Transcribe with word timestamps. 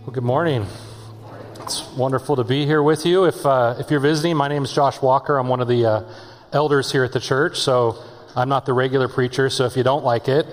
Well, 0.00 0.14
good 0.14 0.24
morning. 0.24 0.64
It's 1.60 1.86
wonderful 1.92 2.36
to 2.36 2.44
be 2.44 2.64
here 2.64 2.82
with 2.82 3.04
you. 3.04 3.26
If, 3.26 3.44
uh, 3.44 3.76
if 3.78 3.90
you're 3.90 4.00
visiting, 4.00 4.34
my 4.34 4.48
name 4.48 4.64
is 4.64 4.72
Josh 4.72 5.02
Walker. 5.02 5.36
I'm 5.36 5.48
one 5.48 5.60
of 5.60 5.68
the 5.68 5.84
uh, 5.84 6.14
elders 6.54 6.90
here 6.90 7.04
at 7.04 7.12
the 7.12 7.20
church, 7.20 7.58
so 7.58 8.02
I'm 8.34 8.48
not 8.48 8.64
the 8.64 8.72
regular 8.72 9.08
preacher. 9.08 9.50
So 9.50 9.66
if 9.66 9.76
you 9.76 9.82
don't 9.82 10.02
like 10.02 10.26
it, 10.26 10.46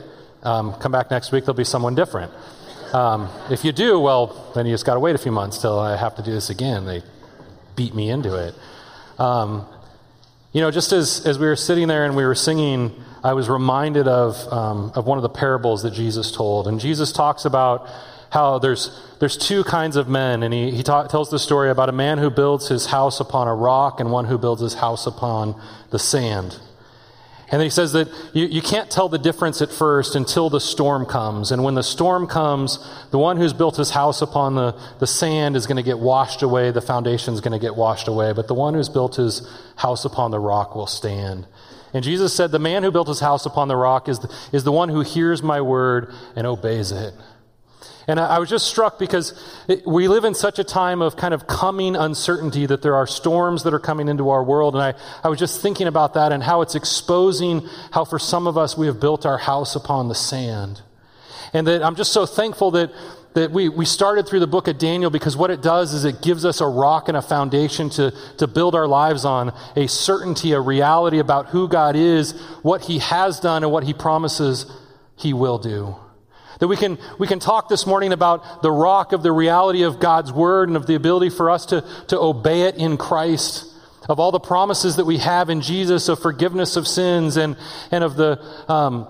um, 0.44 0.74
come 0.74 0.92
back 0.92 1.10
next 1.12 1.32
week. 1.32 1.46
There'll 1.46 1.56
be 1.56 1.64
someone 1.64 1.96
different. 1.96 2.34
Um, 2.92 3.30
if 3.50 3.64
you 3.64 3.72
do, 3.72 4.02
well, 4.02 4.52
then 4.54 4.66
you 4.66 4.74
just 4.74 4.86
got 4.86 4.96
to 4.96 5.00
wait 5.00 5.16
a 5.16 5.18
few 5.18 5.32
months 5.32 5.62
till 5.62 5.80
I 5.80 5.96
have 5.96 6.18
to 6.18 6.22
do 6.22 6.34
this 6.34 6.50
again. 6.50 6.86
They 6.86 7.02
beat 7.78 7.96
me 7.96 8.10
into 8.10 8.36
it. 8.36 8.54
Um, 9.18 9.66
you 10.52 10.60
know, 10.60 10.72
just 10.72 10.92
as, 10.92 11.26
as 11.26 11.40
we 11.40 11.46
were 11.46 11.56
sitting 11.56 11.88
there 11.88 12.04
and 12.04 12.18
we 12.18 12.26
were 12.26 12.36
singing, 12.36 12.92
I 13.24 13.32
was 13.32 13.48
reminded 13.48 14.10
of, 14.10 14.36
um, 14.52 14.92
of 14.94 15.06
one 15.06 15.18
of 15.18 15.22
the 15.22 15.30
parables 15.30 15.84
that 15.84 15.92
Jesus 15.92 16.34
told. 16.34 16.68
And 16.68 16.82
Jesus 16.82 17.14
talks 17.14 17.46
about 17.46 17.88
how 18.30 18.60
there's, 18.60 19.00
there's 19.20 19.38
two 19.38 19.64
kinds 19.64 19.96
of 19.96 20.08
men. 20.08 20.44
And 20.44 20.54
he, 20.54 20.72
he 20.72 20.84
ta- 20.84 21.08
tells 21.08 21.30
the 21.30 21.40
story 21.40 21.70
about 21.70 21.90
a 21.90 21.94
man 21.94 22.18
who 22.18 22.30
builds 22.30 22.68
his 22.68 22.88
house 22.88 23.20
upon 23.20 23.48
a 23.48 23.56
rock 23.56 24.00
and 24.00 24.12
one 24.12 24.26
who 24.26 24.38
builds 24.38 24.62
his 24.62 24.76
house 24.76 25.08
upon 25.08 25.60
the 25.92 26.00
sand. 26.00 26.60
And 27.50 27.62
he 27.62 27.70
says 27.70 27.94
that 27.94 28.10
you, 28.34 28.46
you 28.46 28.62
can't 28.62 28.92
tell 28.92 29.08
the 29.08 29.18
difference 29.18 29.62
at 29.62 29.72
first 29.72 30.16
until 30.16 30.50
the 30.50 30.60
storm 30.60 31.06
comes. 31.06 31.52
And 31.52 31.64
when 31.64 31.76
the 31.76 31.84
storm 31.84 32.28
comes, 32.28 32.78
the 33.12 33.18
one 33.18 33.38
who's 33.38 33.54
built 33.54 33.78
his 33.78 33.92
house 33.92 34.22
upon 34.22 34.56
the, 34.56 34.78
the 35.00 35.08
sand 35.08 35.56
is 35.56 35.66
going 35.66 35.78
to 35.78 35.84
get 35.84 35.98
washed 35.98 36.44
away, 36.44 36.72
the 36.72 36.82
foundation 36.82 37.34
is 37.34 37.40
going 37.40 37.58
to 37.58 37.66
get 37.66 37.76
washed 37.76 38.10
away. 38.10 38.34
But 38.34 38.50
the 38.50 38.54
one 38.54 38.74
who's 38.74 38.90
built 38.90 39.16
his 39.16 39.50
house 39.78 40.04
upon 40.04 40.32
the 40.32 40.40
rock 40.40 40.76
will 40.76 40.88
stand. 40.88 41.48
And 41.94 42.04
Jesus 42.04 42.34
said, 42.34 42.52
The 42.52 42.60
man 42.60 42.84
who 42.84 42.92
built 42.92 43.08
his 43.08 43.22
house 43.22 43.46
upon 43.46 43.70
the 43.70 43.78
rock 43.78 44.10
is 44.10 44.20
the, 44.20 44.34
is 44.52 44.66
the 44.66 44.74
one 44.74 44.90
who 44.90 45.02
hears 45.02 45.42
my 45.42 45.62
word 45.62 46.14
and 46.36 46.46
obeys 46.46 46.92
it. 46.92 47.14
And 48.10 48.22
I, 48.22 48.40
was 48.40 48.50
just 48.50 48.68
struck 48.68 48.98
because 48.98 49.34
it, 49.68 49.86
we 49.86 50.08
live 50.08 50.24
in 50.24 50.34
such 50.34 50.60
a 50.60 50.64
time 50.64 51.02
of 51.02 51.18
kind 51.18 51.34
of 51.34 51.46
coming 51.46 51.98
uncertainty 51.98 52.66
that 52.66 52.82
there 52.82 52.96
are 52.96 53.06
storms 53.06 53.64
that 53.64 53.74
are 53.74 53.80
coming 53.80 54.08
into 54.08 54.30
our 54.30 54.42
world. 54.42 54.76
And 54.76 54.82
I, 54.82 54.94
I 55.26 55.28
was 55.28 55.38
just 55.38 55.62
thinking 55.62 55.88
about 55.88 56.14
that 56.14 56.32
and 56.32 56.42
how 56.42 56.62
it's 56.62 56.74
exposing 56.74 57.68
how 57.92 58.06
for 58.06 58.18
some 58.18 58.48
of 58.48 58.58
us 58.58 58.78
we 58.78 58.88
have 58.88 59.02
built 59.02 59.26
our 59.26 59.38
house 59.38 59.76
upon 59.76 60.08
the 60.08 60.16
sand. 60.16 60.82
And 61.52 61.68
that 61.68 61.84
I'm 61.84 61.96
just 61.96 62.14
so 62.14 62.26
thankful 62.26 62.72
that, 62.72 62.92
that 63.34 63.52
we, 63.52 63.68
we 63.68 63.84
started 63.84 64.26
through 64.26 64.40
the 64.40 64.48
book 64.48 64.70
of 64.70 64.78
Daniel 64.78 65.12
because 65.12 65.36
what 65.36 65.52
it 65.52 65.62
does 65.62 65.94
is 65.94 66.06
it 66.06 66.22
gives 66.22 66.46
us 66.46 66.62
a 66.62 66.68
rock 66.68 67.10
and 67.10 67.18
a 67.18 67.22
foundation 67.22 67.90
to, 67.92 68.14
to 68.38 68.48
build 68.48 68.74
our 68.74 68.88
lives 68.88 69.26
on, 69.26 69.52
a 69.76 69.88
certainty, 69.88 70.54
a 70.54 70.62
reality 70.62 71.20
about 71.20 71.48
who 71.48 71.68
God 71.68 71.98
is, 71.98 72.40
what 72.62 72.84
he 72.84 73.00
has 73.00 73.42
done, 73.42 73.64
and 73.64 73.72
what 73.72 73.84
he 73.84 73.94
promises 73.94 74.66
he 75.18 75.34
will 75.34 75.58
do. 75.58 75.98
That 76.60 76.68
we 76.68 76.76
can, 76.76 76.98
we 77.20 77.28
can 77.28 77.40
talk 77.40 77.70
this 77.70 77.86
morning 77.86 78.14
about 78.14 78.62
the 78.64 78.72
rock 78.72 79.14
of 79.14 79.22
the 79.22 79.32
reality 79.32 79.84
of 79.84 80.00
God's 80.00 80.32
word 80.32 80.70
and 80.70 80.78
of 80.78 80.88
the 80.88 80.96
ability 80.96 81.30
for 81.30 81.50
us 81.50 81.68
to, 81.68 81.84
to 82.08 82.20
obey 82.20 82.62
it 82.64 82.76
in 82.76 82.98
Christ, 82.98 83.72
of 84.10 84.20
all 84.20 84.32
the 84.32 84.40
promises 84.40 84.96
that 84.96 85.06
we 85.06 85.18
have 85.18 85.50
in 85.50 85.62
Jesus 85.62 86.10
of 86.10 86.20
forgiveness 86.20 86.76
of 86.76 86.88
sins 86.88 87.38
and, 87.38 87.58
and 87.92 88.04
of 88.04 88.16
the, 88.16 88.44
um, 88.72 89.08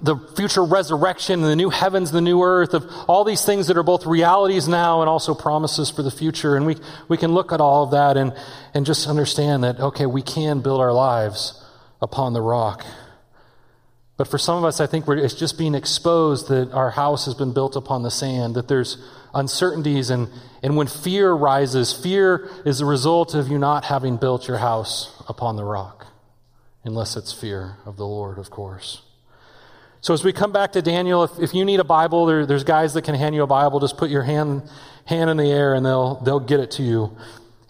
the 0.00 0.16
future 0.36 0.64
resurrection 0.64 1.40
and 1.40 1.48
the 1.48 1.56
new 1.56 1.70
heavens, 1.70 2.10
the 2.10 2.20
new 2.20 2.42
earth, 2.42 2.74
of 2.74 2.90
all 3.06 3.24
these 3.24 3.44
things 3.44 3.66
that 3.66 3.76
are 3.76 3.82
both 3.82 4.06
realities 4.06 4.66
now 4.66 5.02
and 5.02 5.08
also 5.08 5.34
promises 5.34 5.90
for 5.90 6.02
the 6.02 6.10
future. 6.10 6.56
And 6.56 6.66
we, 6.66 6.76
we 7.08 7.16
can 7.16 7.32
look 7.32 7.52
at 7.52 7.60
all 7.60 7.84
of 7.84 7.90
that 7.90 8.16
and, 8.16 8.34
and 8.74 8.86
just 8.86 9.06
understand 9.06 9.64
that, 9.64 9.78
okay, 9.78 10.06
we 10.06 10.22
can 10.22 10.62
build 10.62 10.80
our 10.80 10.92
lives 10.92 11.62
upon 12.00 12.32
the 12.32 12.40
rock. 12.40 12.84
But 14.16 14.28
for 14.28 14.38
some 14.38 14.58
of 14.58 14.64
us, 14.64 14.80
I 14.80 14.86
think 14.86 15.08
it's 15.08 15.34
just 15.34 15.58
being 15.58 15.74
exposed 15.74 16.48
that 16.48 16.70
our 16.72 16.90
house 16.90 17.24
has 17.24 17.34
been 17.34 17.52
built 17.52 17.76
upon 17.76 18.02
the 18.02 18.10
sand, 18.10 18.54
that 18.54 18.68
there's 18.68 19.02
uncertainties. 19.34 20.10
And, 20.10 20.28
and 20.62 20.76
when 20.76 20.86
fear 20.86 21.32
rises, 21.32 21.92
fear 21.92 22.48
is 22.64 22.78
the 22.78 22.84
result 22.84 23.34
of 23.34 23.48
you 23.48 23.58
not 23.58 23.84
having 23.86 24.18
built 24.18 24.46
your 24.46 24.58
house 24.58 25.22
upon 25.28 25.56
the 25.56 25.64
rock, 25.64 26.06
unless 26.84 27.16
it's 27.16 27.32
fear 27.32 27.76
of 27.86 27.96
the 27.96 28.06
Lord, 28.06 28.38
of 28.38 28.50
course. 28.50 29.02
So 30.02 30.12
as 30.12 30.24
we 30.24 30.32
come 30.32 30.52
back 30.52 30.72
to 30.72 30.82
Daniel, 30.82 31.22
if, 31.24 31.38
if 31.38 31.54
you 31.54 31.64
need 31.64 31.80
a 31.80 31.84
Bible, 31.84 32.26
there, 32.26 32.44
there's 32.44 32.64
guys 32.64 32.92
that 32.94 33.02
can 33.02 33.14
hand 33.14 33.34
you 33.36 33.44
a 33.44 33.46
Bible. 33.46 33.78
Just 33.78 33.96
put 33.96 34.10
your 34.10 34.24
hand, 34.24 34.68
hand 35.06 35.30
in 35.30 35.36
the 35.36 35.50
air 35.50 35.74
and 35.74 35.86
they'll, 35.86 36.16
they'll 36.16 36.40
get 36.40 36.60
it 36.60 36.72
to 36.72 36.82
you. 36.82 37.16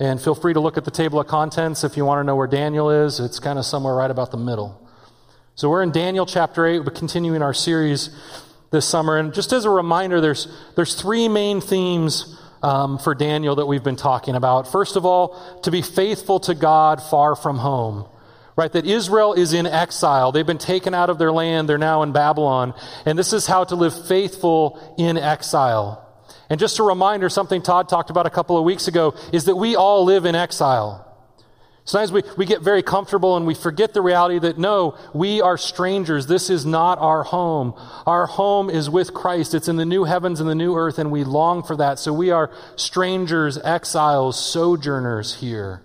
And 0.00 0.21
feel 0.21 0.34
free 0.34 0.55
to 0.55 0.61
look 0.61 0.77
at 0.78 0.84
the 0.84 0.91
table 0.91 1.21
of 1.21 1.27
contents 1.27 1.84
if 1.84 1.97
you 1.97 2.05
want 2.05 2.21
to 2.21 2.25
know 2.25 2.34
where 2.34 2.47
Daniel 2.49 2.91
is. 2.91 3.21
It's 3.21 3.38
kind 3.38 3.59
of 3.59 3.67
somewhere 3.67 3.94
right 3.94 4.11
about 4.11 4.31
the 4.31 4.38
middle. 4.38 4.81
So 5.55 5.69
we're 5.69 5.83
in 5.83 5.93
Daniel 5.93 6.25
chapter 6.25 6.65
8, 6.65 6.79
we're 6.79 6.93
continuing 6.93 7.43
our 7.43 7.53
series 7.53 8.09
this 8.71 8.89
summer. 8.89 9.19
And 9.19 9.35
just 9.35 9.53
as 9.53 9.67
a 9.67 9.71
reminder, 9.71 10.19
there's, 10.19 10.49
there's 10.77 10.95
three 10.95 11.29
main 11.29 11.61
themes 11.61 12.39
um, 12.63 12.97
for 12.97 13.15
Daniel 13.15 13.57
that 13.57 13.67
we've 13.67 13.85
been 13.85 13.97
talking 13.97 14.35
about. 14.35 14.73
First 14.73 14.97
of 14.97 15.05
all, 15.05 15.61
to 15.61 15.71
be 15.71 15.83
faithful 15.83 16.41
to 16.41 16.55
God 16.55 17.03
far 17.03 17.37
from 17.37 17.59
home. 17.59 18.07
Right, 18.57 18.73
that 18.73 18.87
Israel 18.87 19.35
is 19.35 19.53
in 19.53 19.67
exile. 19.67 20.33
They've 20.33 20.47
been 20.47 20.59
taken 20.59 20.95
out 20.95 21.11
of 21.11 21.19
their 21.19 21.33
land. 21.33 21.69
They're 21.69 21.79
now 21.79 22.03
in 22.03 22.12
Babylon. 22.12 22.75
And 23.05 23.19
this 23.19 23.33
is 23.33 23.47
how 23.47 23.65
to 23.65 23.75
live 23.75 24.07
faithful 24.07 24.95
in 24.99 25.19
exile. 25.19 26.07
And 26.51 26.61
just 26.61 26.79
a 26.79 26.83
reminder, 26.83 27.29
something 27.29 27.62
Todd 27.62 27.89
talked 27.89 28.11
about 28.11 28.27
a 28.27 28.31
couple 28.31 28.59
of 28.59 28.65
weeks 28.65 28.89
ago, 28.89 29.15
is 29.33 29.45
that 29.47 29.57
we 29.57 29.75
all 29.75 30.05
live 30.05 30.27
in 30.27 30.35
exile. 30.35 31.12
Sometimes 31.84 32.12
we, 32.12 32.22
we 32.37 32.47
get 32.47 32.62
very 32.62 32.82
comfortable 32.82 33.37
and 33.37 33.44
we 33.44 33.54
forget 33.54 33.93
the 33.93 34.03
reality 34.03 34.38
that 34.38 34.56
no, 34.56 34.97
we 35.12 35.41
are 35.41 35.59
strangers. 35.59 36.28
This 36.28 36.48
is 36.48 36.65
not 36.65 36.98
our 36.98 37.25
home. 37.25 37.75
Our 38.06 38.26
home 38.26 38.70
is 38.70 38.88
with 38.88 39.12
Christ. 39.12 39.53
It's 39.53 39.66
in 39.66 39.76
the 39.76 39.84
new 39.84 40.04
heavens 40.04 40.38
and 40.38 40.48
the 40.48 40.54
new 40.54 40.76
earth, 40.76 40.98
and 41.00 41.10
we 41.10 41.25
long 41.25 41.65
for 41.65 41.76
that. 41.76 41.98
So 41.98 42.12
we 42.12 42.31
are 42.31 42.53
strangers, 42.76 43.59
exiles, 43.59 44.38
sojourners 44.38 45.41
here. 45.41 45.82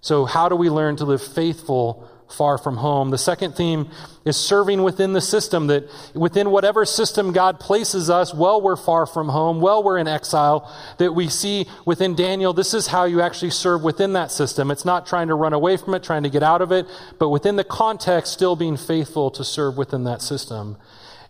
So, 0.00 0.24
how 0.24 0.48
do 0.48 0.56
we 0.56 0.70
learn 0.70 0.96
to 0.96 1.04
live 1.04 1.22
faithful 1.22 2.08
far 2.32 2.58
from 2.58 2.76
home. 2.76 3.10
The 3.10 3.18
second 3.18 3.56
theme 3.56 3.90
is 4.24 4.36
serving 4.36 4.82
within 4.82 5.12
the 5.12 5.20
system, 5.20 5.66
that 5.68 5.88
within 6.14 6.50
whatever 6.50 6.84
system 6.84 7.32
God 7.32 7.58
places 7.60 8.10
us, 8.10 8.34
while 8.34 8.60
we're 8.60 8.76
far 8.76 9.06
from 9.06 9.28
home, 9.28 9.60
while 9.60 9.82
we're 9.82 9.98
in 9.98 10.08
exile, 10.08 10.70
that 10.98 11.12
we 11.12 11.28
see 11.28 11.66
within 11.84 12.14
Daniel, 12.14 12.52
this 12.52 12.74
is 12.74 12.86
how 12.86 13.04
you 13.04 13.20
actually 13.20 13.50
serve 13.50 13.82
within 13.82 14.12
that 14.14 14.30
system. 14.30 14.70
It's 14.70 14.84
not 14.84 15.06
trying 15.06 15.28
to 15.28 15.34
run 15.34 15.52
away 15.52 15.76
from 15.76 15.94
it, 15.94 16.02
trying 16.02 16.22
to 16.24 16.30
get 16.30 16.42
out 16.42 16.62
of 16.62 16.72
it, 16.72 16.86
but 17.18 17.30
within 17.30 17.56
the 17.56 17.64
context, 17.64 18.32
still 18.32 18.56
being 18.56 18.76
faithful 18.76 19.30
to 19.32 19.44
serve 19.44 19.76
within 19.76 20.04
that 20.04 20.22
system. 20.22 20.76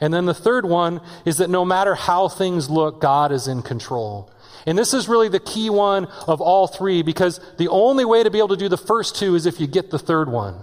And 0.01 0.15
then 0.15 0.27
the 0.27 0.35
third 0.35 0.65
one 0.65 1.01
is 1.25 1.37
that 1.39 1.51
no 1.51 1.65
matter 1.65 1.95
how 1.95 2.29
things 2.29 2.71
look, 2.71 3.01
God 3.01 3.33
is 3.33 3.47
in 3.47 3.63
control. 3.63 4.31
And 4.67 4.79
this 4.79 4.95
is 4.95 5.09
really 5.09 5.29
the 5.29 5.41
key 5.41 5.71
one 5.71 6.07
of 6.27 6.41
all 6.41 6.67
three 6.67 7.03
because 7.03 7.41
the 7.59 7.69
only 7.69 8.05
way 8.05 8.23
to 8.23 8.31
be 8.31 8.39
able 8.39 8.49
to 8.49 8.57
do 8.57 8.69
the 8.69 8.77
first 8.77 9.17
two 9.17 9.35
is 9.35 9.47
if 9.47 9.61
you 9.61 9.67
get 9.67 9.91
the 9.91 9.99
third 9.99 10.31
one. 10.31 10.57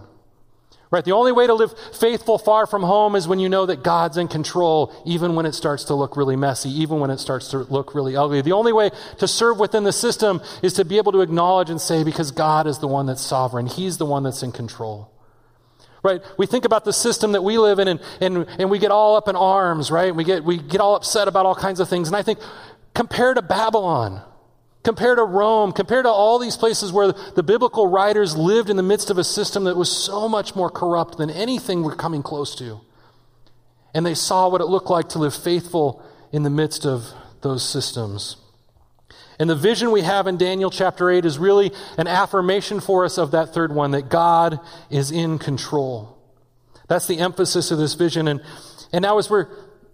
Right? 0.89 1.03
The 1.03 1.11
only 1.11 1.33
way 1.33 1.45
to 1.47 1.53
live 1.53 1.75
faithful 1.93 2.37
far 2.37 2.65
from 2.65 2.81
home 2.83 3.15
is 3.15 3.27
when 3.27 3.39
you 3.39 3.49
know 3.49 3.65
that 3.65 3.83
God's 3.83 4.15
in 4.15 4.29
control, 4.29 4.93
even 5.05 5.35
when 5.35 5.45
it 5.45 5.51
starts 5.51 5.83
to 5.85 5.95
look 5.95 6.15
really 6.15 6.37
messy, 6.37 6.69
even 6.69 7.01
when 7.01 7.09
it 7.09 7.17
starts 7.17 7.49
to 7.49 7.59
look 7.59 7.93
really 7.93 8.15
ugly. 8.15 8.41
The 8.41 8.53
only 8.53 8.71
way 8.71 8.91
to 9.17 9.27
serve 9.27 9.59
within 9.59 9.83
the 9.83 9.91
system 9.91 10.41
is 10.63 10.73
to 10.73 10.85
be 10.85 10.97
able 10.97 11.11
to 11.11 11.21
acknowledge 11.21 11.69
and 11.69 11.81
say, 11.81 12.05
because 12.05 12.31
God 12.31 12.67
is 12.67 12.79
the 12.79 12.87
one 12.87 13.05
that's 13.05 13.21
sovereign, 13.21 13.67
He's 13.67 13.97
the 13.97 14.05
one 14.05 14.23
that's 14.23 14.43
in 14.43 14.53
control. 14.53 15.11
Right? 16.03 16.21
We 16.37 16.45
think 16.45 16.63
about 16.63 16.85
the 16.85 16.93
system 16.93 17.33
that 17.33 17.43
we 17.43 17.57
live 17.57 17.79
in 17.79 17.89
and, 17.89 17.99
and, 18.21 18.45
and 18.57 18.69
we 18.69 18.79
get 18.79 18.91
all 18.91 19.17
up 19.17 19.27
in 19.27 19.35
arms, 19.35 19.91
right? 19.91 20.15
We 20.15 20.23
get, 20.23 20.45
we 20.45 20.57
get 20.57 20.79
all 20.79 20.95
upset 20.95 21.27
about 21.27 21.45
all 21.45 21.55
kinds 21.55 21.81
of 21.81 21.89
things. 21.89 22.07
And 22.07 22.15
I 22.15 22.23
think, 22.23 22.39
compared 22.93 23.35
to 23.35 23.41
Babylon, 23.41 24.21
Compared 24.87 25.17
to 25.17 25.25
Rome, 25.25 25.73
compared 25.73 26.05
to 26.05 26.09
all 26.09 26.39
these 26.39 26.55
places 26.55 26.93
where 26.93 27.11
the 27.11 27.43
biblical 27.43 27.87
writers 27.87 28.37
lived 28.37 28.69
in 28.69 28.77
the 28.77 28.83
midst 28.83 29.09
of 29.09 29.17
a 29.17 29.23
system 29.25 29.65
that 29.65 29.75
was 29.75 29.91
so 29.91 30.29
much 30.29 30.55
more 30.55 30.69
corrupt 30.69 31.17
than 31.17 31.29
anything 31.29 31.83
we're 31.83 31.93
coming 31.93 32.23
close 32.23 32.55
to. 32.55 32.79
And 33.93 34.05
they 34.05 34.13
saw 34.13 34.47
what 34.47 34.61
it 34.61 34.67
looked 34.67 34.89
like 34.89 35.09
to 35.09 35.19
live 35.19 35.35
faithful 35.35 36.01
in 36.31 36.43
the 36.43 36.49
midst 36.49 36.85
of 36.85 37.03
those 37.41 37.67
systems. 37.67 38.37
And 39.37 39.49
the 39.49 39.57
vision 39.57 39.91
we 39.91 40.03
have 40.03 40.25
in 40.25 40.37
Daniel 40.37 40.71
chapter 40.71 41.11
8 41.11 41.25
is 41.25 41.37
really 41.37 41.73
an 41.97 42.07
affirmation 42.07 42.79
for 42.79 43.03
us 43.03 43.17
of 43.17 43.31
that 43.31 43.53
third 43.53 43.75
one 43.75 43.91
that 43.91 44.07
God 44.07 44.57
is 44.89 45.11
in 45.11 45.37
control. 45.37 46.17
That's 46.87 47.07
the 47.07 47.19
emphasis 47.19 47.71
of 47.71 47.77
this 47.77 47.95
vision. 47.95 48.29
And, 48.29 48.41
and 48.93 49.01
now, 49.01 49.17
as 49.17 49.29
we're 49.29 49.49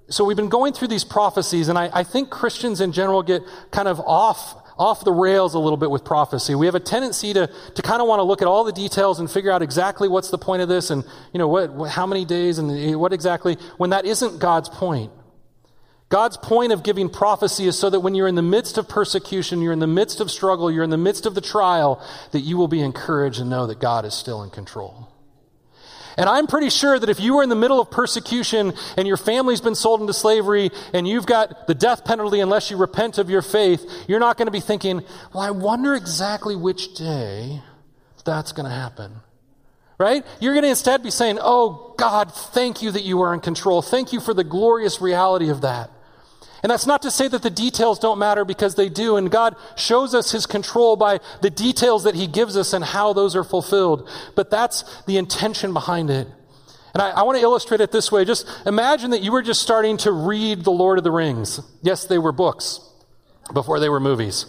so 0.10 0.24
we've 0.24 0.38
been 0.38 0.50
going 0.50 0.74
through 0.74 0.90
these 0.90 1.04
prophecies, 1.04 1.68
and 1.68 1.80
I, 1.80 1.90
I 1.92 2.04
think 2.04 2.30
Christians 2.30 2.80
in 2.80 2.92
general 2.92 3.24
get 3.24 3.42
kind 3.72 3.88
of 3.88 4.00
off 4.02 4.60
off 4.78 5.04
the 5.04 5.12
rails 5.12 5.54
a 5.54 5.60
little 5.60 5.78
bit 5.78 5.92
with 5.92 6.04
prophecy. 6.04 6.56
We 6.56 6.66
have 6.66 6.76
a 6.76 6.80
tendency 6.80 7.34
to, 7.34 7.50
to 7.76 7.82
kind 7.82 8.02
of 8.02 8.08
want 8.08 8.20
to 8.20 8.24
look 8.24 8.42
at 8.42 8.48
all 8.48 8.64
the 8.64 8.72
details 8.72 9.20
and 9.20 9.30
figure 9.30 9.52
out 9.52 9.62
exactly 9.62 10.08
what's 10.08 10.30
the 10.30 10.38
point 10.38 10.62
of 10.62 10.70
this 10.70 10.90
and, 10.90 11.04
you 11.32 11.38
know, 11.38 11.48
what, 11.48 11.90
how 11.90 12.08
many 12.08 12.26
days 12.26 12.58
and 12.58 13.00
what 13.00 13.14
exactly, 13.14 13.58
when 13.78 13.92
that 13.92 14.06
isn't 14.06 14.40
God's 14.40 14.70
point. 14.70 15.12
God's 16.10 16.38
point 16.38 16.72
of 16.72 16.84
giving 16.84 17.10
prophecy 17.10 17.66
is 17.66 17.78
so 17.78 17.90
that 17.90 18.02
when 18.02 18.14
you're 18.14 18.28
in 18.28 18.36
the 18.36 18.44
midst 18.44 18.78
of 18.78 18.88
persecution, 18.88 19.62
you're 19.62 19.74
in 19.74 19.80
the 19.80 19.88
midst 19.88 20.20
of 20.20 20.30
struggle, 20.30 20.70
you're 20.72 20.84
in 20.84 20.92
the 20.92 20.98
midst 20.98 21.26
of 21.26 21.34
the 21.34 21.42
trial, 21.42 22.04
that 22.32 22.42
you 22.42 22.56
will 22.56 22.68
be 22.68 22.82
encouraged 22.82 23.40
and 23.40 23.50
know 23.50 23.66
that 23.66 23.80
God 23.80 24.06
is 24.06 24.14
still 24.14 24.44
in 24.44 24.52
control. 24.52 25.10
And 26.18 26.30
I'm 26.30 26.48
pretty 26.48 26.70
sure 26.70 27.00
that 27.00 27.10
if 27.10 27.20
you 27.20 27.36
were 27.36 27.44
in 27.44 27.50
the 27.50 27.56
middle 27.56 27.80
of 27.80 27.90
persecution 27.90 28.74
and 28.98 29.08
your 29.08 29.18
family's 29.18 29.62
been 29.62 29.76
sold 29.76 30.02
into 30.02 30.14
slavery 30.14 30.70
and 30.94 31.08
you've 31.08 31.26
got 31.26 31.68
the 31.68 31.76
death 31.76 32.06
penalty 32.06 32.40
unless 32.40 32.70
you 32.70 32.78
repent 32.78 33.18
of 33.18 33.30
your 33.30 33.42
faith, 33.42 33.90
you're 34.08 34.20
not 34.20 34.38
going 34.38 34.48
to 34.48 34.52
be 34.52 34.60
thinking, 34.60 35.04
well, 35.34 35.44
I 35.44 35.52
wonder 35.52 35.96
exactly 35.96 36.56
which 36.56 36.94
day 36.94 37.62
that's 38.26 38.52
going 38.52 38.70
to 38.70 38.76
happen. 38.76 39.16
Right? 40.00 40.26
You're 40.40 40.54
going 40.54 40.64
to 40.64 40.70
instead 40.70 41.04
be 41.04 41.12
saying, 41.12 41.38
oh, 41.42 41.94
God, 41.98 42.34
thank 42.34 42.82
you 42.82 42.92
that 42.92 43.04
you 43.04 43.22
are 43.22 43.34
in 43.34 43.40
control. 43.40 43.82
Thank 43.82 44.12
you 44.12 44.20
for 44.20 44.34
the 44.34 44.44
glorious 44.44 45.02
reality 45.02 45.50
of 45.50 45.62
that. 45.62 45.92
And 46.64 46.72
that's 46.72 46.88
not 46.88 47.02
to 47.02 47.12
say 47.12 47.28
that 47.28 47.44
the 47.44 47.50
details 47.50 48.00
don't 48.00 48.18
matter 48.18 48.46
because 48.46 48.76
they 48.76 48.88
do. 48.88 49.18
And 49.18 49.30
God 49.30 49.58
shows 49.76 50.16
us 50.16 50.32
his 50.32 50.46
control 50.46 50.96
by 50.96 51.20
the 51.42 51.50
details 51.50 52.06
that 52.06 52.16
he 52.16 52.26
gives 52.26 52.56
us 52.56 52.72
and 52.72 52.84
how 52.84 53.12
those 53.12 53.36
are 53.36 53.44
fulfilled. 53.44 54.10
But 54.34 54.50
that's 54.50 55.04
the 55.04 55.18
intention 55.18 55.74
behind 55.74 56.10
it. 56.10 56.28
And 56.94 57.02
I, 57.02 57.10
I 57.10 57.24
want 57.24 57.38
to 57.38 57.44
illustrate 57.44 57.82
it 57.82 57.92
this 57.92 58.12
way. 58.12 58.24
Just 58.24 58.48
imagine 58.66 59.12
that 59.12 59.22
you 59.22 59.34
were 59.34 59.42
just 59.42 59.62
starting 59.62 59.98
to 59.98 60.12
read 60.12 60.64
The 60.64 60.72
Lord 60.72 60.98
of 60.98 61.04
the 61.04 61.12
Rings. 61.12 61.60
Yes, 61.82 62.06
they 62.06 62.18
were 62.18 62.32
books 62.32 62.80
before 63.54 63.82
they 63.82 63.90
were 63.90 64.00
movies. 64.00 64.46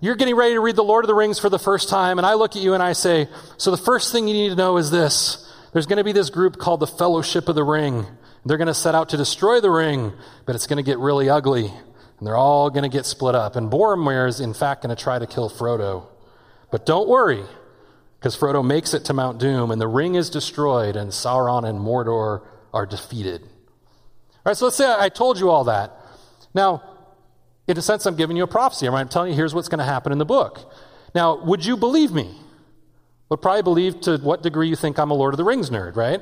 You're 0.00 0.16
getting 0.16 0.36
ready 0.36 0.54
to 0.54 0.60
read 0.60 0.76
The 0.76 0.84
Lord 0.84 1.04
of 1.04 1.08
the 1.08 1.14
Rings 1.14 1.38
for 1.38 1.50
the 1.50 1.58
first 1.58 1.90
time, 1.90 2.18
and 2.18 2.26
I 2.26 2.34
look 2.34 2.56
at 2.56 2.62
you 2.62 2.72
and 2.72 2.82
I 2.82 2.94
say, 2.94 3.28
So 3.58 3.70
the 3.70 3.76
first 3.76 4.12
thing 4.12 4.26
you 4.26 4.32
need 4.32 4.48
to 4.48 4.54
know 4.54 4.78
is 4.78 4.90
this 4.90 5.46
there's 5.72 5.86
going 5.86 5.98
to 5.98 6.04
be 6.04 6.12
this 6.12 6.30
group 6.30 6.56
called 6.56 6.80
the 6.80 6.86
Fellowship 6.86 7.48
of 7.48 7.54
the 7.54 7.64
Ring. 7.64 8.06
They're 8.44 8.56
going 8.56 8.68
to 8.68 8.74
set 8.74 8.94
out 8.94 9.10
to 9.10 9.16
destroy 9.16 9.60
the 9.60 9.70
ring, 9.70 10.12
but 10.46 10.54
it's 10.54 10.66
going 10.66 10.78
to 10.78 10.82
get 10.82 10.98
really 10.98 11.28
ugly. 11.28 11.66
And 11.66 12.26
they're 12.26 12.36
all 12.36 12.70
going 12.70 12.82
to 12.82 12.88
get 12.88 13.06
split 13.06 13.34
up. 13.34 13.56
And 13.56 13.70
Boromir 13.70 14.28
is, 14.28 14.40
in 14.40 14.54
fact, 14.54 14.82
going 14.82 14.94
to 14.94 15.02
try 15.02 15.18
to 15.18 15.26
kill 15.26 15.50
Frodo. 15.50 16.06
But 16.70 16.86
don't 16.86 17.08
worry, 17.08 17.42
because 18.18 18.36
Frodo 18.36 18.64
makes 18.64 18.94
it 18.94 19.06
to 19.06 19.14
Mount 19.14 19.38
Doom, 19.38 19.70
and 19.70 19.80
the 19.80 19.88
ring 19.88 20.14
is 20.14 20.30
destroyed, 20.30 20.96
and 20.96 21.10
Sauron 21.10 21.68
and 21.68 21.78
Mordor 21.78 22.46
are 22.72 22.86
defeated. 22.86 23.42
All 23.42 23.48
right, 24.46 24.56
so 24.56 24.66
let's 24.66 24.76
say 24.76 24.94
I 24.98 25.08
told 25.08 25.38
you 25.38 25.50
all 25.50 25.64
that. 25.64 25.92
Now, 26.54 26.82
in 27.66 27.76
a 27.76 27.82
sense, 27.82 28.06
I'm 28.06 28.16
giving 28.16 28.36
you 28.36 28.44
a 28.44 28.48
prophecy. 28.48 28.88
I'm 28.88 29.08
telling 29.08 29.30
you, 29.30 29.36
here's 29.36 29.54
what's 29.54 29.68
going 29.68 29.78
to 29.78 29.84
happen 29.84 30.12
in 30.12 30.18
the 30.18 30.24
book. 30.24 30.72
Now, 31.14 31.42
would 31.44 31.64
you 31.64 31.76
believe 31.76 32.12
me? 32.12 32.34
Would 33.28 33.42
probably 33.42 33.62
believe 33.62 34.00
to 34.02 34.16
what 34.18 34.42
degree 34.42 34.68
you 34.68 34.76
think 34.76 34.98
I'm 34.98 35.10
a 35.10 35.14
Lord 35.14 35.34
of 35.34 35.38
the 35.38 35.44
Rings 35.44 35.70
nerd, 35.70 35.96
right? 35.96 36.20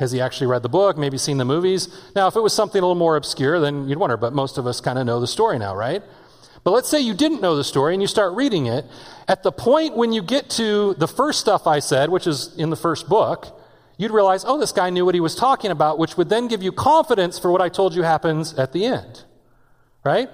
Has 0.00 0.12
he 0.12 0.20
actually 0.20 0.46
read 0.46 0.62
the 0.62 0.68
book, 0.70 0.96
maybe 0.96 1.18
seen 1.18 1.36
the 1.36 1.44
movies? 1.44 1.88
Now, 2.16 2.26
if 2.26 2.34
it 2.34 2.40
was 2.40 2.54
something 2.54 2.78
a 2.78 2.82
little 2.82 2.94
more 2.94 3.16
obscure, 3.16 3.60
then 3.60 3.86
you'd 3.86 3.98
wonder, 3.98 4.16
but 4.16 4.32
most 4.32 4.56
of 4.56 4.66
us 4.66 4.80
kind 4.80 4.98
of 4.98 5.04
know 5.04 5.20
the 5.20 5.26
story 5.26 5.58
now, 5.58 5.76
right? 5.76 6.02
But 6.64 6.70
let's 6.70 6.88
say 6.88 7.00
you 7.00 7.12
didn't 7.12 7.42
know 7.42 7.54
the 7.54 7.64
story 7.64 7.92
and 7.92 8.02
you 8.02 8.08
start 8.08 8.34
reading 8.34 8.64
it. 8.64 8.86
At 9.28 9.42
the 9.42 9.52
point 9.52 9.98
when 9.98 10.14
you 10.14 10.22
get 10.22 10.48
to 10.50 10.94
the 10.94 11.06
first 11.06 11.38
stuff 11.38 11.66
I 11.66 11.80
said, 11.80 12.08
which 12.08 12.26
is 12.26 12.56
in 12.56 12.70
the 12.70 12.76
first 12.76 13.10
book, 13.10 13.60
you'd 13.98 14.10
realize, 14.10 14.42
oh, 14.46 14.58
this 14.58 14.72
guy 14.72 14.88
knew 14.88 15.04
what 15.04 15.14
he 15.14 15.20
was 15.20 15.34
talking 15.34 15.70
about, 15.70 15.98
which 15.98 16.16
would 16.16 16.30
then 16.30 16.48
give 16.48 16.62
you 16.62 16.72
confidence 16.72 17.38
for 17.38 17.52
what 17.52 17.60
I 17.60 17.68
told 17.68 17.94
you 17.94 18.02
happens 18.02 18.54
at 18.54 18.72
the 18.72 18.86
end. 18.86 19.24
Right? 20.02 20.30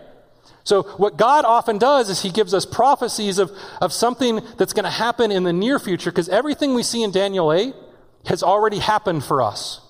So, 0.62 0.84
what 0.96 1.16
God 1.16 1.44
often 1.44 1.78
does 1.78 2.08
is 2.08 2.22
He 2.22 2.30
gives 2.30 2.52
us 2.52 2.66
prophecies 2.66 3.38
of, 3.38 3.52
of 3.80 3.92
something 3.92 4.40
that's 4.58 4.72
going 4.72 4.84
to 4.84 4.90
happen 4.90 5.30
in 5.30 5.44
the 5.44 5.52
near 5.52 5.78
future, 5.78 6.10
because 6.10 6.28
everything 6.28 6.74
we 6.74 6.82
see 6.82 7.04
in 7.04 7.12
Daniel 7.12 7.52
8 7.52 7.72
has 8.26 8.42
already 8.42 8.78
happened 8.78 9.24
for 9.24 9.42
us. 9.42 9.80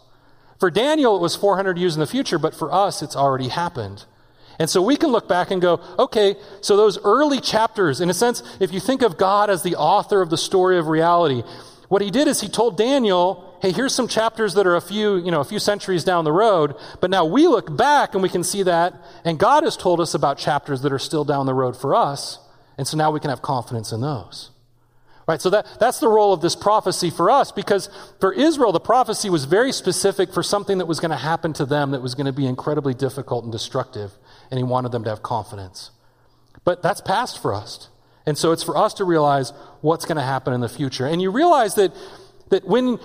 For 0.59 0.71
Daniel, 0.71 1.17
it 1.17 1.21
was 1.21 1.37
400 1.37 1.77
years 1.79 1.95
in 1.95 2.01
the 2.01 2.07
future, 2.07 2.39
but 2.39 2.55
for 2.55 2.73
us, 2.73 3.03
it's 3.03 3.17
already 3.17 3.49
happened. 3.49 4.05
And 4.59 4.71
so 4.71 4.81
we 4.81 4.97
can 4.97 5.11
look 5.11 5.29
back 5.29 5.51
and 5.51 5.61
go, 5.61 5.81
okay, 5.99 6.37
so 6.63 6.77
those 6.77 6.99
early 7.05 7.41
chapters, 7.41 8.01
in 8.01 8.09
a 8.09 8.15
sense, 8.15 8.43
if 8.59 8.73
you 8.73 8.81
think 8.81 9.03
of 9.03 9.19
God 9.19 9.51
as 9.51 9.63
the 9.63 9.77
author 9.77 10.23
of 10.23 10.31
the 10.31 10.39
story 10.39 10.79
of 10.79 10.87
reality, 10.87 11.43
what 11.89 12.03
he 12.03 12.11
did 12.11 12.27
is 12.27 12.41
he 12.41 12.49
told 12.49 12.79
Daniel, 12.79 13.59
hey, 13.61 13.71
here's 13.71 13.95
some 13.95 14.09
chapters 14.09 14.55
that 14.55 14.67
are 14.67 14.77
a 14.77 14.81
few, 14.81 15.17
you 15.17 15.31
know, 15.31 15.41
a 15.41 15.45
few 15.45 15.59
centuries 15.59 16.05
down 16.05 16.25
the 16.25 16.33
road, 16.33 16.75
but 17.01 17.11
now 17.11 17.25
we 17.25 17.47
look 17.47 17.75
back 17.77 18.15
and 18.15 18.23
we 18.23 18.29
can 18.29 18.43
see 18.43 18.63
that, 18.63 18.95
and 19.25 19.39
God 19.39 19.63
has 19.63 19.77
told 19.77 20.01
us 20.01 20.15
about 20.15 20.39
chapters 20.39 20.81
that 20.83 20.93
are 20.93 20.99
still 20.99 21.25
down 21.25 21.47
the 21.47 21.55
road 21.55 21.77
for 21.77 21.95
us, 21.95 22.39
and 22.79 22.89
so 22.89 22.97
now 22.97 23.11
we 23.11 23.21
can 23.21 23.31
have 23.31 23.43
confidence 23.43 23.93
in 23.93 24.01
those. 24.01 24.51
Right, 25.27 25.43
so 25.43 25.51
that, 25.51 25.67
that's 25.81 25.99
the 25.99 26.07
role 26.07 26.33
of 26.33 26.41
this 26.41 26.55
prophecy 26.55 27.11
for 27.11 27.31
us 27.31 27.51
because 27.51 27.89
for 28.21 28.33
Israel, 28.33 28.71
the 28.71 28.79
prophecy 28.79 29.29
was 29.29 29.45
very 29.45 29.73
specific 29.73 30.33
for 30.33 30.41
something 30.41 30.79
that 30.79 30.87
was 30.87 31.01
going 31.01 31.11
to 31.11 31.17
happen 31.17 31.53
to 31.55 31.67
them 31.67 31.91
that 31.91 32.01
was 32.01 32.15
going 32.15 32.27
to 32.27 32.33
be 32.33 32.47
incredibly 32.47 32.95
difficult 32.95 33.43
and 33.43 33.53
destructive, 33.53 34.13
and 34.53 34.59
he 34.59 34.63
wanted 34.63 34.93
them 34.93 35.03
to 35.03 35.11
have 35.11 35.25
confidence. 35.25 35.91
But 36.65 36.81
that's 36.81 37.01
past 37.01 37.43
for 37.43 37.53
us. 37.53 37.89
And 38.25 38.39
so 38.39 38.53
it's 38.53 38.63
for 38.63 38.77
us 38.77 38.95
to 38.95 39.05
realize 39.05 39.53
what's 39.81 40.05
going 40.05 40.17
to 40.17 40.23
happen 40.23 40.53
in 40.53 40.61
the 40.61 40.69
future. 40.69 41.07
And 41.07 41.21
you 41.21 41.33
realize 41.33 41.75
that, 41.75 41.93
that 42.51 42.65
when 42.65 42.99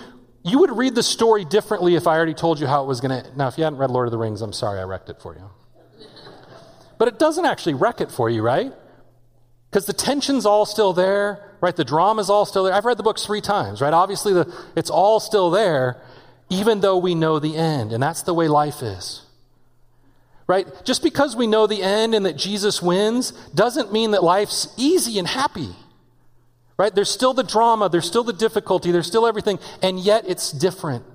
you 0.43 0.59
would 0.59 0.75
read 0.75 0.95
the 0.95 1.03
story 1.03 1.45
differently 1.45 1.95
if 1.95 2.07
I 2.07 2.15
already 2.15 2.33
told 2.33 2.59
you 2.59 2.67
how 2.67 2.83
it 2.83 2.87
was 2.87 3.01
going 3.01 3.23
to. 3.23 3.37
Now, 3.37 3.47
if 3.47 3.57
you 3.57 3.63
hadn't 3.63 3.79
read 3.79 3.91
Lord 3.91 4.07
of 4.07 4.11
the 4.11 4.17
Rings, 4.17 4.41
I'm 4.41 4.53
sorry 4.53 4.79
I 4.79 4.83
wrecked 4.83 5.09
it 5.09 5.21
for 5.21 5.35
you. 5.35 5.49
But 6.97 7.07
it 7.07 7.19
doesn't 7.19 7.45
actually 7.45 7.75
wreck 7.75 8.01
it 8.01 8.11
for 8.11 8.29
you, 8.29 8.41
right? 8.41 8.73
Because 9.71 9.85
the 9.85 9.93
tension's 9.93 10.45
all 10.45 10.65
still 10.65 10.91
there, 10.91 11.39
right? 11.61 11.73
The 11.73 11.85
drama's 11.85 12.29
all 12.29 12.45
still 12.45 12.65
there. 12.65 12.73
I've 12.73 12.83
read 12.83 12.97
the 12.97 13.03
books 13.03 13.25
three 13.25 13.39
times, 13.39 13.79
right? 13.79 13.93
Obviously, 13.93 14.33
the, 14.33 14.53
it's 14.75 14.89
all 14.89 15.21
still 15.21 15.49
there, 15.49 16.01
even 16.49 16.81
though 16.81 16.97
we 16.97 17.15
know 17.15 17.39
the 17.39 17.55
end. 17.55 17.93
And 17.93 18.03
that's 18.03 18.23
the 18.23 18.33
way 18.33 18.49
life 18.49 18.83
is. 18.83 19.21
Right? 20.45 20.67
Just 20.83 21.01
because 21.01 21.37
we 21.37 21.47
know 21.47 21.67
the 21.67 21.81
end 21.81 22.13
and 22.13 22.25
that 22.25 22.35
Jesus 22.35 22.81
wins 22.81 23.31
doesn't 23.55 23.93
mean 23.93 24.11
that 24.11 24.23
life's 24.23 24.67
easy 24.75 25.17
and 25.17 25.27
happy. 25.27 25.69
Right? 26.75 26.93
There's 26.93 27.09
still 27.09 27.33
the 27.33 27.43
drama, 27.43 27.87
there's 27.87 28.07
still 28.07 28.25
the 28.25 28.33
difficulty, 28.33 28.91
there's 28.91 29.07
still 29.07 29.25
everything, 29.25 29.57
and 29.81 29.97
yet 29.97 30.25
it's 30.27 30.51
different. 30.51 31.05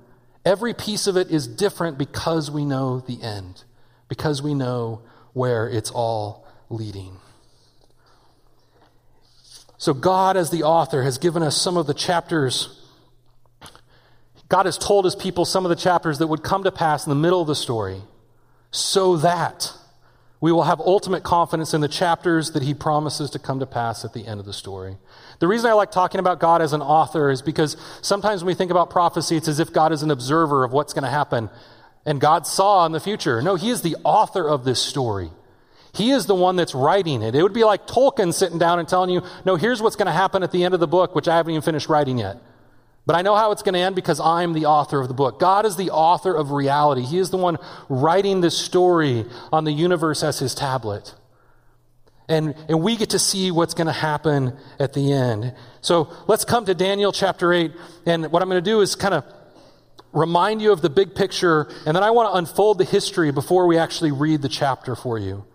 Every 0.43 0.73
piece 0.73 1.05
of 1.05 1.15
it 1.15 1.29
is 1.29 1.45
different 1.45 1.99
because 1.99 2.49
we 2.49 2.65
know 2.65 3.01
the 3.01 3.21
end, 3.21 3.65
because 4.07 4.41
we 4.41 4.55
know 4.55 5.01
where 5.33 5.69
it's 5.69 5.91
all 5.91 6.47
leading. 6.69 7.17
So, 9.77 9.93
God, 9.93 10.37
as 10.37 10.49
the 10.49 10.63
author, 10.63 11.03
has 11.03 11.17
given 11.17 11.43
us 11.43 11.59
some 11.59 11.77
of 11.77 11.87
the 11.87 11.93
chapters. 11.93 12.83
God 14.49 14.65
has 14.65 14.77
told 14.77 15.05
his 15.05 15.15
people 15.15 15.45
some 15.45 15.65
of 15.65 15.69
the 15.69 15.75
chapters 15.75 16.19
that 16.19 16.27
would 16.27 16.41
come 16.41 16.63
to 16.63 16.71
pass 16.71 17.05
in 17.05 17.09
the 17.09 17.15
middle 17.15 17.41
of 17.41 17.47
the 17.47 17.55
story 17.55 18.01
so 18.71 19.17
that 19.17 19.73
we 20.39 20.51
will 20.51 20.63
have 20.63 20.79
ultimate 20.79 21.23
confidence 21.23 21.73
in 21.73 21.81
the 21.81 21.87
chapters 21.87 22.51
that 22.51 22.63
he 22.63 22.73
promises 22.73 23.31
to 23.31 23.39
come 23.39 23.59
to 23.59 23.65
pass 23.65 24.05
at 24.05 24.13
the 24.13 24.25
end 24.25 24.39
of 24.39 24.45
the 24.45 24.53
story. 24.53 24.97
The 25.39 25.47
reason 25.47 25.69
I 25.69 25.73
like 25.73 25.91
talking 25.91 26.19
about 26.19 26.39
God 26.39 26.61
as 26.61 26.73
an 26.73 26.81
author 26.81 27.29
is 27.29 27.41
because 27.41 27.75
sometimes 28.01 28.43
when 28.43 28.47
we 28.47 28.53
think 28.53 28.71
about 28.71 28.89
prophecy, 28.89 29.35
it's 29.35 29.47
as 29.47 29.59
if 29.59 29.73
God 29.73 29.91
is 29.91 30.03
an 30.03 30.11
observer 30.11 30.63
of 30.63 30.71
what's 30.71 30.93
going 30.93 31.03
to 31.03 31.09
happen 31.09 31.49
and 32.05 32.21
God 32.21 32.47
saw 32.47 32.85
in 32.85 32.93
the 32.93 32.99
future. 33.01 33.41
No, 33.41 33.55
he 33.55 33.69
is 33.69 33.81
the 33.81 33.97
author 34.03 34.47
of 34.47 34.63
this 34.63 34.81
story. 34.81 35.29
He 35.97 36.11
is 36.11 36.27
the 36.27 36.35
one 36.35 36.55
that's 36.55 36.75
writing 36.75 37.23
it. 37.23 37.33
It 37.33 37.41
would 37.41 37.53
be 37.53 37.63
like 37.63 37.87
Tolkien 37.87 38.33
sitting 38.33 38.59
down 38.59 38.79
and 38.79 38.87
telling 38.87 39.09
you, 39.09 39.23
no, 39.45 39.55
here's 39.55 39.81
what's 39.81 39.95
going 39.95 40.05
to 40.05 40.11
happen 40.11 40.43
at 40.43 40.51
the 40.51 40.63
end 40.63 40.73
of 40.73 40.79
the 40.79 40.87
book, 40.87 41.15
which 41.15 41.27
I 41.27 41.37
haven't 41.37 41.51
even 41.51 41.61
finished 41.63 41.89
writing 41.89 42.19
yet. 42.19 42.37
But 43.07 43.15
I 43.15 43.21
know 43.21 43.35
how 43.35 43.51
it's 43.51 43.63
going 43.63 43.73
to 43.73 43.79
end 43.79 43.95
because 43.95 44.19
I'm 44.19 44.53
the 44.53 44.65
author 44.65 44.99
of 44.99 45.07
the 45.07 45.13
book. 45.13 45.39
God 45.39 45.65
is 45.65 45.75
the 45.75 45.91
author 45.91 46.33
of 46.33 46.51
reality. 46.51 47.01
He 47.01 47.17
is 47.17 47.29
the 47.29 47.37
one 47.37 47.57
writing 47.87 48.41
this 48.41 48.57
story 48.57 49.25
on 49.51 49.63
the 49.63 49.71
universe 49.71 50.23
as 50.23 50.39
his 50.39 50.53
tablet. 50.53 51.15
And, 52.27 52.53
and 52.67 52.81
we 52.81 52.97
get 52.97 53.11
to 53.11 53.19
see 53.19 53.49
what's 53.49 53.73
going 53.73 53.87
to 53.87 53.93
happen 53.93 54.57
at 54.77 54.93
the 54.93 55.13
end. 55.13 55.55
So 55.79 56.13
let's 56.27 56.43
come 56.43 56.65
to 56.65 56.75
Daniel 56.75 57.13
chapter 57.13 57.53
8. 57.53 57.71
And 58.05 58.29
what 58.31 58.41
I'm 58.41 58.49
going 58.49 58.61
to 58.61 58.69
do 58.69 58.81
is 58.81 58.95
kind 58.95 59.13
of 59.13 59.23
remind 60.11 60.61
you 60.61 60.73
of 60.73 60.81
the 60.81 60.89
big 60.89 61.15
picture, 61.15 61.67
and 61.85 61.95
then 61.95 62.03
I 62.03 62.11
want 62.11 62.33
to 62.33 62.37
unfold 62.37 62.77
the 62.77 62.85
history 62.85 63.31
before 63.31 63.67
we 63.67 63.77
actually 63.77 64.11
read 64.11 64.41
the 64.41 64.49
chapter 64.49 64.95
for 64.95 65.17
you. 65.17 65.45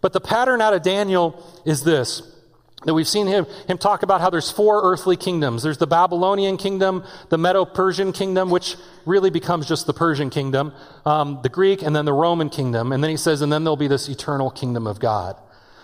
But 0.00 0.12
the 0.12 0.20
pattern 0.20 0.60
out 0.60 0.74
of 0.74 0.82
Daniel 0.82 1.44
is 1.64 1.82
this 1.82 2.22
that 2.84 2.94
we've 2.94 3.08
seen 3.08 3.26
him, 3.26 3.44
him 3.66 3.76
talk 3.76 4.04
about 4.04 4.20
how 4.20 4.30
there's 4.30 4.52
four 4.52 4.80
earthly 4.84 5.16
kingdoms. 5.16 5.64
There's 5.64 5.78
the 5.78 5.86
Babylonian 5.86 6.56
kingdom, 6.56 7.04
the 7.28 7.36
Medo 7.36 7.64
Persian 7.64 8.12
kingdom, 8.12 8.50
which 8.50 8.76
really 9.04 9.30
becomes 9.30 9.66
just 9.66 9.86
the 9.86 9.92
Persian 9.92 10.30
kingdom, 10.30 10.72
um, 11.04 11.40
the 11.42 11.48
Greek, 11.48 11.82
and 11.82 11.94
then 11.96 12.04
the 12.04 12.12
Roman 12.12 12.48
kingdom. 12.48 12.92
And 12.92 13.02
then 13.02 13.10
he 13.10 13.16
says, 13.16 13.42
and 13.42 13.52
then 13.52 13.64
there'll 13.64 13.76
be 13.76 13.88
this 13.88 14.08
eternal 14.08 14.50
kingdom 14.50 14.86
of 14.86 15.00
God. 15.00 15.36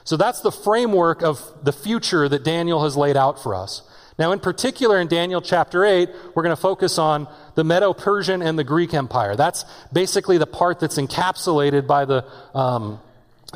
So 0.05 0.17
that's 0.17 0.41
the 0.41 0.53
framework 0.53 1.23
of 1.23 1.41
the 1.65 1.73
future 1.73 2.29
that 2.29 2.45
Daniel 2.45 2.85
has 2.85 2.97
laid 2.97 3.17
out 3.17 3.43
for 3.43 3.57
us. 3.57 3.83
Now, 4.17 4.31
in 4.31 4.39
particular, 4.39 5.01
in 5.01 5.09
Daniel 5.09 5.41
chapter 5.41 5.85
8, 5.85 6.09
we're 6.35 6.45
going 6.45 6.55
to 6.55 6.61
focus 6.61 6.99
on 6.99 7.27
the 7.57 7.65
Medo 7.65 7.93
Persian 7.93 8.41
and 8.41 8.57
the 8.57 8.63
Greek 8.63 8.95
Empire. 8.95 9.35
That's 9.35 9.65
basically 9.93 10.39
the 10.39 10.47
part 10.47 10.79
that's 10.79 10.99
encapsulated 10.99 11.89
by 11.89 12.05
the, 12.05 12.25
um, 12.55 13.01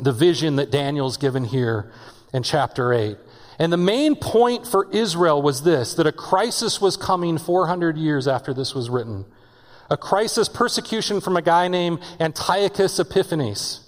the 0.01 0.11
vision 0.11 0.57
that 0.57 0.71
Daniel's 0.71 1.17
given 1.17 1.43
here 1.43 1.91
in 2.33 2.43
chapter 2.43 2.93
8. 2.93 3.17
And 3.59 3.73
the 3.73 3.77
main 3.77 4.15
point 4.15 4.65
for 4.65 4.89
Israel 4.91 5.41
was 5.41 5.63
this 5.63 5.93
that 5.95 6.07
a 6.07 6.11
crisis 6.11 6.79
was 6.79 6.95
coming 6.95 7.37
400 7.37 7.97
years 7.97 8.27
after 8.27 8.53
this 8.53 8.73
was 8.73 8.89
written. 8.89 9.25
A 9.91 9.97
crisis, 9.97 10.47
persecution 10.47 11.19
from 11.19 11.35
a 11.35 11.41
guy 11.41 11.67
named 11.67 11.99
Antiochus 12.19 12.99
Epiphanes. 12.99 13.81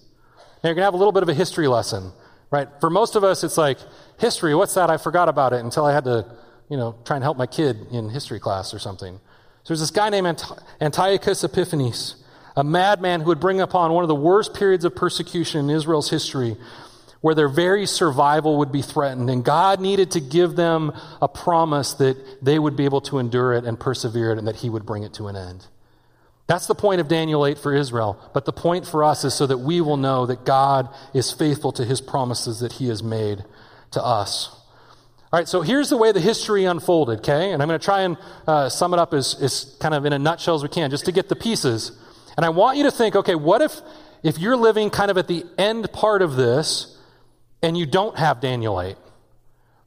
Now 0.63 0.69
you're 0.69 0.75
going 0.75 0.81
to 0.81 0.85
have 0.85 0.93
a 0.93 0.97
little 0.97 1.11
bit 1.11 1.23
of 1.23 1.29
a 1.29 1.33
history 1.33 1.67
lesson, 1.67 2.11
right? 2.49 2.67
For 2.79 2.89
most 2.89 3.15
of 3.15 3.23
us, 3.23 3.43
it's 3.43 3.57
like, 3.57 3.77
history, 4.19 4.53
what's 4.55 4.73
that? 4.73 4.89
I 4.89 4.97
forgot 4.97 5.29
about 5.29 5.53
it 5.53 5.63
until 5.63 5.85
I 5.85 5.93
had 5.93 6.03
to, 6.05 6.25
you 6.69 6.77
know, 6.77 6.95
try 7.05 7.17
and 7.17 7.23
help 7.23 7.37
my 7.37 7.47
kid 7.47 7.77
in 7.91 8.09
history 8.09 8.39
class 8.39 8.73
or 8.73 8.79
something. 8.79 9.19
So 9.63 9.73
there's 9.73 9.79
this 9.79 9.91
guy 9.91 10.09
named 10.09 10.43
Antiochus 10.81 11.43
Epiphanes, 11.43 12.20
a 12.55 12.63
madman 12.63 13.21
who 13.21 13.27
would 13.27 13.39
bring 13.39 13.61
upon 13.61 13.93
one 13.93 14.03
of 14.03 14.07
the 14.07 14.15
worst 14.15 14.53
periods 14.53 14.85
of 14.85 14.95
persecution 14.95 15.69
in 15.69 15.75
Israel's 15.75 16.09
history, 16.09 16.57
where 17.21 17.35
their 17.35 17.47
very 17.47 17.85
survival 17.85 18.57
would 18.57 18.71
be 18.71 18.81
threatened. 18.81 19.29
And 19.29 19.45
God 19.45 19.79
needed 19.79 20.11
to 20.11 20.19
give 20.19 20.55
them 20.55 20.91
a 21.21 21.27
promise 21.27 21.93
that 21.95 22.43
they 22.43 22.57
would 22.57 22.75
be 22.75 22.85
able 22.85 23.01
to 23.01 23.19
endure 23.19 23.53
it 23.53 23.63
and 23.63 23.79
persevere 23.79 24.31
it 24.31 24.37
and 24.37 24.47
that 24.47 24.57
He 24.57 24.69
would 24.69 24.85
bring 24.85 25.03
it 25.03 25.13
to 25.13 25.27
an 25.27 25.35
end. 25.35 25.67
That's 26.47 26.67
the 26.67 26.75
point 26.75 26.99
of 26.99 27.07
Daniel 27.07 27.45
8 27.45 27.57
for 27.59 27.73
Israel. 27.73 28.19
But 28.33 28.45
the 28.45 28.51
point 28.51 28.85
for 28.85 29.03
us 29.03 29.23
is 29.23 29.33
so 29.33 29.47
that 29.47 29.59
we 29.59 29.79
will 29.79 29.97
know 29.97 30.25
that 30.25 30.43
God 30.43 30.89
is 31.13 31.31
faithful 31.31 31.71
to 31.73 31.85
His 31.85 32.01
promises 32.01 32.59
that 32.59 32.73
He 32.73 32.89
has 32.89 33.01
made 33.01 33.45
to 33.91 34.03
us. 34.03 34.49
All 35.31 35.39
right, 35.39 35.47
so 35.47 35.61
here's 35.61 35.89
the 35.89 35.95
way 35.95 36.11
the 36.11 36.19
history 36.19 36.65
unfolded, 36.65 37.19
okay? 37.19 37.53
And 37.53 37.61
I'm 37.61 37.69
going 37.69 37.79
to 37.79 37.85
try 37.85 38.01
and 38.01 38.17
uh, 38.45 38.67
sum 38.67 38.93
it 38.93 38.99
up 38.99 39.13
as, 39.13 39.41
as 39.41 39.77
kind 39.79 39.93
of 39.93 40.03
in 40.05 40.11
a 40.11 40.19
nutshell 40.19 40.55
as 40.55 40.63
we 40.63 40.67
can, 40.67 40.91
just 40.91 41.05
to 41.05 41.13
get 41.13 41.29
the 41.29 41.37
pieces. 41.37 41.93
And 42.37 42.45
I 42.45 42.49
want 42.49 42.77
you 42.77 42.83
to 42.83 42.91
think, 42.91 43.15
okay, 43.15 43.35
what 43.35 43.61
if, 43.61 43.81
if 44.23 44.37
you're 44.37 44.57
living 44.57 44.89
kind 44.89 45.11
of 45.11 45.17
at 45.17 45.27
the 45.27 45.45
end 45.57 45.91
part 45.91 46.21
of 46.21 46.35
this 46.35 46.97
and 47.61 47.77
you 47.77 47.85
don't 47.85 48.17
have 48.17 48.39
Daniel 48.39 48.79
8? 48.81 48.95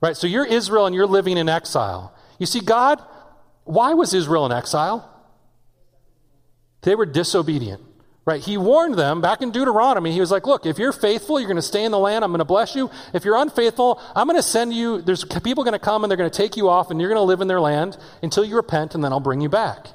Right? 0.01 0.17
So 0.17 0.27
you're 0.27 0.47
Israel 0.47 0.87
and 0.87 0.95
you're 0.95 1.07
living 1.07 1.39
in 1.39 1.49
exile. 1.49 2.15
You 2.39 2.47
see, 2.47 2.61
God, 2.61 3.03
why 3.65 3.95
was 3.95 4.13
Israel 4.13 4.45
in 4.47 4.53
exile? 4.53 5.11
They 6.83 6.95
were 6.95 7.07
disobedient. 7.07 7.83
Right? 8.27 8.41
He 8.41 8.57
warned 8.57 8.95
them 8.95 9.21
back 9.21 9.43
in 9.43 9.51
Deuteronomy. 9.51 10.13
He 10.13 10.21
was 10.21 10.31
like, 10.31 10.47
look, 10.47 10.65
if 10.65 10.79
you're 10.79 10.93
faithful, 10.93 11.39
you're 11.39 11.49
going 11.49 11.57
to 11.57 11.63
stay 11.63 11.85
in 11.85 11.93
the 11.93 11.99
land. 11.99 12.25
I'm 12.25 12.31
going 12.31 12.39
to 12.39 12.47
bless 12.47 12.75
you. 12.75 12.91
If 13.13 13.25
you're 13.25 13.37
unfaithful, 13.37 14.01
I'm 14.17 14.27
going 14.27 14.39
to 14.39 14.43
send 14.43 14.73
you, 14.73 15.03
there's 15.03 15.25
people 15.25 15.63
going 15.63 15.73
to 15.73 15.79
come 15.79 16.05
and 16.05 16.11
they're 16.11 16.17
going 16.17 16.31
to 16.31 16.37
take 16.37 16.57
you 16.57 16.71
off 16.71 16.91
and 16.91 16.99
you're 17.01 17.11
going 17.11 17.21
to 17.21 17.25
live 17.25 17.43
in 17.43 17.49
their 17.49 17.61
land 17.61 17.99
until 18.23 18.43
you 18.43 18.57
repent 18.57 18.95
and 18.95 19.05
then 19.05 19.13
I'll 19.13 19.21
bring 19.21 19.43
you 19.43 19.51
back. 19.51 19.89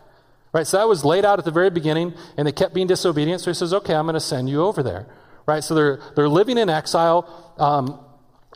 Right? 0.51 0.65
So 0.65 0.77
that 0.77 0.87
was 0.87 1.05
laid 1.05 1.25
out 1.25 1.39
at 1.39 1.45
the 1.45 1.51
very 1.51 1.69
beginning 1.69 2.13
and 2.37 2.47
they 2.47 2.51
kept 2.51 2.73
being 2.73 2.87
disobedient. 2.87 3.41
So 3.41 3.51
he 3.51 3.55
says, 3.55 3.73
okay, 3.73 3.93
I'm 3.93 4.05
going 4.05 4.15
to 4.15 4.19
send 4.19 4.49
you 4.49 4.63
over 4.63 4.81
there. 4.81 5.07
Right? 5.45 5.63
So 5.63 5.75
they're, 5.75 5.99
they're 6.15 6.29
living 6.29 6.57
in 6.57 6.69
exile 6.69 7.53
um, 7.57 7.99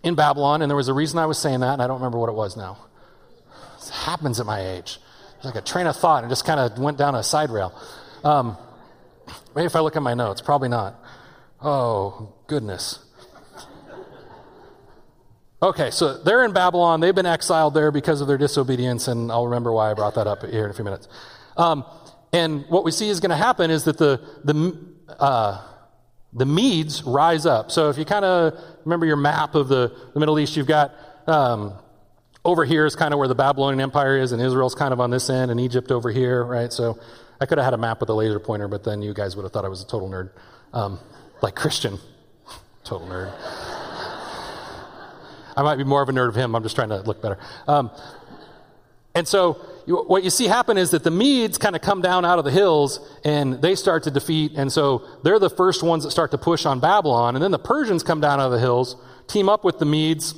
in 0.03 0.15
Babylon. 0.15 0.61
And 0.61 0.69
there 0.69 0.75
was 0.75 0.87
a 0.87 0.93
reason 0.93 1.19
I 1.19 1.25
was 1.25 1.37
saying 1.37 1.59
that 1.59 1.73
and 1.73 1.81
I 1.81 1.87
don't 1.87 1.97
remember 1.97 2.17
what 2.17 2.29
it 2.29 2.35
was 2.35 2.57
now. 2.57 2.77
It 3.81 3.89
happens 3.89 4.39
at 4.39 4.45
my 4.45 4.59
age. 4.59 4.99
It's 5.35 5.45
like 5.45 5.55
a 5.55 5.61
train 5.61 5.87
of 5.87 5.95
thought 5.95 6.23
and 6.23 6.31
just 6.31 6.45
kind 6.45 6.59
of 6.59 6.79
went 6.79 6.97
down 6.97 7.15
a 7.15 7.23
side 7.23 7.49
rail. 7.49 7.73
Um, 8.23 8.57
Maybe 9.55 9.65
if 9.65 9.75
I 9.75 9.79
look 9.79 9.95
at 9.95 10.01
my 10.01 10.13
notes, 10.13 10.41
probably 10.41 10.69
not. 10.69 10.99
Oh, 11.61 12.33
goodness. 12.47 12.99
Okay, 15.61 15.91
so 15.91 16.17
they're 16.17 16.43
in 16.43 16.51
Babylon. 16.51 16.99
They've 16.99 17.15
been 17.15 17.25
exiled 17.25 17.73
there 17.73 17.91
because 17.91 18.19
of 18.19 18.27
their 18.27 18.37
disobedience, 18.37 19.07
and 19.07 19.31
I'll 19.31 19.45
remember 19.45 19.71
why 19.71 19.91
I 19.91 19.93
brought 19.93 20.15
that 20.15 20.27
up 20.27 20.43
here 20.43 20.65
in 20.65 20.71
a 20.71 20.73
few 20.73 20.83
minutes. 20.83 21.07
Um, 21.57 21.85
and 22.31 22.65
what 22.67 22.83
we 22.83 22.91
see 22.91 23.09
is 23.09 23.19
going 23.19 23.29
to 23.29 23.35
happen 23.35 23.69
is 23.69 23.83
that 23.83 23.97
the, 23.97 24.21
the, 24.43 24.77
uh, 25.19 25.61
the 26.33 26.45
Medes 26.45 27.03
rise 27.03 27.45
up. 27.45 27.71
So 27.71 27.89
if 27.89 27.97
you 27.97 28.05
kind 28.05 28.25
of 28.25 28.59
remember 28.85 29.05
your 29.05 29.17
map 29.17 29.55
of 29.55 29.67
the, 29.67 29.95
the 30.13 30.19
Middle 30.19 30.39
East, 30.39 30.57
you've 30.57 30.67
got 30.67 30.93
um, 31.27 31.75
over 32.43 32.65
here 32.65 32.85
is 32.85 32.95
kind 32.95 33.13
of 33.13 33.19
where 33.19 33.27
the 33.27 33.35
Babylonian 33.35 33.81
Empire 33.81 34.17
is, 34.17 34.31
and 34.31 34.41
Israel's 34.41 34.75
kind 34.75 34.93
of 34.93 34.99
on 34.99 35.11
this 35.11 35.29
end, 35.29 35.51
and 35.51 35.59
Egypt 35.59 35.91
over 35.91 36.09
here, 36.11 36.43
right? 36.43 36.73
So 36.73 36.99
I 37.39 37.45
could 37.45 37.57
have 37.57 37.65
had 37.65 37.73
a 37.73 37.77
map 37.77 37.99
with 37.99 38.09
a 38.09 38.13
laser 38.13 38.39
pointer, 38.39 38.67
but 38.67 38.83
then 38.83 39.01
you 39.01 39.13
guys 39.13 39.35
would 39.35 39.43
have 39.43 39.51
thought 39.51 39.65
I 39.65 39.69
was 39.69 39.81
a 39.81 39.87
total 39.87 40.09
nerd. 40.09 40.31
Um, 40.73 40.99
like 41.41 41.55
Christian. 41.55 41.99
total 42.83 43.07
nerd. 43.07 43.31
I 45.55 45.61
might 45.61 45.75
be 45.75 45.83
more 45.83 46.01
of 46.01 46.09
a 46.09 46.11
nerd 46.11 46.29
of 46.29 46.35
him. 46.35 46.55
I'm 46.55 46.63
just 46.63 46.75
trying 46.75 46.89
to 46.89 47.01
look 47.01 47.21
better. 47.21 47.37
Um, 47.67 47.91
and 49.13 49.27
so 49.27 49.63
what 49.85 50.23
you 50.23 50.29
see 50.29 50.47
happen 50.47 50.77
is 50.77 50.91
that 50.91 51.03
the 51.03 51.11
Medes 51.11 51.57
kind 51.57 51.75
of 51.75 51.81
come 51.81 52.01
down 52.01 52.25
out 52.25 52.39
of 52.39 52.45
the 52.45 52.51
hills 52.51 52.99
and 53.23 53.61
they 53.61 53.75
start 53.75 54.03
to 54.03 54.11
defeat. 54.11 54.53
And 54.55 54.71
so 54.71 55.05
they're 55.23 55.39
the 55.39 55.49
first 55.49 55.83
ones 55.83 56.03
that 56.03 56.11
start 56.11 56.31
to 56.31 56.37
push 56.37 56.65
on 56.65 56.79
Babylon. 56.79 57.35
And 57.35 57.43
then 57.43 57.51
the 57.51 57.59
Persians 57.59 58.03
come 58.03 58.21
down 58.21 58.39
out 58.39 58.47
of 58.47 58.51
the 58.51 58.59
hills, 58.59 58.95
team 59.27 59.49
up 59.49 59.63
with 59.63 59.79
the 59.79 59.85
Medes, 59.85 60.35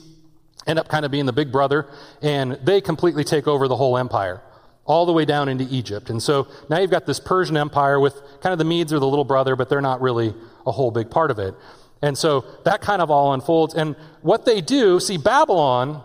end 0.68 0.80
up 0.80 0.88
kind 0.88 1.06
of 1.06 1.12
being 1.12 1.26
the 1.26 1.34
big 1.34 1.52
brother, 1.52 1.88
and 2.22 2.54
they 2.64 2.82
completely 2.82 3.24
take 3.24 3.48
over 3.48 3.68
the 3.68 3.76
whole 3.76 3.98
empire 3.98 4.42
all 4.86 5.06
the 5.06 5.14
way 5.14 5.26
down 5.26 5.50
into 5.50 5.68
Egypt. 5.70 6.10
And 6.10 6.22
so 6.22 6.48
now 6.70 6.80
you've 6.80 6.92
got 6.92 7.06
this 7.06 7.20
Persian 7.20 7.58
Empire 7.58 8.00
with 8.00 8.16
kind 8.42 8.54
of 8.54 8.60
the 8.60 8.66
Medes 8.66 8.94
are 8.94 9.00
the 9.00 9.08
little 9.08 9.26
brother, 9.26 9.56
but 9.56 9.68
they're 9.68 9.82
not 9.82 10.02
really 10.02 10.34
a 10.66 10.72
whole 10.72 10.92
big 10.92 11.10
part 11.10 11.32
of 11.32 11.40
it. 11.40 11.56
And 12.02 12.18
so 12.18 12.46
that 12.66 12.82
kind 12.82 13.02
of 13.02 13.10
all 13.10 13.34
unfolds. 13.34 13.74
And 13.74 13.96
what 14.22 14.46
they 14.46 14.62
do, 14.62 15.00
see, 15.00 15.18
Babylon, 15.18 16.04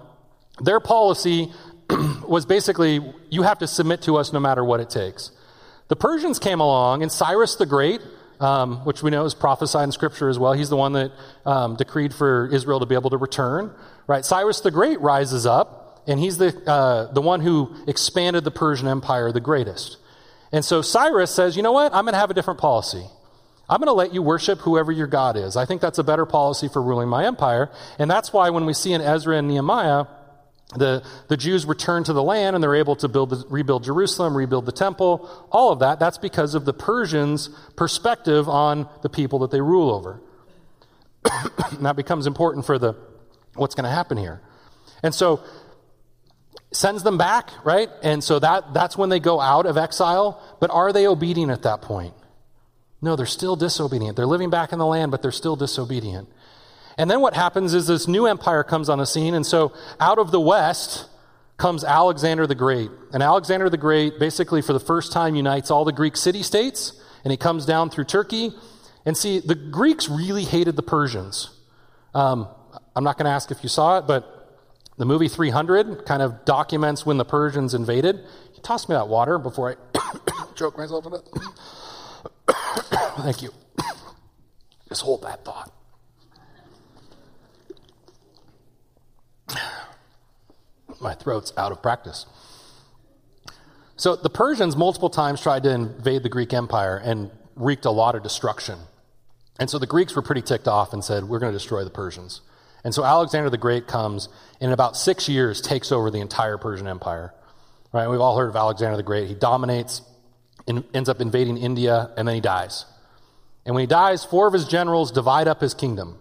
their 0.63 0.81
policy 0.81 1.53
was 2.27 2.47
basically 2.47 3.01
you 3.31 3.43
have 3.43 3.59
to 3.59 3.67
submit 3.67 4.03
to 4.03 4.17
us 4.17 4.33
no 4.33 4.41
matter 4.41 4.65
what 4.65 4.81
it 4.81 4.91
takes. 4.91 5.31
The 5.89 5.97
Persians 5.97 6.39
came 6.39 6.61
along, 6.61 7.03
and 7.03 7.11
Cyrus 7.11 7.57
the 7.57 7.67
Great, 7.67 8.01
um, 8.39 8.85
which 8.85 9.03
we 9.03 9.11
know 9.11 9.25
is 9.25 9.35
prophesied 9.35 9.85
in 9.85 9.93
Scripture 9.93 10.29
as 10.29 10.39
well, 10.39 10.53
he's 10.53 10.71
the 10.71 10.77
one 10.77 10.93
that 10.93 11.13
um, 11.45 11.77
decreed 11.77 12.15
for 12.15 12.49
Israel 12.53 12.81
to 12.81 12.87
be 12.87 12.95
able 12.95 13.11
to 13.11 13.19
return. 13.19 13.73
Right? 14.07 14.25
Cyrus 14.25 14.61
the 14.61 14.71
Great 14.71 15.01
rises 15.01 15.47
up 15.47 15.81
and 16.07 16.19
he's 16.19 16.39
the, 16.39 16.57
uh, 16.69 17.13
the 17.13 17.21
one 17.21 17.41
who 17.41 17.75
expanded 17.87 18.45
the 18.45 18.51
Persian 18.51 18.89
Empire 18.89 19.33
the 19.33 19.41
greatest. 19.41 19.99
And 20.53 20.65
so 20.65 20.83
Cyrus 20.83 21.33
says, 21.33 21.57
you 21.57 21.63
know 21.63 21.73
what? 21.73 21.95
I'm 21.95 22.05
going 22.05 22.15
to 22.15 22.19
have 22.19 22.31
a 22.31 22.35
different 22.35 22.59
policy. 22.59 23.05
I'm 23.69 23.79
going 23.79 23.87
to 23.87 23.93
let 23.93 24.13
you 24.13 24.21
worship 24.21 24.59
whoever 24.61 24.91
your 24.91 25.07
God 25.07 25.37
is. 25.37 25.57
I 25.57 25.65
think 25.65 25.81
that's 25.81 25.99
a 25.99 26.05
better 26.05 26.27
policy 26.27 26.69
for 26.69 26.83
ruling 26.83 27.09
my 27.09 27.25
empire. 27.27 27.71
And 27.99 28.11
that's 28.11 28.33
why 28.33 28.51
when 28.51 28.67
we 28.67 28.75
see 28.75 28.93
in 28.93 29.01
Ezra 29.01 29.37
and 29.37 29.47
Nehemiah, 29.47 30.07
the, 30.77 31.03
the 31.29 31.37
Jews 31.37 31.67
return 31.67 32.05
to 32.05 32.13
the 32.13 32.23
land 32.23 32.55
and 32.55 32.63
they're 32.63 32.77
able 32.77 32.97
to 32.97 33.09
build 33.09 33.31
the, 33.31 33.45
rebuild 33.49 33.85
Jerusalem, 33.85 34.37
rebuild 34.37 34.67
the 34.67 34.73
temple, 34.73 35.29
all 35.51 35.73
of 35.73 35.81
that. 35.81 35.99
That's 35.99 36.19
because 36.19 36.55
of 36.55 36.65
the 36.65 36.73
Persians' 36.73 37.49
perspective 37.77 38.49
on 38.49 38.89
the 39.03 39.09
people 39.09 39.41
that 39.41 39.51
they 39.51 39.61
rule 39.61 39.91
over. 39.91 40.21
that 41.81 41.97
becomes 41.97 42.27
important 42.27 42.67
for 42.67 42.79
the, 42.79 42.95
what's 43.55 43.75
going 43.75 43.85
to 43.85 43.91
happen 43.91 44.17
here. 44.17 44.41
And 45.03 45.15
so 45.15 45.43
sends 46.73 47.03
them 47.03 47.19
back, 47.19 47.51
right? 47.65 47.89
And 48.03 48.23
so 48.23 48.39
that, 48.39 48.73
that's 48.73 48.97
when 48.97 49.09
they 49.09 49.19
go 49.21 49.41
out 49.41 49.67
of 49.67 49.77
exile. 49.77 50.41
But 50.61 50.71
are 50.71 50.93
they 50.93 51.07
obedient 51.07 51.51
at 51.51 51.63
that 51.63 51.83
point? 51.83 52.15
No, 53.03 53.17
they're 53.17 53.27
still 53.27 53.57
disobedient. 53.57 54.17
They're 54.17 54.27
living 54.27 54.51
back 54.51 54.73
in 54.73 54.79
the 54.79 54.87
land, 54.87 55.11
but 55.11 55.23
they're 55.23 55.33
still 55.33 55.57
disobedient. 55.57 56.29
And 56.99 57.11
then 57.11 57.21
what 57.21 57.35
happens 57.35 57.75
is 57.75 57.87
this 57.87 58.09
new 58.09 58.27
empire 58.27 58.63
comes 58.63 58.89
on 58.89 58.99
the 58.99 59.07
scene. 59.07 59.35
And 59.35 59.47
so 59.47 59.73
out 59.99 60.19
of 60.19 60.31
the 60.31 60.41
west 60.41 61.09
comes 61.57 61.85
Alexander 61.85 62.47
the 62.47 62.55
Great. 62.55 62.91
And 63.13 63.23
Alexander 63.23 63.69
the 63.69 63.77
Great 63.77 64.19
basically 64.19 64.63
for 64.63 64.73
the 64.73 64.81
first 64.81 65.13
time 65.13 65.35
unites 65.35 65.71
all 65.71 65.85
the 65.85 65.93
Greek 65.93 66.17
city 66.17 66.43
states. 66.43 66.93
And 67.25 67.31
he 67.31 67.37
comes 67.37 67.67
down 67.67 67.91
through 67.91 68.05
Turkey. 68.05 68.53
And 69.05 69.17
see, 69.17 69.41
the 69.41 69.55
Greeks 69.55 70.09
really 70.09 70.45
hated 70.45 70.77
the 70.77 70.83
Persians. 70.83 71.51
Um, 72.15 72.49
I'm 72.95 73.05
not 73.05 73.17
going 73.17 73.27
to 73.27 73.31
ask 73.31 73.51
if 73.51 73.63
you 73.63 73.69
saw 73.69 73.99
it, 73.99 74.07
but 74.07 74.41
the 74.99 75.07
movie 75.07 75.29
300 75.29 76.05
kind 76.05 76.23
of 76.23 76.45
documents 76.45 77.07
when 77.07 77.17
the 77.17 77.25
Persians 77.25 77.73
invaded. 77.73 78.17
You 78.17 78.63
toss 78.63 78.89
me 78.89 78.95
that 78.95 79.09
water 79.09 79.39
before 79.39 79.79
I 79.95 80.01
choke 80.55 80.77
myself 80.77 81.05
to 81.05 81.11
death. 81.11 81.25
Thank 83.23 83.43
you. 83.43 83.51
Just 84.89 85.03
hold 85.03 85.23
that 85.23 85.45
thought. 85.45 85.73
My 91.01 91.15
throat's 91.15 91.53
out 91.57 91.73
of 91.73 91.83
practice. 91.83 92.27
So 93.97 94.17
the 94.17 94.31
Persians 94.31 94.77
multiple 94.77 95.11
times 95.11 95.43
tried 95.43 95.63
to 95.65 95.71
invade 95.71 96.23
the 96.23 96.29
Greek 96.29 96.55
Empire 96.55 96.97
and 96.97 97.31
wreaked 97.55 97.85
a 97.85 97.91
lot 97.91 98.15
of 98.15 98.23
destruction. 98.23 98.79
And 99.59 99.69
so 99.69 99.79
the 99.79 99.87
Greeks 99.87 100.17
were 100.17 100.23
pretty 100.23 100.43
ticked 100.43 100.69
off 100.69 100.93
and 100.93 101.05
said, 101.05 101.25
We're 101.25 101.39
going 101.39 101.53
to 101.53 101.59
destroy 101.59 101.85
the 101.85 101.91
Persians. 101.91 102.41
And 102.83 102.95
so 102.95 103.05
Alexander 103.05 103.51
the 103.51 103.59
Great 103.59 103.87
comes 103.87 104.29
and 104.61 104.69
in 104.69 104.73
about 104.73 104.97
six 104.97 105.29
years 105.29 105.61
takes 105.61 105.93
over 105.93 106.11
the 106.11 106.21
entire 106.21 106.57
Persian 106.57 106.89
Empire. 106.89 107.35
Right? 107.93 108.09
We've 108.09 108.21
all 108.21 108.39
heard 108.39 108.49
of 108.49 108.57
Alexander 108.57 108.97
the 108.97 109.03
Great. 109.03 109.29
He 109.29 109.35
dominates, 109.35 110.03
and 110.67 110.85
ends 110.95 111.09
up 111.09 111.21
invading 111.21 111.59
India, 111.59 112.11
and 112.17 112.27
then 112.27 112.35
he 112.35 112.41
dies. 112.41 112.87
And 113.67 113.75
when 113.75 113.83
he 113.83 113.87
dies, 113.87 114.25
four 114.25 114.47
of 114.47 114.53
his 114.53 114.67
generals 114.67 115.13
divide 115.13 115.49
up 115.49 115.61
his 115.61 115.75
kingdom. 115.75 116.19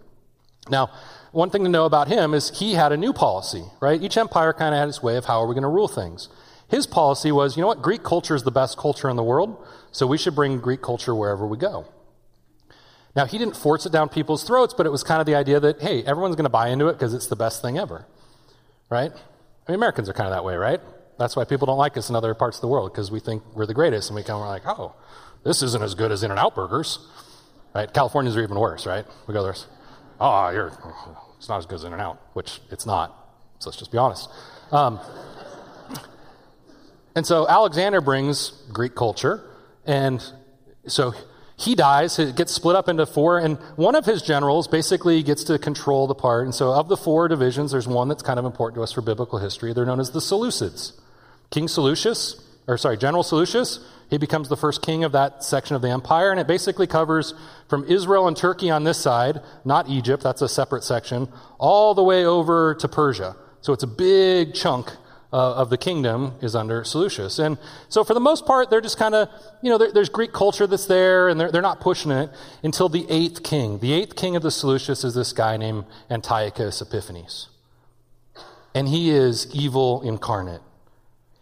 Now, 0.68 0.90
one 1.32 1.50
thing 1.50 1.64
to 1.64 1.70
know 1.70 1.84
about 1.84 2.08
him 2.08 2.34
is 2.34 2.58
he 2.58 2.74
had 2.74 2.92
a 2.92 2.96
new 2.96 3.12
policy, 3.12 3.64
right? 3.80 4.00
Each 4.02 4.16
empire 4.16 4.52
kind 4.52 4.74
of 4.74 4.78
had 4.78 4.88
its 4.88 5.02
way 5.02 5.16
of 5.16 5.26
how 5.26 5.40
are 5.40 5.46
we 5.46 5.54
going 5.54 5.62
to 5.62 5.68
rule 5.68 5.88
things. 5.88 6.28
His 6.68 6.86
policy 6.86 7.32
was, 7.32 7.56
you 7.56 7.60
know 7.60 7.66
what, 7.66 7.82
Greek 7.82 8.02
culture 8.02 8.34
is 8.34 8.44
the 8.44 8.50
best 8.50 8.78
culture 8.78 9.08
in 9.08 9.16
the 9.16 9.24
world, 9.24 9.56
so 9.92 10.06
we 10.06 10.18
should 10.18 10.34
bring 10.34 10.58
Greek 10.58 10.82
culture 10.82 11.14
wherever 11.14 11.46
we 11.46 11.56
go. 11.56 11.86
Now, 13.16 13.26
he 13.26 13.38
didn't 13.38 13.56
force 13.56 13.86
it 13.86 13.92
down 13.92 14.08
people's 14.08 14.44
throats, 14.44 14.72
but 14.72 14.86
it 14.86 14.90
was 14.90 15.02
kind 15.02 15.20
of 15.20 15.26
the 15.26 15.34
idea 15.34 15.58
that, 15.58 15.80
hey, 15.80 16.04
everyone's 16.04 16.36
going 16.36 16.44
to 16.44 16.50
buy 16.50 16.68
into 16.68 16.86
it 16.86 16.92
because 16.92 17.12
it's 17.12 17.26
the 17.26 17.36
best 17.36 17.60
thing 17.60 17.76
ever. 17.76 18.06
Right? 18.88 19.10
I 19.12 19.72
mean, 19.72 19.74
Americans 19.74 20.08
are 20.08 20.12
kind 20.12 20.28
of 20.28 20.32
that 20.32 20.44
way, 20.44 20.54
right? 20.54 20.80
That's 21.18 21.36
why 21.36 21.44
people 21.44 21.66
don't 21.66 21.78
like 21.78 21.96
us 21.96 22.08
in 22.08 22.16
other 22.16 22.34
parts 22.34 22.56
of 22.56 22.60
the 22.60 22.68
world 22.68 22.92
because 22.92 23.10
we 23.10 23.20
think 23.20 23.42
we're 23.54 23.66
the 23.66 23.74
greatest 23.74 24.08
and 24.10 24.16
we 24.16 24.22
come, 24.22 24.40
we're 24.40 24.48
like, 24.48 24.66
oh, 24.66 24.94
this 25.44 25.62
isn't 25.62 25.82
as 25.82 25.94
good 25.94 26.12
as 26.12 26.22
In 26.22 26.30
N 26.30 26.38
Out 26.38 26.54
burgers. 26.54 26.98
Right? 27.74 27.92
Californians 27.92 28.36
are 28.36 28.42
even 28.42 28.58
worse, 28.58 28.86
right? 28.86 29.04
We 29.26 29.34
go 29.34 29.42
there. 29.42 29.54
Oh, 30.20 30.50
you're, 30.50 30.72
it's 31.38 31.48
not 31.48 31.58
as 31.58 31.66
good 31.66 31.76
as 31.76 31.84
In 31.84 31.92
and 31.92 32.02
Out, 32.02 32.20
which 32.34 32.60
it's 32.70 32.84
not. 32.86 33.16
So 33.58 33.70
let's 33.70 33.78
just 33.78 33.90
be 33.90 33.98
honest. 33.98 34.28
Um, 34.70 35.00
And 37.16 37.26
so 37.26 37.48
Alexander 37.48 38.00
brings 38.00 38.50
Greek 38.72 38.94
culture, 38.94 39.42
and 39.84 40.24
so 40.86 41.12
he 41.56 41.74
dies, 41.74 42.18
it 42.18 42.36
gets 42.36 42.52
split 42.52 42.76
up 42.76 42.88
into 42.88 43.04
four, 43.04 43.38
and 43.38 43.58
one 43.76 43.94
of 43.96 44.06
his 44.06 44.22
generals 44.22 44.68
basically 44.68 45.22
gets 45.22 45.44
to 45.44 45.58
control 45.58 46.06
the 46.06 46.14
part. 46.14 46.44
And 46.44 46.54
so, 46.54 46.72
of 46.72 46.88
the 46.88 46.96
four 46.96 47.26
divisions, 47.28 47.72
there's 47.72 47.88
one 47.88 48.08
that's 48.08 48.22
kind 48.22 48.38
of 48.38 48.44
important 48.44 48.76
to 48.76 48.82
us 48.82 48.92
for 48.92 49.02
biblical 49.02 49.38
history. 49.38 49.72
They're 49.72 49.84
known 49.84 50.00
as 50.00 50.12
the 50.12 50.20
Seleucids. 50.20 50.92
King 51.50 51.66
Seleucus, 51.66 52.40
or 52.66 52.78
sorry, 52.78 52.96
General 52.96 53.22
Seleucus, 53.22 53.80
he 54.10 54.18
becomes 54.18 54.48
the 54.48 54.56
first 54.56 54.82
king 54.82 55.04
of 55.04 55.12
that 55.12 55.44
section 55.44 55.76
of 55.76 55.82
the 55.82 55.88
empire, 55.88 56.30
and 56.30 56.40
it 56.40 56.46
basically 56.46 56.86
covers 56.86 57.34
from 57.68 57.84
Israel 57.84 58.26
and 58.26 58.36
Turkey 58.36 58.70
on 58.70 58.84
this 58.84 58.98
side, 58.98 59.40
not 59.64 59.88
Egypt, 59.88 60.22
that's 60.22 60.42
a 60.42 60.48
separate 60.48 60.84
section, 60.84 61.28
all 61.58 61.94
the 61.94 62.02
way 62.02 62.24
over 62.24 62.74
to 62.74 62.88
Persia. 62.88 63.36
So 63.60 63.72
it's 63.72 63.82
a 63.82 63.88
big 63.88 64.54
chunk 64.54 64.90
uh, 65.32 65.54
of 65.54 65.70
the 65.70 65.78
kingdom 65.78 66.34
is 66.40 66.56
under 66.56 66.82
Seleucus. 66.82 67.38
And 67.38 67.58
so, 67.88 68.02
for 68.02 68.14
the 68.14 68.20
most 68.20 68.46
part, 68.46 68.70
they're 68.70 68.80
just 68.80 68.98
kind 68.98 69.14
of, 69.14 69.28
you 69.62 69.70
know, 69.70 69.78
there's 69.78 70.08
Greek 70.08 70.32
culture 70.32 70.66
that's 70.66 70.86
there, 70.86 71.28
and 71.28 71.40
they're, 71.40 71.52
they're 71.52 71.62
not 71.62 71.80
pushing 71.80 72.10
it 72.10 72.30
until 72.62 72.88
the 72.88 73.06
eighth 73.08 73.42
king. 73.42 73.78
The 73.78 73.92
eighth 73.92 74.16
king 74.16 74.34
of 74.34 74.42
the 74.42 74.50
Seleucus 74.50 75.04
is 75.04 75.14
this 75.14 75.32
guy 75.32 75.56
named 75.56 75.84
Antiochus 76.10 76.80
Epiphanes. 76.80 77.48
And 78.74 78.88
he 78.88 79.10
is 79.10 79.52
evil 79.54 80.02
incarnate. 80.02 80.62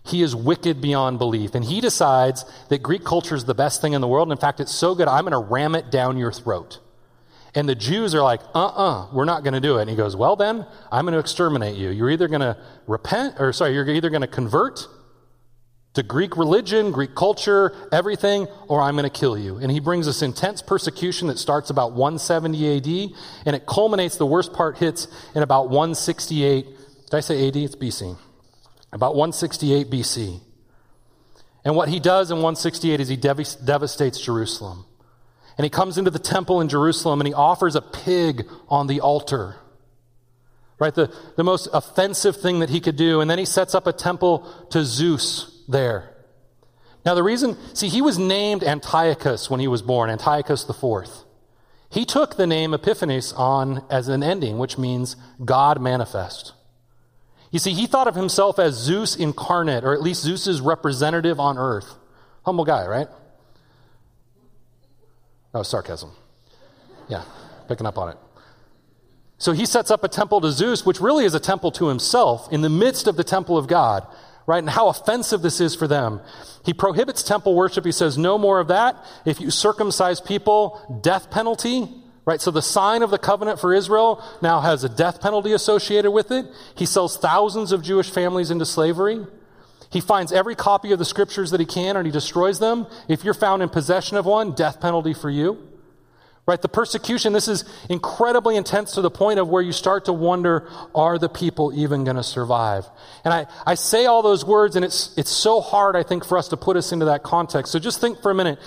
He 0.09 0.23
is 0.23 0.35
wicked 0.35 0.81
beyond 0.81 1.19
belief. 1.19 1.55
And 1.55 1.65
he 1.65 1.81
decides 1.81 2.45
that 2.69 2.83
Greek 2.83 3.05
culture 3.05 3.35
is 3.35 3.45
the 3.45 3.55
best 3.55 3.81
thing 3.81 3.93
in 3.93 4.00
the 4.00 4.09
world. 4.09 4.29
And 4.29 4.33
in 4.33 4.41
fact, 4.41 4.61
it's 4.61 4.75
so 4.75 4.95
good, 4.95 5.09
I'm 5.09 5.25
going 5.25 5.33
to 5.33 5.53
ram 5.53 5.75
it 5.75 5.91
down 5.91 6.17
your 6.17 6.33
throat. 6.33 6.81
And 7.55 7.69
the 7.69 7.75
Jews 7.75 8.15
are 8.15 8.23
like, 8.23 8.41
uh 8.55 8.67
uh-uh, 8.67 9.05
uh, 9.05 9.07
we 9.12 9.21
are 9.21 9.25
not 9.25 9.43
going 9.43 9.55
to 9.55 9.61
do 9.61 9.79
it. 9.79 9.83
And 9.83 9.91
he 9.91 9.97
goes, 9.97 10.15
well, 10.15 10.37
then, 10.37 10.67
I'm 10.93 11.05
going 11.05 11.15
to 11.15 11.19
exterminate 11.19 11.77
you. 11.77 11.91
You're 11.91 12.11
either 12.11 12.29
going 12.29 12.41
to 12.41 12.57
repent, 12.87 13.37
or 13.38 13.53
sorry, 13.53 13.75
you're 13.75 13.88
either 13.88 14.11
going 14.11 14.23
to 14.23 14.29
convert 14.29 14.87
to 15.95 16.03
Greek 16.03 16.37
religion, 16.37 16.93
Greek 16.93 17.15
culture, 17.15 17.75
everything, 17.91 18.47
or 18.69 18.81
I'm 18.81 18.95
going 18.95 19.11
to 19.11 19.19
kill 19.19 19.37
you. 19.37 19.57
And 19.57 19.73
he 19.73 19.81
brings 19.81 20.07
this 20.07 20.23
intense 20.23 20.62
persecution 20.62 21.27
that 21.29 21.38
starts 21.38 21.71
about 21.71 21.93
170 21.93 22.77
AD, 22.77 23.11
and 23.47 23.57
it 23.57 23.67
culminates, 23.67 24.17
the 24.17 24.27
worst 24.27 24.53
part 24.53 24.79
hits 24.79 25.09
in 25.35 25.43
about 25.43 25.71
168. 25.71 26.67
Did 27.07 27.15
I 27.15 27.21
say 27.21 27.49
AD? 27.49 27.57
It's 27.57 27.75
BC. 27.75 28.17
About 28.92 29.14
168 29.14 29.90
BC. 29.90 30.40
And 31.64 31.76
what 31.76 31.88
he 31.88 32.00
does 32.00 32.30
in 32.30 32.37
168 32.37 33.00
is 33.00 33.09
he 33.09 33.16
dev- 33.16 33.64
devastates 33.64 34.21
Jerusalem. 34.21 34.85
And 35.57 35.64
he 35.64 35.71
comes 35.71 35.99
into 35.99 36.11
the 36.11 36.18
temple 36.18 36.61
in 36.61 36.68
Jerusalem 36.68 37.21
and 37.21 37.26
he 37.26 37.35
offers 37.35 37.75
a 37.75 37.83
pig 37.83 38.49
on 38.68 38.87
the 38.87 39.00
altar. 39.00 39.57
Right? 40.78 40.95
The, 40.95 41.12
the 41.37 41.45
most 41.45 41.68
offensive 41.73 42.37
thing 42.40 42.61
that 42.61 42.71
he 42.71 42.80
could 42.80 42.97
do. 42.97 43.21
And 43.21 43.28
then 43.28 43.38
he 43.38 43.45
sets 43.45 43.75
up 43.75 43.87
a 43.87 43.92
temple 43.92 44.49
to 44.71 44.85
Zeus 44.85 45.64
there. 45.68 46.14
Now, 47.04 47.14
the 47.14 47.23
reason, 47.23 47.57
see, 47.75 47.88
he 47.88 48.02
was 48.02 48.18
named 48.18 48.62
Antiochus 48.62 49.50
when 49.50 49.61
he 49.61 49.68
was 49.68 49.83
born, 49.83 50.11
Antiochus 50.11 50.68
IV. 50.68 51.09
He 51.90 52.04
took 52.04 52.37
the 52.37 52.47
name 52.47 52.75
Epiphanes 52.75 53.33
on 53.33 53.85
as 53.90 54.09
an 54.09 54.23
ending, 54.23 54.59
which 54.59 54.78
means 54.78 55.16
God 55.45 55.80
manifest. 55.80 56.52
You 57.50 57.59
see, 57.59 57.73
he 57.73 57.87
thought 57.87 58.09
of 58.09 58.14
himself 58.14 58.59
as 58.59 58.75
Zeus 58.75 59.17
incarnate, 59.17 59.85
or 59.85 59.95
at 59.95 60.02
least 60.02 60.23
Zeus's 60.23 60.61
representative 60.61 61.40
on 61.40 61.57
earth. 61.57 61.95
Humble 62.45 62.64
guy, 62.64 62.87
right? 62.87 63.09
Oh, 65.55 65.62
sarcasm. 65.62 66.11
Yeah, 67.09 67.23
picking 67.69 67.87
up 67.87 67.97
on 67.97 68.11
it. 68.11 68.19
So 69.38 69.52
he 69.52 69.67
sets 69.67 69.90
up 69.90 70.05
a 70.05 70.09
temple 70.09 70.40
to 70.40 70.50
Zeus, 70.50 70.85
which 70.85 71.00
really 71.00 71.25
is 71.25 71.35
a 71.35 71.40
temple 71.40 71.71
to 71.73 71.88
himself 71.88 72.52
in 72.52 72.61
the 72.61 72.69
midst 72.69 73.07
of 73.07 73.17
the 73.17 73.25
temple 73.25 73.57
of 73.57 73.67
God, 73.67 74.07
right? 74.47 74.59
And 74.59 74.69
how 74.69 74.88
offensive 74.88 75.43
this 75.43 75.61
is 75.61 75.75
for 75.75 75.87
them. 75.87 76.21
He 76.64 76.75
prohibits 76.75 77.23
temple 77.23 77.55
worship. 77.55 77.85
He 77.85 77.93
says, 77.93 78.19
no 78.19 78.37
more 78.37 78.59
of 78.61 78.69
that. 78.69 78.97
If 79.25 79.40
you 79.40 79.50
circumcise 79.50 80.21
people, 80.21 81.00
death 81.02 81.31
penalty, 81.31 81.88
right? 82.29 82.43
So 82.43 82.51
the 82.51 82.61
sign 82.61 83.03
of 83.03 83.11
the 83.11 83.17
covenant 83.17 83.59
for 83.59 83.73
Israel 83.73 84.23
now 84.43 84.61
has 84.61 84.85
a 84.85 84.89
death 84.91 85.23
penalty 85.23 85.53
associated 85.53 86.11
with 86.11 86.31
it. 86.31 86.45
He 86.75 86.85
sells 86.85 87.17
thousands 87.17 87.73
of 87.73 87.83
Jewish 87.83 88.11
families 88.11 88.51
into 88.51 88.67
slavery. 88.67 89.25
He 89.91 90.03
finds 90.03 90.31
every 90.31 90.55
copy 90.55 90.93
of 90.93 90.99
the 90.99 91.07
scriptures 91.07 91.53
that 91.53 91.61
he 91.61 91.64
can 91.64 91.97
and 91.97 92.05
he 92.05 92.12
destroys 92.12 92.59
them. 92.59 92.87
If 93.09 93.25
you're 93.25 93.33
found 93.33 93.62
in 93.62 93.71
possession 93.71 94.19
of 94.19 94.27
one, 94.27 94.53
death 94.53 94.79
penalty 94.79 95.14
for 95.14 95.31
you. 95.31 95.57
Right? 96.45 96.61
The 96.61 96.69
persecution, 96.69 97.33
this 97.33 97.49
is 97.49 97.64
incredibly 97.88 98.57
intense 98.57 98.93
to 98.93 99.01
the 99.01 99.11
point 99.11 99.38
of 99.38 99.49
where 99.49 99.62
you 99.62 99.73
start 99.73 100.05
to 100.05 100.12
wonder, 100.12 100.69
are 100.95 101.19
the 101.19 101.31
people 101.31 101.73
even 101.75 102.05
going 102.05 102.17
to 102.17 102.23
survive? 102.23 102.85
And 103.25 103.33
I, 103.33 103.47
I 103.67 103.75
say 103.75 104.05
all 104.05 104.21
those 104.21 104.45
words 104.45 104.77
and 104.77 104.85
it's, 104.85 105.17
it's 105.17 105.31
so 105.31 105.62
hard, 105.62 105.97
I 105.97 106.03
think, 106.03 106.27
for 106.27 106.37
us 106.37 106.49
to 106.49 106.59
put 106.59 106.77
us 106.77 106.93
into 106.93 107.07
that 107.07 107.23
context. 107.23 107.73
So 107.73 107.79
just 107.79 108.03
think 108.03 108.21
for 108.21 108.31
a 108.31 108.35
minute. 108.35 108.59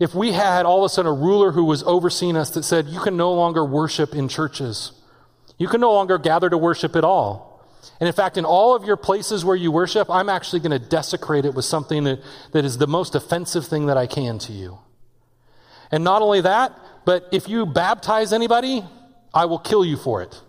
If 0.00 0.14
we 0.14 0.32
had 0.32 0.64
all 0.64 0.78
of 0.78 0.86
a 0.86 0.88
sudden 0.88 1.12
a 1.12 1.14
ruler 1.14 1.52
who 1.52 1.64
was 1.64 1.82
overseeing 1.82 2.36
us 2.36 2.50
that 2.50 2.62
said, 2.62 2.88
you 2.88 2.98
can 3.00 3.18
no 3.18 3.32
longer 3.34 3.64
worship 3.64 4.14
in 4.14 4.28
churches. 4.28 4.92
You 5.58 5.68
can 5.68 5.80
no 5.80 5.92
longer 5.92 6.16
gather 6.16 6.48
to 6.48 6.56
worship 6.56 6.96
at 6.96 7.04
all. 7.04 7.62
And 8.00 8.08
in 8.08 8.14
fact, 8.14 8.38
in 8.38 8.46
all 8.46 8.74
of 8.74 8.84
your 8.84 8.96
places 8.96 9.44
where 9.44 9.56
you 9.56 9.70
worship, 9.70 10.08
I'm 10.08 10.30
actually 10.30 10.60
going 10.60 10.72
to 10.72 10.78
desecrate 10.78 11.44
it 11.44 11.54
with 11.54 11.66
something 11.66 12.04
that, 12.04 12.20
that 12.52 12.64
is 12.64 12.78
the 12.78 12.86
most 12.86 13.14
offensive 13.14 13.66
thing 13.66 13.86
that 13.86 13.98
I 13.98 14.06
can 14.06 14.38
to 14.40 14.52
you. 14.52 14.78
And 15.90 16.02
not 16.02 16.22
only 16.22 16.40
that, 16.40 16.72
but 17.04 17.28
if 17.30 17.46
you 17.46 17.66
baptize 17.66 18.32
anybody, 18.32 18.82
I 19.34 19.44
will 19.44 19.58
kill 19.58 19.84
you 19.84 19.98
for 19.98 20.22
it. 20.22 20.40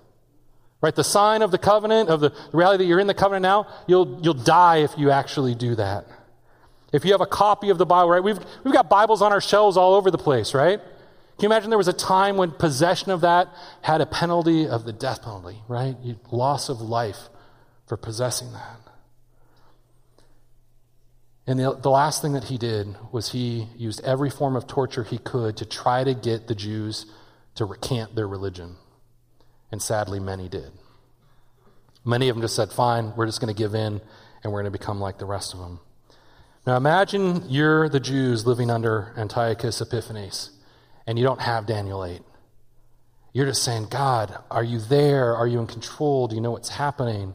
Right? 0.82 0.96
The 0.96 1.04
sign 1.04 1.42
of 1.42 1.52
the 1.52 1.58
covenant, 1.58 2.10
of 2.10 2.22
the 2.22 2.34
reality 2.54 2.86
that 2.86 2.88
you're 2.88 3.00
in 3.02 3.08
the 3.08 3.14
covenant 3.14 3.44
now, 3.44 3.68
you'll, 3.86 4.22
you'll 4.24 4.34
die 4.34 4.78
if 4.78 4.92
you 4.98 5.12
actually 5.12 5.56
do 5.56 5.76
that. 5.76 6.06
If 6.92 7.06
you 7.06 7.12
have 7.12 7.22
a 7.22 7.26
copy 7.26 7.70
of 7.70 7.78
the 7.78 7.86
Bible, 7.86 8.10
right? 8.10 8.24
We've, 8.24 8.40
we've 8.64 8.74
got 8.74 8.90
Bibles 8.90 9.22
on 9.22 9.32
our 9.32 9.42
shelves 9.42 9.78
all 9.78 9.96
over 9.96 10.12
the 10.12 10.18
place, 10.18 10.54
right? 10.54 10.80
Can 10.80 11.50
you 11.50 11.56
imagine 11.56 11.70
there 11.70 11.78
was 11.78 11.88
a 11.88 11.94
time 11.94 12.38
when 12.38 12.52
possession 12.52 13.12
of 13.12 13.22
that 13.22 13.48
had 13.82 14.02
a 14.02 14.06
penalty 14.06 14.68
of 14.68 14.84
the 14.84 14.94
death 14.94 15.24
penalty, 15.24 15.58
right? 15.68 15.96
Loss 16.32 16.70
of 16.70 16.82
life 16.82 17.30
for 17.88 17.98
possessing 17.98 18.52
that. 18.54 18.80
And 21.48 21.60
the, 21.60 21.74
the 21.74 21.90
last 21.90 22.22
thing 22.22 22.34
that 22.34 22.46
he 22.46 22.58
did 22.58 22.96
was 23.12 23.32
he 23.32 23.68
used 23.76 24.04
every 24.04 24.30
form 24.30 24.56
of 24.56 24.68
torture 24.68 25.04
he 25.04 25.18
could 25.18 25.58
to 25.58 25.66
try 25.66 26.04
to 26.04 26.14
get 26.14 26.48
the 26.48 26.56
Jews 26.56 27.06
to 27.56 27.66
recant 27.66 28.16
their 28.16 28.28
religion. 28.28 28.76
And 29.72 29.82
sadly, 29.82 30.20
many 30.20 30.48
did. 30.48 30.72
Many 32.06 32.30
of 32.30 32.36
them 32.36 32.42
just 32.42 32.56
said, 32.56 32.72
fine, 32.72 33.16
we're 33.16 33.26
just 33.26 33.42
going 33.42 33.54
to 33.54 33.58
give 33.58 33.74
in 33.74 34.02
and 34.44 34.54
we're 34.54 34.62
going 34.62 34.72
to 34.72 34.78
become 34.78 35.00
like 35.00 35.18
the 35.18 35.26
rest 35.26 35.54
of 35.54 35.60
them. 35.60 35.80
Now 36.66 36.78
imagine 36.78 37.50
you're 37.50 37.90
the 37.90 38.00
Jews 38.00 38.46
living 38.46 38.70
under 38.70 39.14
Antiochus 39.18 39.82
Epiphanes 39.82 40.52
and 41.08 41.18
you 41.18 41.26
don't 41.26 41.42
have 41.42 41.66
Daniel 41.66 42.06
8. 42.06 42.22
You're 43.34 43.48
just 43.48 43.64
saying, 43.64 43.88
God, 43.90 44.38
are 44.52 44.64
you 44.64 44.80
there? 44.80 45.36
Are 45.36 45.48
you 45.48 45.60
in 45.60 45.68
control? 45.68 46.28
Do 46.28 46.36
you 46.36 46.42
know 46.42 46.52
what's 46.52 46.70
happening? 46.70 47.34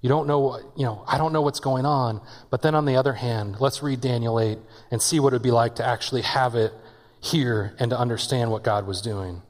You 0.00 0.08
don't 0.08 0.26
know, 0.26 0.38
what, 0.38 0.62
you 0.76 0.84
know, 0.84 1.04
I 1.06 1.18
don't 1.18 1.32
know 1.32 1.42
what's 1.42 1.60
going 1.60 1.84
on. 1.84 2.20
But 2.50 2.62
then 2.62 2.74
on 2.74 2.84
the 2.84 2.96
other 2.96 3.14
hand, 3.14 3.56
let's 3.58 3.82
read 3.82 4.00
Daniel 4.00 4.38
8 4.38 4.58
and 4.90 5.02
see 5.02 5.18
what 5.18 5.32
it 5.32 5.36
would 5.36 5.42
be 5.42 5.50
like 5.50 5.76
to 5.76 5.86
actually 5.86 6.22
have 6.22 6.54
it 6.54 6.72
here 7.20 7.74
and 7.78 7.90
to 7.90 7.98
understand 7.98 8.50
what 8.50 8.62
God 8.62 8.86
was 8.86 9.02
doing. 9.02 9.42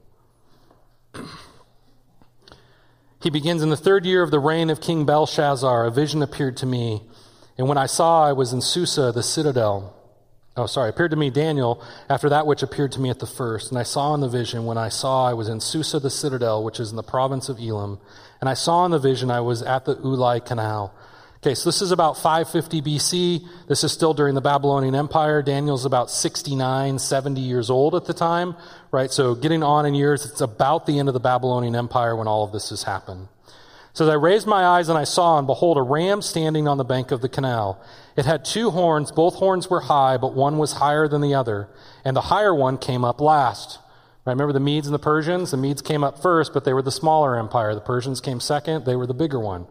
he 3.21 3.31
begins 3.31 3.63
in 3.63 3.71
the 3.71 3.77
third 3.77 4.07
year 4.07 4.23
of 4.23 4.31
the 4.31 4.39
reign 4.39 4.71
of 4.71 4.81
King 4.81 5.05
Belshazzar. 5.05 5.87
A 5.87 5.91
vision 5.91 6.23
appeared 6.23 6.57
to 6.59 6.67
me, 6.67 7.03
and 7.57 7.69
when 7.69 7.79
I 7.79 7.87
saw, 7.87 8.27
I 8.27 8.33
was 8.33 8.53
in 8.53 8.61
Susa, 8.61 9.13
the 9.13 9.23
citadel. 9.23 9.95
Oh, 10.57 10.67
sorry, 10.67 10.91
appeared 10.91 11.11
to 11.11 11.17
me 11.17 11.31
Daniel 11.31 11.83
after 12.09 12.29
that 12.29 12.47
which 12.47 12.63
appeared 12.63 12.93
to 12.93 13.01
me 13.01 13.11
at 13.11 13.19
the 13.19 13.27
first. 13.27 13.71
And 13.71 13.79
I 13.79 13.83
saw 13.83 14.15
in 14.15 14.21
the 14.21 14.29
vision, 14.29 14.67
when 14.67 14.79
I 14.79 14.89
saw, 14.89 15.29
I 15.29 15.35
was 15.35 15.49
in 15.49 15.61
Susa, 15.61 15.99
the 15.99 16.11
citadel, 16.11 16.63
which 16.63 16.79
is 16.79 16.91
in 16.91 16.97
the 16.97 17.03
province 17.03 17.49
of 17.49 17.59
Elam. 17.61 17.99
And 18.41 18.49
I 18.49 18.55
saw 18.55 18.85
in 18.85 18.93
the 18.93 18.99
vision, 18.99 19.31
I 19.31 19.41
was 19.41 19.63
at 19.63 19.85
the 19.85 19.97
Ulai 19.97 20.45
Canal. 20.45 20.95
Okay, 21.39 21.55
so 21.55 21.69
this 21.69 21.83
is 21.83 21.91
about 21.91 22.17
550 22.17 22.83
BC. 22.83 23.47
This 23.69 23.85
is 23.85 23.93
still 23.93 24.15
during 24.15 24.35
the 24.35 24.41
Babylonian 24.41 24.95
Empire. 24.95 25.43
Daniel's 25.43 25.85
about 25.85 26.11
69, 26.11 26.99
70 26.99 27.41
years 27.41 27.69
old 27.69 27.95
at 27.95 28.07
the 28.07 28.15
time, 28.15 28.57
right? 28.91 29.11
So 29.11 29.35
getting 29.35 29.63
on 29.63 29.85
in 29.87 29.95
years, 29.95 30.25
it's 30.25 30.41
about 30.41 30.87
the 30.87 30.99
end 30.99 31.09
of 31.09 31.15
the 31.15 31.21
Babylonian 31.21 31.77
Empire 31.77 32.17
when 32.17 32.29
all 32.29 32.45
of 32.45 32.53
this 32.53 32.71
has 32.71 32.85
happened. 32.85 33.29
So 33.95 34.11
I 34.11 34.15
raised 34.15 34.49
my 34.49 34.67
eyes 34.67 34.89
and 34.89 34.99
I 34.99 35.05
saw, 35.05 35.39
and 35.39 35.47
behold, 35.47 35.79
a 35.79 35.83
ram 35.83 36.21
standing 36.21 36.67
on 36.67 36.79
the 36.79 36.85
bank 36.85 37.13
of 37.13 37.21
the 37.21 37.29
canal. 37.29 37.81
It 38.17 38.25
had 38.25 38.45
two 38.45 38.71
horns. 38.71 39.13
Both 39.13 39.37
horns 39.37 39.71
were 39.71 39.83
high, 39.83 40.17
but 40.17 40.35
one 40.35 40.59
was 40.59 40.75
higher 40.75 41.07
than 41.07 41.21
the 41.21 41.35
other. 41.35 41.69
And 42.05 42.17
the 42.17 42.23
higher 42.23 42.53
one 42.53 42.77
came 42.77 43.05
up 43.05 43.21
last. 43.21 43.79
Right, 44.27 44.33
remember 44.33 44.53
the 44.53 44.59
Medes 44.59 44.89
and 44.89 44.95
the 44.95 44.99
Persians? 44.99 45.53
The 45.53 45.57
Medes 45.59 45.81
came 45.81 46.03
up 46.03 46.21
first, 46.21 46.53
but 46.53 46.65
they 46.65 46.73
were 46.73 46.83
the 46.83 46.91
smaller 46.91 47.39
empire. 47.39 47.73
The 47.75 47.81
Persians 47.81 48.21
came 48.21 48.41
second. 48.41 48.85
They 48.85 48.97
were 48.97 49.07
the 49.07 49.15
bigger 49.15 49.39
one. 49.39 49.69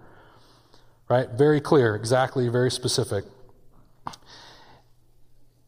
Right? 1.09 1.29
Very 1.29 1.59
clear, 1.59 1.93
exactly, 1.93 2.47
very 2.47 2.71
specific. 2.71 3.25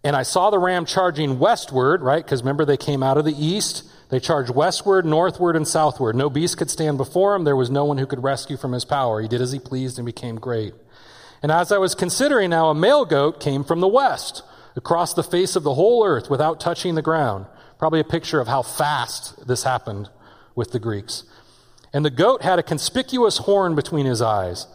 And 0.06 0.15
I 0.15 0.22
saw 0.22 0.52
the 0.52 0.60
ram 0.60 0.86
charging 0.86 1.39
westward, 1.39 2.04
right? 2.04 2.24
Because 2.24 2.44
remember, 2.44 2.63
they 2.63 2.78
came 2.78 3.02
out 3.02 3.18
of 3.18 3.26
the 3.26 3.34
east. 3.36 3.84
They 4.10 4.20
charged 4.20 4.52
westward, 4.52 5.04
northward, 5.04 5.56
and 5.56 5.68
southward. 5.68 6.15
No 6.15 6.30
beast 6.30 6.60
could 6.60 6.70
stand 6.70 7.00
before 7.00 7.34
him. 7.34 7.44
There 7.44 7.56
was 7.56 7.72
no 7.72 7.86
one 7.86 7.98
who 7.98 8.06
could 8.06 8.22
rescue 8.22 8.56
from 8.56 8.74
his 8.74 8.86
power. 8.86 9.20
He 9.20 9.28
did 9.28 9.41
as 9.41 9.52
he 9.52 9.58
pleased 9.58 9.98
and 9.98 10.06
became 10.06 10.36
great. 10.36 10.76
And 11.41 11.52
as 11.52 11.72
I 11.72 11.80
was 11.80 11.96
considering 11.96 12.52
now, 12.52 12.70
a 12.70 12.76
male 12.76 13.04
goat 13.04 13.39
came 13.39 13.63
from 13.63 13.80
the 13.80 13.88
west 13.88 14.44
across 14.76 15.15
the 15.15 15.24
face 15.24 15.56
of 15.56 15.63
the 15.63 15.74
whole 15.74 16.06
earth 16.06 16.30
without 16.30 16.60
touching 16.60 16.94
the 16.94 17.02
ground. 17.02 17.48
Probably 17.80 18.00
a 18.00 18.04
picture 18.04 18.39
of 18.39 18.48
how 18.48 18.62
fast 18.62 19.48
this 19.48 19.63
happened 19.63 20.12
with 20.54 20.70
the 20.70 20.80
Greeks. 20.80 21.24
And 21.91 22.06
the 22.06 22.12
goat 22.12 22.44
had 22.44 22.60
a 22.60 22.63
conspicuous 22.63 23.39
horn 23.39 23.74
between 23.74 24.06
his 24.06 24.22
eyes. 24.22 24.68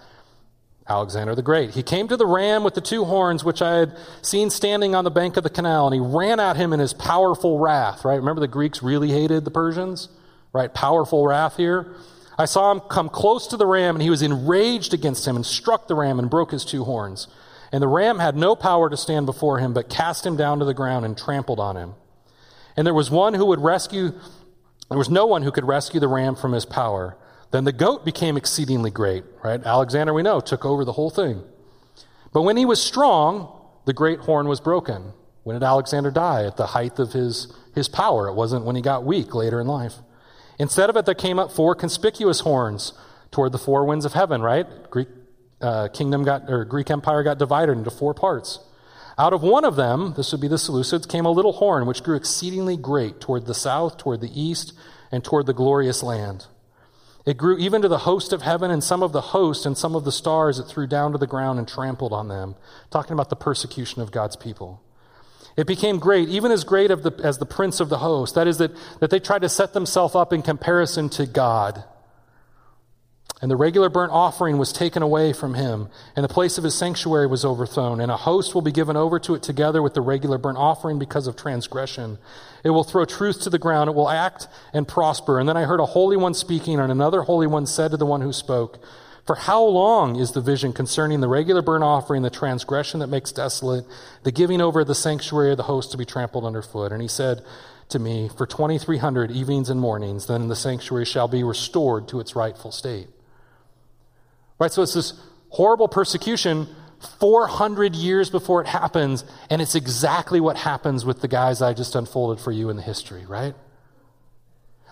Alexander 0.90 1.36
the 1.36 1.42
Great. 1.42 1.70
He 1.70 1.84
came 1.84 2.08
to 2.08 2.16
the 2.16 2.26
ram 2.26 2.64
with 2.64 2.74
the 2.74 2.80
two 2.80 3.04
horns, 3.04 3.44
which 3.44 3.62
I 3.62 3.76
had 3.76 3.96
seen 4.22 4.50
standing 4.50 4.96
on 4.96 5.04
the 5.04 5.10
bank 5.10 5.36
of 5.36 5.44
the 5.44 5.50
canal, 5.50 5.86
and 5.86 5.94
he 5.94 6.00
ran 6.00 6.40
at 6.40 6.56
him 6.56 6.72
in 6.72 6.80
his 6.80 6.92
powerful 6.92 7.60
wrath, 7.60 8.04
right? 8.04 8.16
Remember 8.16 8.40
the 8.40 8.48
Greeks 8.48 8.82
really 8.82 9.10
hated 9.10 9.44
the 9.44 9.52
Persians, 9.52 10.08
right? 10.52 10.74
Powerful 10.74 11.24
wrath 11.24 11.56
here. 11.56 11.94
I 12.36 12.46
saw 12.46 12.72
him 12.72 12.80
come 12.80 13.08
close 13.08 13.46
to 13.48 13.56
the 13.56 13.66
ram, 13.66 13.94
and 13.94 14.02
he 14.02 14.10
was 14.10 14.20
enraged 14.20 14.92
against 14.92 15.28
him 15.28 15.36
and 15.36 15.46
struck 15.46 15.86
the 15.86 15.94
ram 15.94 16.18
and 16.18 16.28
broke 16.28 16.50
his 16.50 16.64
two 16.64 16.82
horns. 16.82 17.28
And 17.70 17.80
the 17.80 17.88
ram 17.88 18.18
had 18.18 18.36
no 18.36 18.56
power 18.56 18.90
to 18.90 18.96
stand 18.96 19.26
before 19.26 19.60
him, 19.60 19.72
but 19.72 19.88
cast 19.88 20.26
him 20.26 20.36
down 20.36 20.58
to 20.58 20.64
the 20.64 20.74
ground 20.74 21.04
and 21.04 21.16
trampled 21.16 21.60
on 21.60 21.76
him. 21.76 21.94
And 22.76 22.84
there 22.84 22.94
was 22.94 23.12
one 23.12 23.34
who 23.34 23.46
would 23.46 23.60
rescue, 23.60 24.12
there 24.88 24.98
was 24.98 25.10
no 25.10 25.26
one 25.26 25.42
who 25.42 25.52
could 25.52 25.68
rescue 25.68 26.00
the 26.00 26.08
ram 26.08 26.34
from 26.34 26.52
his 26.52 26.64
power. 26.64 27.16
Then 27.50 27.64
the 27.64 27.72
goat 27.72 28.04
became 28.04 28.36
exceedingly 28.36 28.90
great, 28.90 29.24
right? 29.42 29.60
Alexander, 29.64 30.14
we 30.14 30.22
know, 30.22 30.40
took 30.40 30.64
over 30.64 30.84
the 30.84 30.92
whole 30.92 31.10
thing. 31.10 31.42
But 32.32 32.42
when 32.42 32.56
he 32.56 32.64
was 32.64 32.80
strong, 32.80 33.48
the 33.86 33.92
great 33.92 34.20
horn 34.20 34.46
was 34.46 34.60
broken. 34.60 35.12
When 35.42 35.54
did 35.54 35.64
Alexander 35.64 36.10
die? 36.10 36.44
At 36.44 36.56
the 36.56 36.66
height 36.66 36.98
of 36.98 37.12
his, 37.12 37.52
his 37.74 37.88
power. 37.88 38.28
It 38.28 38.34
wasn't 38.34 38.64
when 38.64 38.76
he 38.76 38.82
got 38.82 39.04
weak 39.04 39.34
later 39.34 39.60
in 39.60 39.66
life. 39.66 39.94
Instead 40.58 40.90
of 40.90 40.96
it, 40.96 41.06
there 41.06 41.14
came 41.14 41.38
up 41.38 41.50
four 41.50 41.74
conspicuous 41.74 42.40
horns 42.40 42.92
toward 43.30 43.52
the 43.52 43.58
four 43.58 43.84
winds 43.84 44.04
of 44.04 44.12
heaven, 44.12 44.42
right? 44.42 44.66
Greek 44.90 45.08
uh, 45.60 45.88
kingdom 45.88 46.24
got, 46.24 46.48
or 46.48 46.64
Greek 46.64 46.90
empire 46.90 47.22
got 47.22 47.38
divided 47.38 47.72
into 47.72 47.90
four 47.90 48.14
parts. 48.14 48.60
Out 49.18 49.32
of 49.32 49.42
one 49.42 49.64
of 49.64 49.76
them, 49.76 50.14
this 50.16 50.32
would 50.32 50.40
be 50.40 50.48
the 50.48 50.56
Seleucids, 50.56 51.08
came 51.08 51.26
a 51.26 51.30
little 51.30 51.52
horn 51.52 51.86
which 51.86 52.02
grew 52.02 52.16
exceedingly 52.16 52.76
great 52.76 53.20
toward 53.20 53.46
the 53.46 53.54
south, 53.54 53.98
toward 53.98 54.20
the 54.20 54.40
east, 54.40 54.72
and 55.10 55.24
toward 55.24 55.46
the 55.46 55.52
glorious 55.52 56.02
land. 56.02 56.46
It 57.26 57.36
grew 57.36 57.58
even 57.58 57.82
to 57.82 57.88
the 57.88 57.98
host 57.98 58.32
of 58.32 58.42
heaven, 58.42 58.70
and 58.70 58.82
some 58.82 59.02
of 59.02 59.12
the 59.12 59.20
host 59.20 59.66
and 59.66 59.76
some 59.76 59.94
of 59.94 60.04
the 60.04 60.12
stars 60.12 60.58
it 60.58 60.64
threw 60.64 60.86
down 60.86 61.12
to 61.12 61.18
the 61.18 61.26
ground 61.26 61.58
and 61.58 61.68
trampled 61.68 62.12
on 62.12 62.28
them. 62.28 62.54
Talking 62.90 63.12
about 63.12 63.28
the 63.30 63.36
persecution 63.36 64.00
of 64.00 64.10
God's 64.10 64.36
people. 64.36 64.80
It 65.56 65.66
became 65.66 65.98
great, 65.98 66.28
even 66.28 66.52
as 66.52 66.64
great 66.64 66.88
the, 66.88 67.12
as 67.22 67.38
the 67.38 67.46
prince 67.46 67.80
of 67.80 67.88
the 67.88 67.98
host. 67.98 68.34
That 68.34 68.46
is, 68.46 68.58
that, 68.58 68.72
that 69.00 69.10
they 69.10 69.20
tried 69.20 69.42
to 69.42 69.48
set 69.48 69.72
themselves 69.72 70.14
up 70.14 70.32
in 70.32 70.42
comparison 70.42 71.08
to 71.10 71.26
God. 71.26 71.84
And 73.42 73.50
the 73.50 73.56
regular 73.56 73.88
burnt 73.88 74.12
offering 74.12 74.58
was 74.58 74.70
taken 74.70 75.02
away 75.02 75.32
from 75.32 75.54
him, 75.54 75.88
and 76.14 76.22
the 76.22 76.28
place 76.28 76.58
of 76.58 76.64
his 76.64 76.74
sanctuary 76.74 77.26
was 77.26 77.42
overthrown, 77.42 77.98
and 77.98 78.12
a 78.12 78.16
host 78.18 78.54
will 78.54 78.60
be 78.60 78.70
given 78.70 78.98
over 78.98 79.18
to 79.20 79.34
it 79.34 79.42
together 79.42 79.80
with 79.80 79.94
the 79.94 80.02
regular 80.02 80.36
burnt 80.36 80.58
offering 80.58 80.98
because 80.98 81.26
of 81.26 81.36
transgression. 81.36 82.18
It 82.64 82.70
will 82.70 82.84
throw 82.84 83.06
truth 83.06 83.40
to 83.42 83.50
the 83.50 83.58
ground, 83.58 83.88
it 83.88 83.96
will 83.96 84.10
act 84.10 84.46
and 84.74 84.86
prosper. 84.86 85.40
And 85.40 85.48
then 85.48 85.56
I 85.56 85.64
heard 85.64 85.80
a 85.80 85.86
holy 85.86 86.18
one 86.18 86.34
speaking, 86.34 86.78
and 86.78 86.92
another 86.92 87.22
holy 87.22 87.46
one 87.46 87.66
said 87.66 87.92
to 87.92 87.96
the 87.96 88.04
one 88.04 88.20
who 88.20 88.32
spoke, 88.32 88.78
For 89.24 89.36
how 89.36 89.64
long 89.64 90.16
is 90.16 90.32
the 90.32 90.42
vision 90.42 90.74
concerning 90.74 91.20
the 91.20 91.28
regular 91.28 91.62
burnt 91.62 91.84
offering, 91.84 92.20
the 92.20 92.28
transgression 92.28 93.00
that 93.00 93.06
makes 93.06 93.32
desolate, 93.32 93.86
the 94.22 94.32
giving 94.32 94.60
over 94.60 94.80
of 94.80 94.86
the 94.86 94.94
sanctuary 94.94 95.52
of 95.52 95.56
the 95.56 95.62
host 95.62 95.92
to 95.92 95.96
be 95.96 96.04
trampled 96.04 96.44
underfoot? 96.44 96.92
And 96.92 97.00
he 97.00 97.08
said, 97.08 97.42
to 97.88 97.98
me, 97.98 98.28
For 98.36 98.46
2300 98.46 99.30
evenings 99.30 99.70
and 99.70 99.80
mornings, 99.80 100.26
then 100.26 100.48
the 100.48 100.56
sanctuary 100.56 101.06
shall 101.06 101.26
be 101.26 101.42
restored 101.42 102.06
to 102.08 102.20
its 102.20 102.36
rightful 102.36 102.70
state. 102.70 103.08
Right? 104.60 104.70
So 104.70 104.82
it's 104.82 104.94
this 104.94 105.14
horrible 105.48 105.88
persecution 105.88 106.68
400 107.18 107.94
years 107.96 108.28
before 108.30 108.60
it 108.60 108.66
happens, 108.66 109.24
and 109.48 109.62
it's 109.62 109.74
exactly 109.74 110.38
what 110.38 110.58
happens 110.58 111.04
with 111.04 111.22
the 111.22 111.28
guys 111.28 111.62
I 111.62 111.72
just 111.72 111.94
unfolded 111.96 112.44
for 112.44 112.52
you 112.52 112.68
in 112.68 112.76
the 112.76 112.82
history, 112.82 113.24
right? 113.24 113.54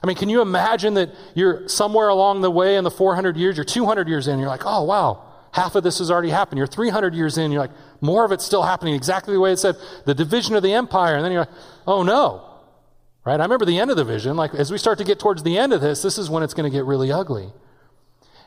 I 0.02 0.07
mean, 0.07 0.16
can 0.16 0.28
you 0.28 0.40
imagine 0.40 0.94
that 0.94 1.11
you're 1.35 1.68
somewhere 1.68 2.09
along 2.09 2.40
the 2.40 2.50
way 2.50 2.76
in 2.76 2.85
the 2.85 2.90
400 2.90 3.37
years, 3.37 3.57
you're 3.57 3.64
200 3.64 4.09
years 4.09 4.26
in, 4.26 4.38
you're 4.38 4.48
like, 4.48 4.62
oh, 4.64 4.85
wow, 4.85 5.22
half 5.52 5.74
of 5.74 5.83
this 5.83 5.98
has 5.98 6.11
already 6.11 6.31
happened. 6.31 6.59
You're 6.59 6.66
300 6.66 7.14
years 7.14 7.37
in, 7.37 7.52
you're 7.52 7.61
like, 7.61 7.72
more 8.00 8.24
of 8.24 8.33
it's 8.33 8.44
still 8.44 8.62
happening 8.62 8.94
exactly 8.94 9.35
the 9.35 9.40
way 9.40 9.52
it 9.52 9.59
said, 9.59 9.76
the 10.07 10.14
division 10.14 10.54
of 10.57 10.62
the 10.62 10.72
empire. 10.72 11.16
And 11.16 11.24
then 11.24 11.33
you're 11.33 11.42
like, 11.42 11.54
oh, 11.87 12.02
no. 12.02 12.44
Right? 13.26 13.38
I 13.38 13.42
remember 13.42 13.66
the 13.66 13.78
end 13.78 13.90
of 13.90 13.98
the 13.98 14.04
vision. 14.04 14.37
Like, 14.37 14.54
as 14.54 14.70
we 14.70 14.78
start 14.78 14.96
to 14.98 15.04
get 15.04 15.18
towards 15.18 15.42
the 15.42 15.59
end 15.59 15.74
of 15.74 15.83
this, 15.83 16.00
this 16.00 16.16
is 16.16 16.31
when 16.31 16.42
it's 16.42 16.54
going 16.54 16.70
to 16.70 16.74
get 16.74 16.87
really 16.87 17.12
ugly. 17.12 17.52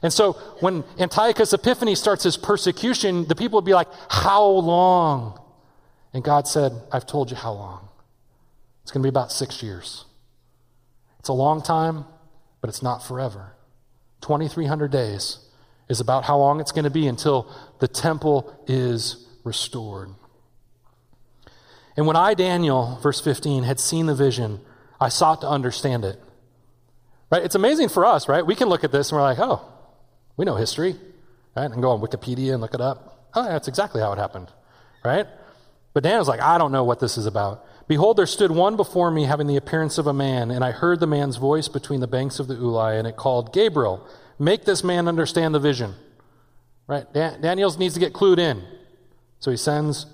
And 0.02 0.12
so 0.12 0.34
when 0.60 0.84
Antiochus 0.98 1.54
Epiphanes 1.54 2.00
starts 2.00 2.24
his 2.24 2.38
persecution, 2.38 3.28
the 3.28 3.36
people 3.36 3.58
would 3.58 3.66
be 3.66 3.74
like, 3.74 3.88
How 4.10 4.44
long? 4.46 5.40
And 6.14 6.24
God 6.24 6.48
said, 6.48 6.74
I've 6.92 7.06
told 7.06 7.30
you 7.30 7.38
how 7.38 7.54
long. 7.54 7.88
It's 8.84 8.92
going 8.92 9.02
to 9.02 9.06
be 9.06 9.10
about 9.10 9.32
six 9.32 9.64
years. 9.64 10.06
It's 11.20 11.30
a 11.30 11.34
long 11.34 11.62
time, 11.62 12.06
but 12.60 12.70
it's 12.70 12.82
not 12.82 13.04
forever. 13.04 13.54
2,300 14.22 14.92
days 14.92 15.40
is 15.88 16.00
about 16.00 16.26
how 16.26 16.38
long 16.38 16.60
it's 16.60 16.72
going 16.72 16.84
to 16.84 16.90
be 16.90 17.08
until 17.08 17.52
the 17.80 17.88
temple 17.88 18.54
is 18.68 19.28
restored. 19.44 20.10
And 21.96 22.08
when 22.08 22.16
I, 22.16 22.34
Daniel, 22.34 23.00
verse 23.02 23.20
15, 23.22 23.64
had 23.64 23.80
seen 23.80 24.06
the 24.06 24.16
vision, 24.16 24.62
I 25.00 25.10
sought 25.10 25.42
to 25.42 25.48
understand 25.48 26.06
it. 26.06 26.22
Right? 27.30 27.44
It's 27.44 27.56
amazing 27.56 27.90
for 27.90 28.06
us, 28.06 28.28
right? 28.28 28.46
We 28.46 28.56
can 28.56 28.68
look 28.68 28.84
at 28.84 28.92
this 28.92 29.12
and 29.12 29.18
we're 29.20 29.24
like, 29.24 29.40
oh, 29.40 29.62
we 30.38 30.46
know 30.46 30.56
history, 30.56 30.96
right? 31.56 31.70
And 31.70 31.82
go 31.82 31.92
on 31.92 32.02
Wikipedia 32.02 32.54
and 32.54 32.62
look 32.62 32.74
it 32.74 32.82
up. 32.82 33.30
Oh, 33.34 33.44
that's 33.44 33.68
exactly 33.68 34.02
how 34.02 34.12
it 34.14 34.18
happened, 34.18 34.52
right? 35.04 35.28
But 35.94 36.04
Daniel's 36.04 36.28
like, 36.28 36.42
I 36.42 36.58
don't 36.58 36.72
know 36.72 36.84
what 36.84 37.00
this 37.00 37.18
is 37.18 37.26
about. 37.26 37.66
Behold, 37.88 38.18
there 38.18 38.26
stood 38.26 38.52
one 38.52 38.78
before 38.78 39.12
me 39.12 39.26
having 39.26 39.48
the 39.48 39.58
appearance 39.58 39.98
of 39.98 40.08
a 40.08 40.14
man, 40.14 40.52
and 40.52 40.64
I 40.64 40.72
heard 40.72 41.00
the 41.00 41.08
man's 41.08 41.38
voice 41.38 41.68
between 41.68 42.00
the 42.00 42.08
banks 42.08 42.40
of 42.40 42.48
the 42.48 42.56
Ulai, 42.56 42.98
and 42.98 43.08
it 43.08 43.18
called, 43.18 43.54
Gabriel, 43.54 44.08
make 44.40 44.64
this 44.64 44.84
man 44.84 45.08
understand 45.08 45.54
the 45.54 45.60
vision. 45.60 45.96
Right? 46.88 47.12
Dan- 47.14 47.42
Daniel 47.42 47.70
needs 47.78 47.94
to 47.96 48.00
get 48.00 48.14
clued 48.14 48.38
in. 48.38 48.64
So 49.40 49.52
he 49.52 49.58
sends 49.58 50.06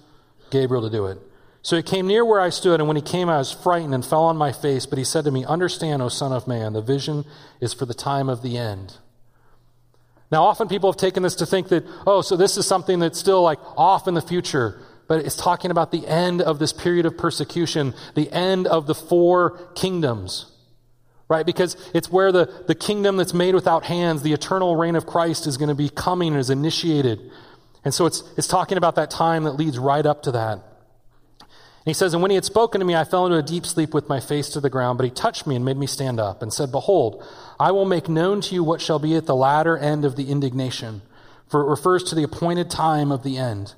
Gabriel 0.49 0.83
to 0.83 0.89
do 0.89 1.05
it. 1.05 1.19
So 1.61 1.75
he 1.75 1.83
came 1.83 2.07
near 2.07 2.23
where 2.23 2.39
I 2.39 2.49
stood, 2.49 2.79
and 2.79 2.87
when 2.87 2.95
he 2.95 3.01
came, 3.01 3.29
I 3.29 3.37
was 3.37 3.51
frightened 3.51 3.93
and 3.93 4.05
fell 4.05 4.23
on 4.23 4.37
my 4.37 4.51
face. 4.51 4.85
But 4.85 4.97
he 4.97 5.03
said 5.03 5.25
to 5.25 5.31
me, 5.31 5.43
Understand, 5.43 6.01
O 6.01 6.09
Son 6.09 6.31
of 6.31 6.47
Man, 6.47 6.73
the 6.73 6.81
vision 6.81 7.25
is 7.59 7.73
for 7.73 7.85
the 7.85 7.93
time 7.93 8.29
of 8.29 8.41
the 8.41 8.57
end. 8.57 8.97
Now, 10.31 10.43
often 10.43 10.67
people 10.67 10.91
have 10.91 10.97
taken 10.97 11.23
this 11.23 11.35
to 11.35 11.45
think 11.45 11.69
that, 11.69 11.85
oh, 12.05 12.21
so 12.21 12.35
this 12.35 12.57
is 12.57 12.67
something 12.67 12.99
that's 12.99 13.17
still 13.17 13.41
like 13.41 13.59
off 13.77 14.07
in 14.07 14.13
the 14.13 14.21
future. 14.21 14.79
But 15.07 15.25
it's 15.25 15.37
talking 15.37 15.71
about 15.71 15.91
the 15.91 16.05
end 16.05 16.41
of 16.41 16.59
this 16.59 16.73
period 16.73 17.05
of 17.05 17.17
persecution, 17.17 17.93
the 18.15 18.29
end 18.31 18.67
of 18.67 18.87
the 18.87 18.95
four 18.95 19.57
kingdoms, 19.73 20.51
right? 21.29 21.45
Because 21.45 21.77
it's 21.93 22.11
where 22.11 22.33
the, 22.33 22.63
the 22.67 22.75
kingdom 22.75 23.15
that's 23.15 23.33
made 23.33 23.55
without 23.55 23.85
hands, 23.85 24.21
the 24.21 24.33
eternal 24.33 24.75
reign 24.75 24.97
of 24.97 25.05
Christ 25.05 25.47
is 25.47 25.55
going 25.55 25.69
to 25.69 25.75
be 25.75 25.87
coming 25.87 26.33
and 26.33 26.39
is 26.39 26.49
initiated. 26.49 27.19
And 27.85 27.93
so 27.93 28.05
it's, 28.05 28.21
it's 28.37 28.47
talking 28.47 28.77
about 28.77 28.95
that 28.95 29.09
time 29.09 29.45
that 29.45 29.53
leads 29.53 29.79
right 29.79 30.05
up 30.05 30.23
to 30.23 30.31
that. 30.31 30.59
He 31.87 31.93
says, 31.93 32.13
And 32.13 32.21
when 32.21 32.31
he 32.31 32.35
had 32.35 32.43
spoken 32.43 32.79
to 32.79 32.85
me, 32.85 32.95
I 32.95 33.05
fell 33.05 33.25
into 33.25 33.37
a 33.37 33.41
deep 33.41 33.65
sleep 33.65 33.93
with 33.93 34.09
my 34.09 34.19
face 34.19 34.49
to 34.49 34.59
the 34.59 34.69
ground, 34.69 34.97
but 34.97 35.05
he 35.05 35.09
touched 35.09 35.47
me 35.47 35.55
and 35.55 35.63
made 35.63 35.77
me 35.77 35.87
stand 35.87 36.19
up 36.19 36.41
and 36.41 36.51
said, 36.51 36.69
Behold, 36.69 37.23
I 37.57 37.71
will 37.71 37.85
make 37.85 38.09
known 38.09 38.41
to 38.41 38.55
you 38.55 38.61
what 38.61 38.81
shall 38.81 38.99
be 38.99 39.15
at 39.15 39.25
the 39.25 39.33
latter 39.33 39.77
end 39.77 40.03
of 40.03 40.17
the 40.17 40.29
indignation, 40.29 41.01
for 41.47 41.61
it 41.61 41.69
refers 41.69 42.03
to 42.03 42.15
the 42.15 42.23
appointed 42.23 42.69
time 42.69 43.09
of 43.09 43.23
the 43.23 43.37
end. 43.37 43.75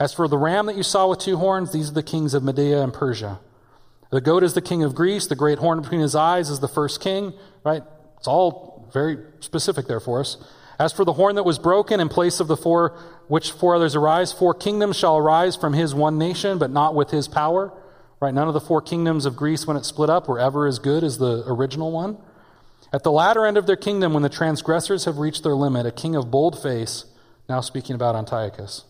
As 0.00 0.12
for 0.12 0.26
the 0.26 0.36
ram 0.36 0.66
that 0.66 0.76
you 0.76 0.82
saw 0.82 1.08
with 1.08 1.20
two 1.20 1.36
horns, 1.36 1.70
these 1.70 1.90
are 1.90 1.94
the 1.94 2.02
kings 2.02 2.34
of 2.34 2.42
Media 2.42 2.82
and 2.82 2.92
Persia. 2.92 3.38
The 4.10 4.20
goat 4.20 4.42
is 4.42 4.54
the 4.54 4.60
king 4.60 4.82
of 4.82 4.96
Greece. 4.96 5.28
The 5.28 5.36
great 5.36 5.60
horn 5.60 5.80
between 5.80 6.00
his 6.00 6.16
eyes 6.16 6.50
is 6.50 6.58
the 6.58 6.66
first 6.66 7.00
king, 7.00 7.34
right? 7.62 7.84
It's 8.18 8.26
all 8.26 8.88
very 8.92 9.18
specific 9.38 9.86
there 9.86 10.00
for 10.00 10.18
us. 10.18 10.38
As 10.80 10.92
for 10.92 11.04
the 11.04 11.12
horn 11.12 11.36
that 11.36 11.44
was 11.44 11.60
broken 11.60 12.00
in 12.00 12.08
place 12.08 12.40
of 12.40 12.48
the 12.48 12.56
four 12.56 12.98
which 13.28 13.52
four 13.52 13.74
others 13.74 13.94
arise, 13.94 14.32
four 14.32 14.54
kingdoms 14.54 14.96
shall 14.96 15.16
arise 15.16 15.56
from 15.56 15.72
his 15.72 15.94
one 15.94 16.18
nation, 16.18 16.58
but 16.58 16.70
not 16.70 16.94
with 16.94 17.10
his 17.10 17.28
power. 17.28 17.72
Right? 18.20 18.34
None 18.34 18.48
of 18.48 18.54
the 18.54 18.60
four 18.60 18.80
kingdoms 18.80 19.26
of 19.26 19.36
Greece, 19.36 19.66
when 19.66 19.76
it 19.76 19.84
split 19.84 20.10
up, 20.10 20.28
were 20.28 20.38
ever 20.38 20.66
as 20.66 20.78
good 20.78 21.04
as 21.04 21.18
the 21.18 21.44
original 21.46 21.90
one. 21.90 22.18
At 22.92 23.02
the 23.02 23.12
latter 23.12 23.44
end 23.44 23.56
of 23.56 23.66
their 23.66 23.76
kingdom, 23.76 24.14
when 24.14 24.22
the 24.22 24.28
transgressors 24.28 25.04
have 25.04 25.18
reached 25.18 25.42
their 25.42 25.54
limit, 25.54 25.84
a 25.84 25.90
king 25.90 26.14
of 26.14 26.30
bold 26.30 26.62
face, 26.62 27.06
now 27.48 27.60
speaking 27.60 27.94
about 27.94 28.14
Antiochus, 28.14 28.84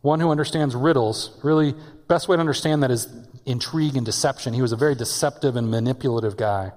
one 0.00 0.20
who 0.20 0.30
understands 0.30 0.74
riddles, 0.74 1.38
really, 1.42 1.74
best 2.08 2.28
way 2.28 2.36
to 2.36 2.40
understand 2.40 2.82
that 2.82 2.90
is 2.90 3.08
intrigue 3.46 3.96
and 3.96 4.06
deception. 4.06 4.54
He 4.54 4.62
was 4.62 4.72
a 4.72 4.76
very 4.76 4.94
deceptive 4.94 5.56
and 5.56 5.70
manipulative 5.70 6.36
guy 6.36 6.72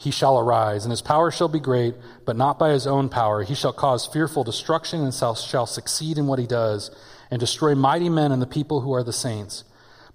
he 0.00 0.10
shall 0.10 0.38
arise, 0.38 0.86
and 0.86 0.90
his 0.90 1.02
power 1.02 1.30
shall 1.30 1.48
be 1.48 1.60
great, 1.60 1.94
but 2.24 2.34
not 2.34 2.58
by 2.58 2.70
his 2.70 2.86
own 2.86 3.10
power. 3.10 3.42
He 3.42 3.54
shall 3.54 3.74
cause 3.74 4.06
fearful 4.06 4.44
destruction, 4.44 5.02
and 5.02 5.12
shall, 5.12 5.34
succeed 5.34 6.16
in 6.16 6.26
what 6.26 6.38
he 6.38 6.46
does, 6.46 6.90
and 7.30 7.38
destroy 7.38 7.74
mighty 7.74 8.08
men 8.08 8.32
and 8.32 8.40
the 8.40 8.46
people 8.46 8.80
who 8.80 8.94
are 8.94 9.02
the 9.02 9.12
saints. 9.12 9.62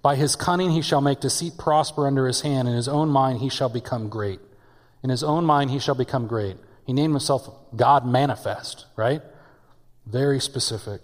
By 0.02 0.16
his 0.16 0.34
cunning 0.34 0.72
he 0.72 0.82
shall 0.82 1.00
make 1.00 1.20
deceit 1.20 1.52
prosper 1.56 2.08
under 2.08 2.26
his 2.26 2.40
hand, 2.40 2.66
in 2.66 2.74
his 2.74 2.88
own 2.88 3.10
mind 3.10 3.38
he 3.38 3.48
shall 3.48 3.68
become 3.68 4.08
great. 4.08 4.40
In 5.04 5.10
his 5.10 5.22
own 5.22 5.44
mind 5.44 5.70
he 5.70 5.78
shall 5.78 5.94
become 5.94 6.26
great. 6.26 6.56
He 6.84 6.92
named 6.92 7.14
himself 7.14 7.48
God 7.76 8.04
manifest, 8.04 8.86
right? 8.96 9.22
Very 10.04 10.40
specific. 10.40 11.02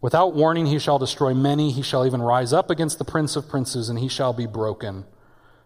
Without 0.00 0.34
warning, 0.34 0.66
he 0.66 0.80
shall 0.80 0.98
destroy 0.98 1.34
many. 1.34 1.70
He 1.70 1.82
shall 1.82 2.04
even 2.04 2.20
rise 2.20 2.52
up 2.52 2.68
against 2.68 2.98
the 2.98 3.04
prince 3.04 3.36
of 3.36 3.48
princes, 3.48 3.88
and 3.88 4.00
he 4.00 4.08
shall 4.08 4.32
be 4.32 4.46
broken, 4.46 5.04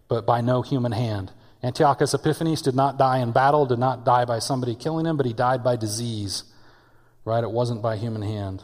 but 0.07 0.23
by 0.23 0.41
no 0.41 0.61
human 0.61 0.91
hand. 0.91 1.31
Antiochus 1.63 2.13
Epiphanes 2.13 2.61
did 2.61 2.75
not 2.75 2.97
die 2.97 3.17
in 3.19 3.31
battle, 3.31 3.65
did 3.65 3.79
not 3.79 4.05
die 4.05 4.25
by 4.25 4.39
somebody 4.39 4.75
killing 4.75 5.05
him, 5.05 5.17
but 5.17 5.25
he 5.25 5.33
died 5.33 5.63
by 5.63 5.75
disease. 5.75 6.43
Right? 7.25 7.43
It 7.43 7.51
wasn't 7.51 7.81
by 7.81 7.97
human 7.97 8.21
hand. 8.21 8.63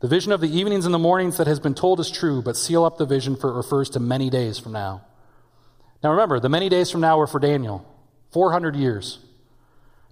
The 0.00 0.08
vision 0.08 0.32
of 0.32 0.40
the 0.40 0.48
evenings 0.48 0.86
and 0.86 0.94
the 0.94 0.98
mornings 0.98 1.36
that 1.36 1.46
has 1.46 1.60
been 1.60 1.74
told 1.74 2.00
is 2.00 2.10
true, 2.10 2.40
but 2.40 2.56
seal 2.56 2.84
up 2.84 2.96
the 2.96 3.04
vision, 3.04 3.36
for 3.36 3.50
it 3.50 3.56
refers 3.56 3.90
to 3.90 4.00
many 4.00 4.30
days 4.30 4.58
from 4.58 4.72
now. 4.72 5.02
Now 6.02 6.10
remember, 6.10 6.40
the 6.40 6.48
many 6.48 6.70
days 6.70 6.90
from 6.90 7.02
now 7.02 7.18
were 7.18 7.26
for 7.26 7.38
Daniel 7.38 7.86
400 8.32 8.74
years. 8.74 9.18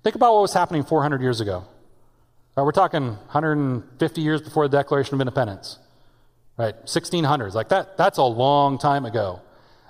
Think 0.05 0.15
about 0.15 0.35
what 0.35 0.43
was 0.43 0.53
happening 0.53 0.85
400 0.85 1.23
years 1.23 1.41
ago. 1.41 1.65
Right, 2.55 2.65
we're 2.65 2.73
talking 2.73 3.07
150 3.07 4.21
years 4.21 4.43
before 4.43 4.69
the 4.69 4.77
Declaration 4.77 5.15
of 5.15 5.21
Independence, 5.21 5.79
right? 6.59 6.75
1600s. 6.85 7.55
Like 7.55 7.69
that, 7.71 7.97
that's 7.97 8.19
a 8.19 8.25
long 8.25 8.79
time 8.79 9.07
ago. 9.07 9.41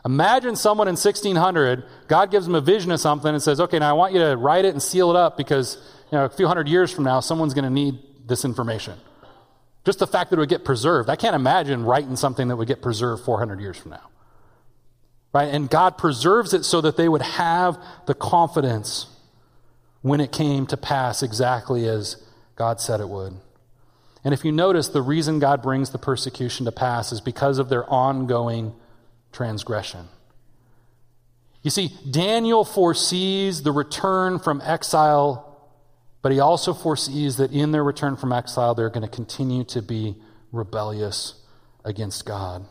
Imagine 0.09 0.57
someone 0.57 0.88
in 0.88 0.92
1600, 0.92 1.85
God 2.07 2.31
gives 2.31 2.47
them 2.47 2.55
a 2.55 2.62
vision 2.62 2.90
of 2.92 2.99
something 2.99 3.31
and 3.31 3.42
says, 3.42 3.61
okay, 3.61 3.79
now 3.79 3.90
I 3.90 3.92
want 3.92 4.14
you 4.14 4.21
to 4.21 4.38
write 4.38 4.64
it 4.64 4.71
and 4.71 4.83
seal 4.83 5.11
it 5.11 5.16
up 5.16 5.37
because 5.37 5.77
you 6.11 6.16
know, 6.16 6.25
a 6.25 6.31
few 6.31 6.47
hundred 6.47 6.66
years 6.66 6.90
from 6.90 7.05
now, 7.05 7.21
someone's 7.21 7.53
going 7.53 7.66
to 7.66 7.71
need 7.71 7.99
this 8.27 8.42
information. 8.42 8.94
Just 9.85 9.99
the 9.99 10.07
fact 10.07 10.31
that 10.31 10.37
it 10.37 10.40
would 10.40 10.49
get 10.49 10.64
preserved. 10.64 11.11
I 11.11 11.16
can't 11.16 11.37
imagine 11.37 11.85
writing 11.85 12.16
something 12.16 12.49
that 12.49 12.57
would 12.57 12.68
get 12.68 12.81
preserved 12.81 13.23
400 13.23 13.61
years 13.61 13.77
from 13.77 13.90
now. 13.90 14.09
Right? 15.35 15.53
And 15.53 15.68
God 15.68 15.99
preserves 15.99 16.55
it 16.55 16.64
so 16.64 16.81
that 16.81 16.97
they 16.97 17.11
would 17.11 17.21
have 17.21 17.79
the 18.07 18.14
confidence 18.14 19.09
when 20.01 20.23
it 20.23 20.33
came 20.33 20.66
to 20.68 20.79
pass 20.79 21.23
exactly 21.23 21.87
as 21.87 22.16
God 22.57 22.81
said 22.81 23.01
it 23.01 23.11
would. 23.11 23.35
And 24.25 24.33
if 24.33 24.42
you 24.42 24.53
notice, 24.53 24.88
the 24.88 25.03
reason 25.03 25.38
God 25.38 25.61
brings 25.61 25.90
the 25.90 25.99
persecution 25.99 26.64
to 26.64 26.73
pass 26.73 27.12
is 27.12 27.21
because 27.21 27.59
of 27.59 27.68
their 27.68 27.85
ongoing 27.92 28.73
transgression. 29.33 30.09
You 31.62 31.71
see, 31.71 31.93
Daniel 32.09 32.64
foresees 32.64 33.62
the 33.62 33.73
return 33.73 34.38
from 34.38 34.61
exile 34.64 35.49
but 36.23 36.33
he 36.33 36.41
also 36.41 36.75
foresees 36.75 37.37
that 37.37 37.53
in 37.53 37.73
their 37.73 37.85
return 37.85 38.17
from 38.17 38.33
exile, 38.33 38.75
they're 38.75 38.91
going 38.91 39.09
to 39.09 39.14
continue 39.14 39.64
to 39.64 39.83
be 39.83 40.17
rebellious 40.53 41.35
against 41.85 42.27
God. 42.27 42.67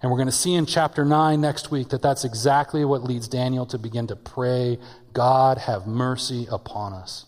And 0.00 0.10
we're 0.10 0.18
going 0.18 0.28
to 0.28 0.32
see 0.32 0.54
in 0.54 0.66
chapter 0.66 1.04
9 1.04 1.40
next 1.40 1.70
week 1.70 1.88
that 1.88 2.02
that's 2.02 2.24
exactly 2.24 2.84
what 2.84 3.02
leads 3.02 3.26
Daniel 3.26 3.66
to 3.66 3.78
begin 3.78 4.06
to 4.08 4.16
pray, 4.16 4.78
God, 5.12 5.58
have 5.58 5.86
mercy 5.86 6.46
upon 6.50 6.92
us. 6.92 7.26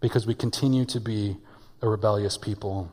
Because 0.00 0.26
we 0.26 0.34
continue 0.34 0.84
to 0.86 1.00
be 1.00 1.36
a 1.80 1.88
rebellious 1.88 2.36
people. 2.36 2.92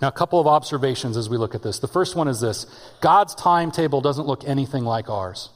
Now, 0.00 0.08
a 0.08 0.12
couple 0.12 0.38
of 0.40 0.46
observations 0.46 1.16
as 1.16 1.28
we 1.30 1.36
look 1.36 1.54
at 1.54 1.62
this. 1.62 1.78
The 1.78 1.88
first 1.88 2.16
one 2.16 2.28
is 2.28 2.40
this 2.40 2.66
God's 3.00 3.34
timetable 3.34 4.00
doesn't 4.00 4.26
look 4.26 4.44
anything 4.44 4.84
like 4.84 5.08
ours. 5.08 5.50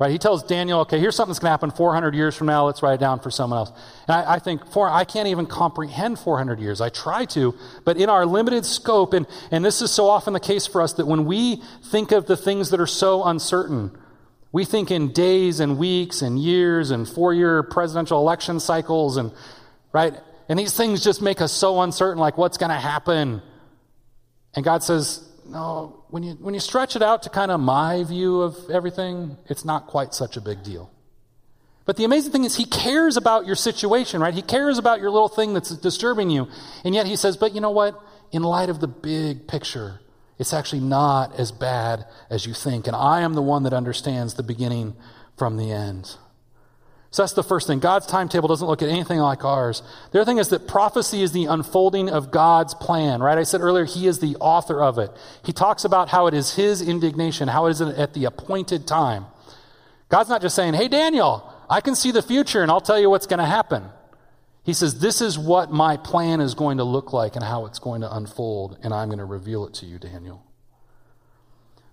Right? 0.00 0.10
He 0.10 0.16
tells 0.16 0.42
Daniel, 0.42 0.80
okay, 0.80 0.98
here's 0.98 1.14
something 1.14 1.28
that's 1.30 1.40
going 1.40 1.48
to 1.48 1.52
happen 1.52 1.70
400 1.72 2.14
years 2.14 2.34
from 2.34 2.46
now. 2.46 2.64
Let's 2.64 2.82
write 2.82 2.94
it 2.94 3.00
down 3.00 3.20
for 3.20 3.30
someone 3.30 3.58
else. 3.58 3.70
And 4.08 4.16
I, 4.16 4.36
I 4.36 4.38
think 4.38 4.66
for, 4.72 4.88
I 4.88 5.04
can't 5.04 5.28
even 5.28 5.44
comprehend 5.44 6.18
400 6.18 6.58
years. 6.58 6.80
I 6.80 6.88
try 6.88 7.26
to, 7.26 7.54
but 7.84 7.98
in 7.98 8.08
our 8.08 8.24
limited 8.24 8.64
scope, 8.64 9.12
and, 9.12 9.26
and 9.50 9.62
this 9.62 9.82
is 9.82 9.90
so 9.90 10.08
often 10.08 10.32
the 10.32 10.40
case 10.40 10.66
for 10.66 10.80
us 10.80 10.94
that 10.94 11.06
when 11.06 11.26
we 11.26 11.62
think 11.84 12.12
of 12.12 12.24
the 12.24 12.36
things 12.36 12.70
that 12.70 12.80
are 12.80 12.86
so 12.86 13.24
uncertain, 13.24 13.90
we 14.52 14.64
think 14.64 14.90
in 14.90 15.12
days 15.12 15.60
and 15.60 15.76
weeks 15.76 16.22
and 16.22 16.38
years 16.38 16.90
and 16.90 17.06
four 17.06 17.34
year 17.34 17.62
presidential 17.62 18.18
election 18.20 18.58
cycles 18.58 19.18
and, 19.18 19.32
right? 19.92 20.14
And 20.50 20.58
these 20.58 20.76
things 20.76 21.04
just 21.04 21.22
make 21.22 21.40
us 21.40 21.52
so 21.52 21.80
uncertain, 21.80 22.18
like 22.18 22.36
what's 22.36 22.58
going 22.58 22.70
to 22.70 22.76
happen. 22.76 23.40
And 24.52 24.64
God 24.64 24.82
says, 24.82 25.24
no, 25.48 26.02
when 26.08 26.24
you, 26.24 26.32
when 26.32 26.54
you 26.54 26.60
stretch 26.60 26.96
it 26.96 27.02
out 27.02 27.22
to 27.22 27.30
kind 27.30 27.52
of 27.52 27.60
my 27.60 28.02
view 28.02 28.40
of 28.40 28.56
everything, 28.68 29.36
it's 29.46 29.64
not 29.64 29.86
quite 29.86 30.12
such 30.12 30.36
a 30.36 30.40
big 30.40 30.64
deal. 30.64 30.90
But 31.84 31.96
the 31.96 32.02
amazing 32.02 32.32
thing 32.32 32.42
is, 32.42 32.56
he 32.56 32.64
cares 32.64 33.16
about 33.16 33.46
your 33.46 33.54
situation, 33.54 34.20
right? 34.20 34.34
He 34.34 34.42
cares 34.42 34.76
about 34.76 35.00
your 35.00 35.10
little 35.10 35.28
thing 35.28 35.54
that's 35.54 35.70
disturbing 35.76 36.30
you. 36.30 36.48
And 36.84 36.96
yet 36.96 37.06
he 37.06 37.14
says, 37.14 37.36
but 37.36 37.54
you 37.54 37.60
know 37.60 37.70
what? 37.70 38.02
In 38.32 38.42
light 38.42 38.70
of 38.70 38.80
the 38.80 38.88
big 38.88 39.46
picture, 39.46 40.00
it's 40.36 40.52
actually 40.52 40.80
not 40.80 41.38
as 41.38 41.52
bad 41.52 42.06
as 42.28 42.44
you 42.44 42.54
think. 42.54 42.88
And 42.88 42.96
I 42.96 43.20
am 43.20 43.34
the 43.34 43.42
one 43.42 43.62
that 43.62 43.72
understands 43.72 44.34
the 44.34 44.42
beginning 44.42 44.96
from 45.36 45.58
the 45.58 45.70
end. 45.70 46.16
So 47.12 47.22
that's 47.22 47.32
the 47.32 47.42
first 47.42 47.66
thing. 47.66 47.80
God's 47.80 48.06
timetable 48.06 48.48
doesn't 48.48 48.66
look 48.66 48.82
at 48.82 48.88
anything 48.88 49.18
like 49.18 49.44
ours. 49.44 49.82
The 50.12 50.20
other 50.20 50.30
thing 50.30 50.38
is 50.38 50.48
that 50.50 50.68
prophecy 50.68 51.22
is 51.22 51.32
the 51.32 51.46
unfolding 51.46 52.08
of 52.08 52.30
God's 52.30 52.72
plan, 52.74 53.20
right? 53.20 53.36
I 53.36 53.42
said 53.42 53.60
earlier, 53.60 53.84
He 53.84 54.06
is 54.06 54.20
the 54.20 54.36
author 54.36 54.80
of 54.80 54.96
it. 54.98 55.10
He 55.44 55.52
talks 55.52 55.84
about 55.84 56.10
how 56.10 56.28
it 56.28 56.34
is 56.34 56.54
His 56.54 56.80
indignation, 56.80 57.48
how 57.48 57.66
it 57.66 57.70
is 57.70 57.80
at 57.80 58.14
the 58.14 58.26
appointed 58.26 58.86
time. 58.86 59.26
God's 60.08 60.28
not 60.28 60.40
just 60.40 60.54
saying, 60.54 60.74
hey, 60.74 60.86
Daniel, 60.86 61.52
I 61.68 61.80
can 61.80 61.96
see 61.96 62.12
the 62.12 62.22
future 62.22 62.62
and 62.62 62.70
I'll 62.70 62.80
tell 62.80 62.98
you 62.98 63.10
what's 63.10 63.26
going 63.26 63.38
to 63.38 63.46
happen. 63.46 63.84
He 64.62 64.72
says, 64.72 65.00
this 65.00 65.20
is 65.20 65.38
what 65.38 65.72
my 65.72 65.96
plan 65.96 66.40
is 66.40 66.54
going 66.54 66.78
to 66.78 66.84
look 66.84 67.12
like 67.12 67.34
and 67.34 67.44
how 67.44 67.66
it's 67.66 67.78
going 67.78 68.02
to 68.02 68.14
unfold, 68.14 68.78
and 68.82 68.92
I'm 68.92 69.08
going 69.08 69.18
to 69.18 69.24
reveal 69.24 69.66
it 69.66 69.74
to 69.74 69.86
you, 69.86 69.98
Daniel. 69.98 70.44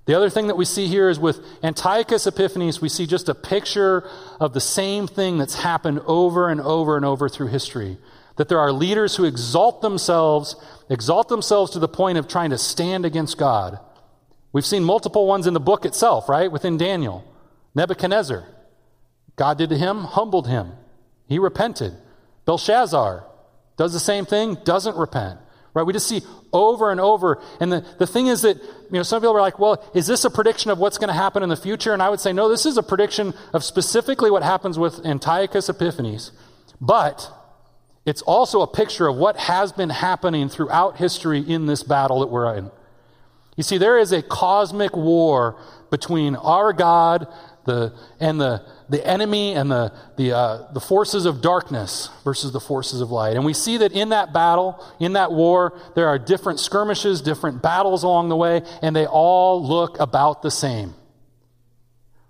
The 0.08 0.16
other 0.16 0.30
thing 0.30 0.48
that 0.48 0.56
we 0.56 0.64
see 0.64 0.88
here 0.88 1.10
is 1.10 1.20
with 1.20 1.46
Antiochus 1.62 2.26
Epiphanes, 2.26 2.82
we 2.82 2.88
see 2.88 3.06
just 3.06 3.28
a 3.28 3.36
picture 3.36 4.10
of 4.40 4.54
the 4.54 4.62
same 4.62 5.06
thing 5.06 5.38
that's 5.38 5.56
happened 5.56 6.00
over 6.06 6.50
and 6.50 6.62
over 6.62 6.96
and 6.96 7.06
over 7.06 7.28
through 7.28 7.48
history. 7.48 7.98
That 8.38 8.48
there 8.48 8.60
are 8.60 8.72
leaders 8.72 9.18
who 9.18 9.26
exalt 9.26 9.82
themselves, 9.82 10.56
exalt 10.90 11.28
themselves 11.28 11.72
to 11.72 11.80
the 11.80 11.90
point 11.90 12.18
of 12.18 12.30
trying 12.30 12.52
to 12.52 12.58
stand 12.58 13.06
against 13.06 13.38
God. 13.38 13.80
We've 14.54 14.66
seen 14.66 14.86
multiple 14.86 15.28
ones 15.28 15.46
in 15.46 15.54
the 15.54 15.60
book 15.60 15.84
itself, 15.84 16.30
right? 16.30 16.50
Within 16.50 16.78
Daniel. 16.78 17.26
Nebuchadnezzar. 17.76 18.46
God 19.36 19.58
did 19.58 19.70
to 19.72 19.78
him, 19.78 20.06
humbled 20.06 20.48
him. 20.48 20.72
He 21.28 21.38
repented. 21.38 21.94
Belshazzar 22.46 23.26
does 23.76 23.92
the 23.92 24.00
same 24.00 24.26
thing, 24.26 24.56
doesn't 24.64 24.96
repent. 24.96 25.42
Right? 25.74 25.86
We 25.86 25.92
just 25.92 26.08
see 26.08 26.22
over 26.58 26.92
and 26.92 27.00
over. 27.00 27.42
And 27.60 27.72
the, 27.72 27.86
the 28.00 28.08
thing 28.08 28.28
is 28.28 28.42
that, 28.42 28.58
you 28.58 28.92
know, 28.92 29.04
some 29.04 29.22
people 29.22 29.36
are 29.36 29.42
like, 29.42 29.60
well, 29.60 29.84
is 29.94 30.08
this 30.08 30.26
a 30.26 30.30
prediction 30.30 30.72
of 30.72 30.80
what's 30.80 30.98
going 30.98 31.10
to 31.10 31.14
happen 31.14 31.44
in 31.44 31.50
the 31.50 31.56
future? 31.56 31.94
And 31.94 32.02
I 32.02 32.10
would 32.10 32.20
say, 32.20 32.34
no, 32.34 32.50
this 32.50 32.66
is 32.66 32.78
a 32.78 32.84
prediction 32.84 33.34
of 33.54 33.64
specifically 33.64 34.32
what 34.32 34.44
happens 34.44 34.78
with 34.78 35.06
Antiochus 35.06 35.70
Epiphanes. 35.70 36.32
But 36.82 37.32
it's 38.06 38.22
also 38.22 38.62
a 38.62 38.68
picture 38.68 39.08
of 39.08 39.18
what 39.18 39.38
has 39.38 39.72
been 39.72 39.90
happening 39.90 40.50
throughout 40.50 40.98
history 40.98 41.40
in 41.40 41.66
this 41.66 41.84
battle 41.84 42.22
that 42.22 42.28
we're 42.28 42.56
in. 42.56 42.72
You 43.58 43.64
see, 43.64 43.78
there 43.78 43.98
is 43.98 44.12
a 44.12 44.22
cosmic 44.22 44.96
war 44.96 45.60
between 45.90 46.36
our 46.36 46.74
God 46.74 47.28
the, 47.68 47.94
and 48.20 48.42
the, 48.42 48.66
the 48.90 49.06
enemy 49.06 49.54
and 49.54 49.70
the, 49.70 49.94
the, 50.16 50.36
uh, 50.36 50.72
the 50.74 50.80
forces 50.80 51.26
of 51.26 51.42
darkness 51.42 52.10
versus 52.24 52.52
the 52.52 52.60
forces 52.60 53.02
of 53.02 53.12
light. 53.12 53.36
And 53.36 53.46
we 53.46 53.54
see 53.54 53.78
that 53.78 53.92
in 53.92 54.10
that 54.10 54.34
battle, 54.34 54.84
in 55.00 55.14
that 55.14 55.32
war, 55.32 55.80
there 55.96 56.08
are 56.08 56.18
different 56.18 56.60
skirmishes, 56.60 57.22
different 57.22 57.62
battles 57.62 58.02
along 58.02 58.30
the 58.30 58.36
way, 58.36 58.64
and 58.82 58.96
they 58.96 59.06
all 59.06 59.64
look 59.64 60.00
about 60.00 60.42
the 60.42 60.50
same. 60.50 60.96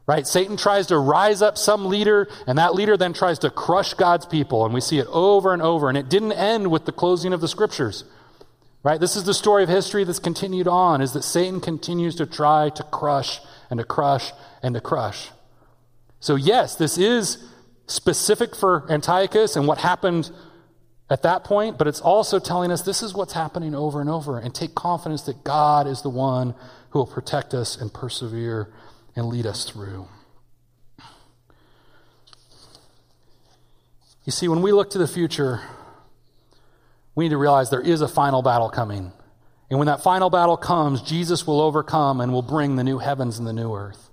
Right? 0.08 0.26
Satan 0.26 0.58
tries 0.58 0.88
to 0.88 0.98
rise 0.98 1.42
up 1.42 1.58
some 1.58 1.86
leader, 1.86 2.28
and 2.48 2.58
that 2.58 2.74
leader 2.74 2.98
then 2.98 3.14
tries 3.14 3.40
to 3.40 3.50
crush 3.50 3.94
God's 3.94 4.26
people. 4.26 4.66
And 4.66 4.74
we 4.74 4.82
see 4.82 5.00
it 5.00 5.08
over 5.10 5.54
and 5.54 5.62
over. 5.62 5.90
And 5.90 5.98
it 5.98 6.10
didn't 6.10 6.32
end 6.32 6.72
with 6.72 6.86
the 6.86 6.94
closing 6.94 7.34
of 7.34 7.42
the 7.42 7.48
scriptures. 7.48 8.06
Right? 8.84 9.02
This 9.02 9.18
is 9.18 9.26
the 9.26 9.34
story 9.34 9.64
of 9.64 9.70
history 9.70 10.06
that's 10.06 10.20
continued 10.20 10.68
on, 10.68 11.02
is 11.02 11.12
that 11.12 11.24
Satan 11.24 11.60
continues 11.60 12.16
to 12.16 12.26
try 12.26 12.70
to 12.70 12.84
crush 12.84 13.42
and 13.70 13.80
to 13.80 13.84
crush 13.84 14.32
and 14.64 14.76
to 14.76 14.82
crush. 14.82 15.30
So, 16.20 16.36
yes, 16.36 16.76
this 16.76 16.98
is 16.98 17.44
specific 17.88 18.56
for 18.56 18.86
Antiochus 18.92 19.56
and 19.56 19.68
what 19.68 19.78
happened 19.78 20.32
at 21.10 21.22
that 21.24 21.44
point, 21.44 21.78
but 21.78 21.88
it's 21.88 22.02
also 22.02 22.40
telling 22.40 22.72
us 22.72 22.82
this 22.82 23.02
is 23.02 23.14
what's 23.14 23.34
happening 23.34 23.74
over 23.74 24.02
and 24.02 24.10
over. 24.10 24.38
And 24.38 24.54
take 24.54 24.76
confidence 24.76 25.24
that 25.24 25.44
God 25.44 25.88
is 25.88 26.02
the 26.02 26.10
one 26.10 26.54
who 26.90 27.00
will 27.00 27.08
protect 27.08 27.54
us 27.54 27.78
and 27.78 27.94
persevere 27.94 28.74
and 29.16 29.28
lead 29.28 29.46
us 29.46 29.70
through. 29.70 30.08
You 34.26 34.32
see, 34.32 34.50
when 34.50 34.62
we 34.62 34.74
look 34.74 34.90
to 34.90 34.98
the 34.98 35.08
future, 35.08 35.62
we 37.16 37.26
need 37.26 37.30
to 37.30 37.38
realize 37.38 37.70
there 37.70 37.80
is 37.80 38.02
a 38.02 38.08
final 38.08 38.42
battle 38.42 38.70
coming. 38.70 39.14
And 39.70 39.80
when 39.80 39.88
that 39.88 40.02
final 40.02 40.30
battle 40.30 40.58
comes, 40.58 41.02
Jesus 41.02 41.46
will 41.46 41.60
overcome 41.60 42.22
and 42.22 42.32
will 42.32 42.42
bring 42.42 42.76
the 42.76 42.84
new 42.84 43.00
heavens 43.00 43.38
and 43.38 43.48
the 43.48 43.54
new 43.54 43.74
earth. 43.74 44.08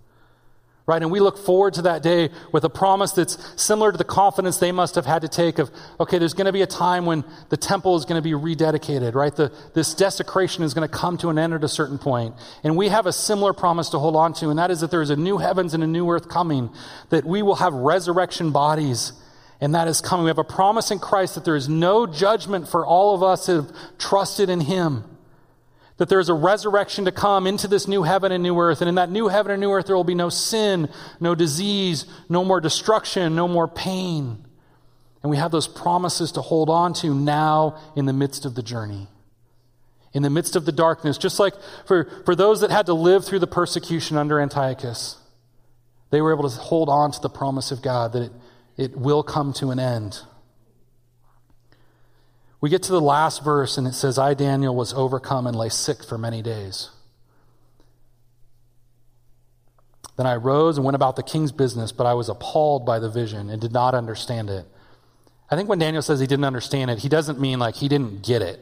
Right? 0.86 1.00
And 1.00 1.10
we 1.10 1.20
look 1.20 1.38
forward 1.38 1.72
to 1.74 1.82
that 1.82 2.02
day 2.02 2.28
with 2.52 2.64
a 2.64 2.68
promise 2.68 3.12
that's 3.12 3.38
similar 3.56 3.90
to 3.90 3.96
the 3.96 4.04
confidence 4.04 4.58
they 4.58 4.72
must 4.72 4.96
have 4.96 5.06
had 5.06 5.22
to 5.22 5.28
take 5.28 5.58
of, 5.58 5.70
okay, 5.98 6.18
there's 6.18 6.34
going 6.34 6.44
to 6.44 6.52
be 6.52 6.60
a 6.60 6.66
time 6.66 7.06
when 7.06 7.24
the 7.48 7.56
temple 7.56 7.96
is 7.96 8.04
going 8.04 8.22
to 8.22 8.22
be 8.22 8.32
rededicated, 8.32 9.14
right? 9.14 9.34
The, 9.34 9.50
this 9.72 9.94
desecration 9.94 10.62
is 10.62 10.74
going 10.74 10.86
to 10.86 10.94
come 10.94 11.16
to 11.18 11.30
an 11.30 11.38
end 11.38 11.54
at 11.54 11.64
a 11.64 11.68
certain 11.68 11.96
point. 11.96 12.34
And 12.62 12.76
we 12.76 12.88
have 12.88 13.06
a 13.06 13.14
similar 13.14 13.54
promise 13.54 13.88
to 13.90 13.98
hold 13.98 14.14
on 14.14 14.34
to, 14.34 14.50
and 14.50 14.58
that 14.58 14.70
is 14.70 14.80
that 14.80 14.90
there 14.90 15.00
is 15.00 15.08
a 15.08 15.16
new 15.16 15.38
heavens 15.38 15.72
and 15.72 15.82
a 15.82 15.86
new 15.86 16.10
earth 16.10 16.28
coming, 16.28 16.68
that 17.08 17.24
we 17.24 17.40
will 17.40 17.56
have 17.56 17.72
resurrection 17.72 18.50
bodies, 18.50 19.14
and 19.62 19.74
that 19.74 19.88
is 19.88 20.02
coming. 20.02 20.24
We 20.24 20.30
have 20.30 20.36
a 20.36 20.44
promise 20.44 20.90
in 20.90 20.98
Christ 20.98 21.36
that 21.36 21.46
there 21.46 21.56
is 21.56 21.66
no 21.66 22.06
judgment 22.06 22.68
for 22.68 22.84
all 22.84 23.14
of 23.14 23.22
us 23.22 23.46
who 23.46 23.62
have 23.62 23.72
trusted 23.96 24.50
in 24.50 24.60
Him. 24.60 25.04
That 25.98 26.08
there 26.08 26.18
is 26.18 26.28
a 26.28 26.34
resurrection 26.34 27.04
to 27.04 27.12
come 27.12 27.46
into 27.46 27.68
this 27.68 27.86
new 27.86 28.02
heaven 28.02 28.32
and 28.32 28.42
new 28.42 28.58
earth. 28.58 28.80
And 28.80 28.88
in 28.88 28.96
that 28.96 29.10
new 29.10 29.28
heaven 29.28 29.52
and 29.52 29.60
new 29.60 29.70
earth, 29.70 29.86
there 29.86 29.94
will 29.94 30.02
be 30.02 30.14
no 30.14 30.28
sin, 30.28 30.88
no 31.20 31.34
disease, 31.34 32.06
no 32.28 32.44
more 32.44 32.60
destruction, 32.60 33.36
no 33.36 33.46
more 33.46 33.68
pain. 33.68 34.44
And 35.22 35.30
we 35.30 35.36
have 35.36 35.52
those 35.52 35.68
promises 35.68 36.32
to 36.32 36.42
hold 36.42 36.68
on 36.68 36.94
to 36.94 37.14
now 37.14 37.78
in 37.96 38.06
the 38.06 38.12
midst 38.12 38.44
of 38.44 38.54
the 38.54 38.62
journey. 38.62 39.08
In 40.12 40.22
the 40.22 40.30
midst 40.30 40.54
of 40.54 40.64
the 40.64 40.72
darkness, 40.72 41.16
just 41.16 41.38
like 41.40 41.54
for, 41.86 42.04
for 42.24 42.34
those 42.34 42.60
that 42.60 42.70
had 42.70 42.86
to 42.86 42.94
live 42.94 43.24
through 43.24 43.38
the 43.38 43.46
persecution 43.46 44.16
under 44.16 44.38
Antiochus, 44.40 45.16
they 46.10 46.20
were 46.20 46.32
able 46.32 46.48
to 46.48 46.56
hold 46.56 46.88
on 46.88 47.10
to 47.12 47.20
the 47.20 47.30
promise 47.30 47.72
of 47.72 47.82
God 47.82 48.12
that 48.12 48.22
it, 48.22 48.32
it 48.76 48.96
will 48.96 49.22
come 49.22 49.52
to 49.54 49.70
an 49.70 49.78
end. 49.78 50.20
We 52.64 52.70
get 52.70 52.84
to 52.84 52.92
the 52.92 53.00
last 53.02 53.44
verse, 53.44 53.76
and 53.76 53.86
it 53.86 53.92
says, 53.92 54.18
I, 54.18 54.32
Daniel, 54.32 54.74
was 54.74 54.94
overcome 54.94 55.46
and 55.46 55.54
lay 55.54 55.68
sick 55.68 56.02
for 56.02 56.16
many 56.16 56.40
days. 56.40 56.88
Then 60.16 60.26
I 60.26 60.36
rose 60.36 60.78
and 60.78 60.84
went 60.86 60.94
about 60.94 61.16
the 61.16 61.22
king's 61.22 61.52
business, 61.52 61.92
but 61.92 62.06
I 62.06 62.14
was 62.14 62.30
appalled 62.30 62.86
by 62.86 63.00
the 63.00 63.10
vision 63.10 63.50
and 63.50 63.60
did 63.60 63.74
not 63.74 63.94
understand 63.94 64.48
it. 64.48 64.64
I 65.50 65.56
think 65.56 65.68
when 65.68 65.78
Daniel 65.78 66.00
says 66.00 66.20
he 66.20 66.26
didn't 66.26 66.46
understand 66.46 66.90
it, 66.90 67.00
he 67.00 67.10
doesn't 67.10 67.38
mean 67.38 67.58
like 67.58 67.74
he 67.74 67.86
didn't 67.86 68.24
get 68.24 68.40
it. 68.40 68.58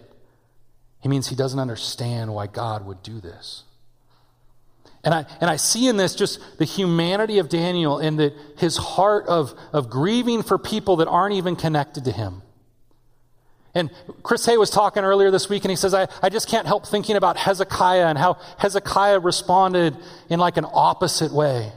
He 1.00 1.08
means 1.08 1.28
he 1.28 1.36
doesn't 1.36 1.60
understand 1.60 2.34
why 2.34 2.48
God 2.48 2.84
would 2.84 3.04
do 3.04 3.20
this. 3.20 3.62
And 5.04 5.14
I, 5.14 5.26
and 5.40 5.48
I 5.48 5.54
see 5.54 5.86
in 5.86 5.96
this 5.96 6.16
just 6.16 6.40
the 6.58 6.64
humanity 6.64 7.38
of 7.38 7.48
Daniel 7.48 7.98
and 7.98 8.18
that 8.18 8.34
his 8.56 8.76
heart 8.76 9.28
of, 9.28 9.54
of 9.72 9.88
grieving 9.90 10.42
for 10.42 10.58
people 10.58 10.96
that 10.96 11.06
aren't 11.06 11.36
even 11.36 11.54
connected 11.54 12.06
to 12.06 12.10
him. 12.10 12.42
And 13.74 13.90
Chris 14.22 14.44
Hay 14.46 14.58
was 14.58 14.68
talking 14.68 15.02
earlier 15.02 15.30
this 15.30 15.48
week, 15.48 15.64
and 15.64 15.70
he 15.70 15.76
says, 15.76 15.94
I, 15.94 16.06
I 16.22 16.28
just 16.28 16.48
can't 16.48 16.66
help 16.66 16.86
thinking 16.86 17.16
about 17.16 17.38
Hezekiah 17.38 18.06
and 18.06 18.18
how 18.18 18.38
Hezekiah 18.58 19.18
responded 19.18 19.96
in 20.28 20.38
like 20.38 20.58
an 20.58 20.66
opposite 20.70 21.32
way. 21.32 21.72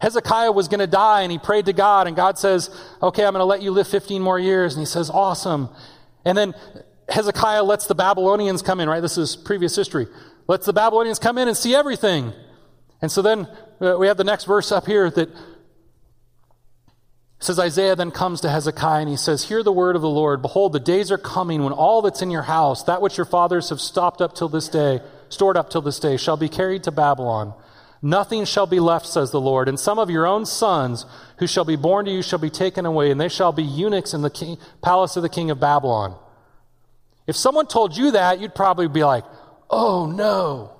Hezekiah 0.00 0.52
was 0.52 0.68
going 0.68 0.80
to 0.80 0.86
die, 0.86 1.22
and 1.22 1.30
he 1.30 1.38
prayed 1.38 1.66
to 1.66 1.72
God, 1.72 2.06
and 2.06 2.16
God 2.16 2.38
says, 2.38 2.70
Okay, 3.02 3.24
I'm 3.24 3.32
going 3.32 3.40
to 3.40 3.44
let 3.44 3.62
you 3.62 3.70
live 3.70 3.86
15 3.86 4.20
more 4.20 4.38
years. 4.38 4.74
And 4.74 4.80
he 4.80 4.86
says, 4.86 5.10
Awesome. 5.10 5.68
And 6.24 6.36
then 6.36 6.54
Hezekiah 7.08 7.62
lets 7.62 7.86
the 7.86 7.94
Babylonians 7.94 8.62
come 8.62 8.80
in, 8.80 8.88
right? 8.88 9.00
This 9.00 9.16
is 9.16 9.36
previous 9.36 9.74
history. 9.74 10.06
Lets 10.46 10.66
the 10.66 10.72
Babylonians 10.72 11.18
come 11.18 11.38
in 11.38 11.48
and 11.48 11.56
see 11.56 11.74
everything. 11.74 12.32
And 13.00 13.10
so 13.10 13.22
then 13.22 13.48
uh, 13.80 13.96
we 13.98 14.08
have 14.08 14.16
the 14.16 14.24
next 14.24 14.44
verse 14.44 14.72
up 14.72 14.86
here 14.86 15.10
that 15.10 15.28
says 17.40 17.58
Isaiah 17.58 17.94
then 17.94 18.10
comes 18.10 18.40
to 18.40 18.50
Hezekiah 18.50 19.00
and 19.00 19.08
he 19.08 19.16
says, 19.16 19.44
Hear 19.44 19.62
the 19.62 19.72
word 19.72 19.94
of 19.94 20.02
the 20.02 20.08
Lord. 20.08 20.42
Behold, 20.42 20.72
the 20.72 20.80
days 20.80 21.12
are 21.12 21.18
coming 21.18 21.62
when 21.62 21.72
all 21.72 22.02
that's 22.02 22.22
in 22.22 22.30
your 22.30 22.42
house, 22.42 22.82
that 22.84 23.00
which 23.00 23.16
your 23.16 23.26
fathers 23.26 23.70
have 23.70 23.80
stopped 23.80 24.20
up 24.20 24.34
till 24.34 24.48
this 24.48 24.68
day, 24.68 25.00
stored 25.28 25.56
up 25.56 25.70
till 25.70 25.82
this 25.82 26.00
day, 26.00 26.16
shall 26.16 26.36
be 26.36 26.48
carried 26.48 26.82
to 26.84 26.90
Babylon. 26.90 27.54
Nothing 28.02 28.44
shall 28.44 28.66
be 28.66 28.80
left, 28.80 29.06
says 29.06 29.30
the 29.30 29.40
Lord. 29.40 29.68
And 29.68 29.78
some 29.78 29.98
of 29.98 30.10
your 30.10 30.26
own 30.26 30.46
sons 30.46 31.06
who 31.38 31.46
shall 31.46 31.64
be 31.64 31.76
born 31.76 32.06
to 32.06 32.12
you 32.12 32.22
shall 32.22 32.38
be 32.38 32.50
taken 32.50 32.86
away, 32.86 33.10
and 33.10 33.20
they 33.20 33.28
shall 33.28 33.52
be 33.52 33.62
eunuchs 33.62 34.14
in 34.14 34.22
the 34.22 34.30
king, 34.30 34.58
palace 34.82 35.16
of 35.16 35.22
the 35.22 35.28
king 35.28 35.50
of 35.50 35.60
Babylon. 35.60 36.16
If 37.26 37.36
someone 37.36 37.66
told 37.66 37.96
you 37.96 38.12
that, 38.12 38.40
you'd 38.40 38.54
probably 38.54 38.88
be 38.88 39.04
like, 39.04 39.24
Oh 39.70 40.06
no. 40.06 40.72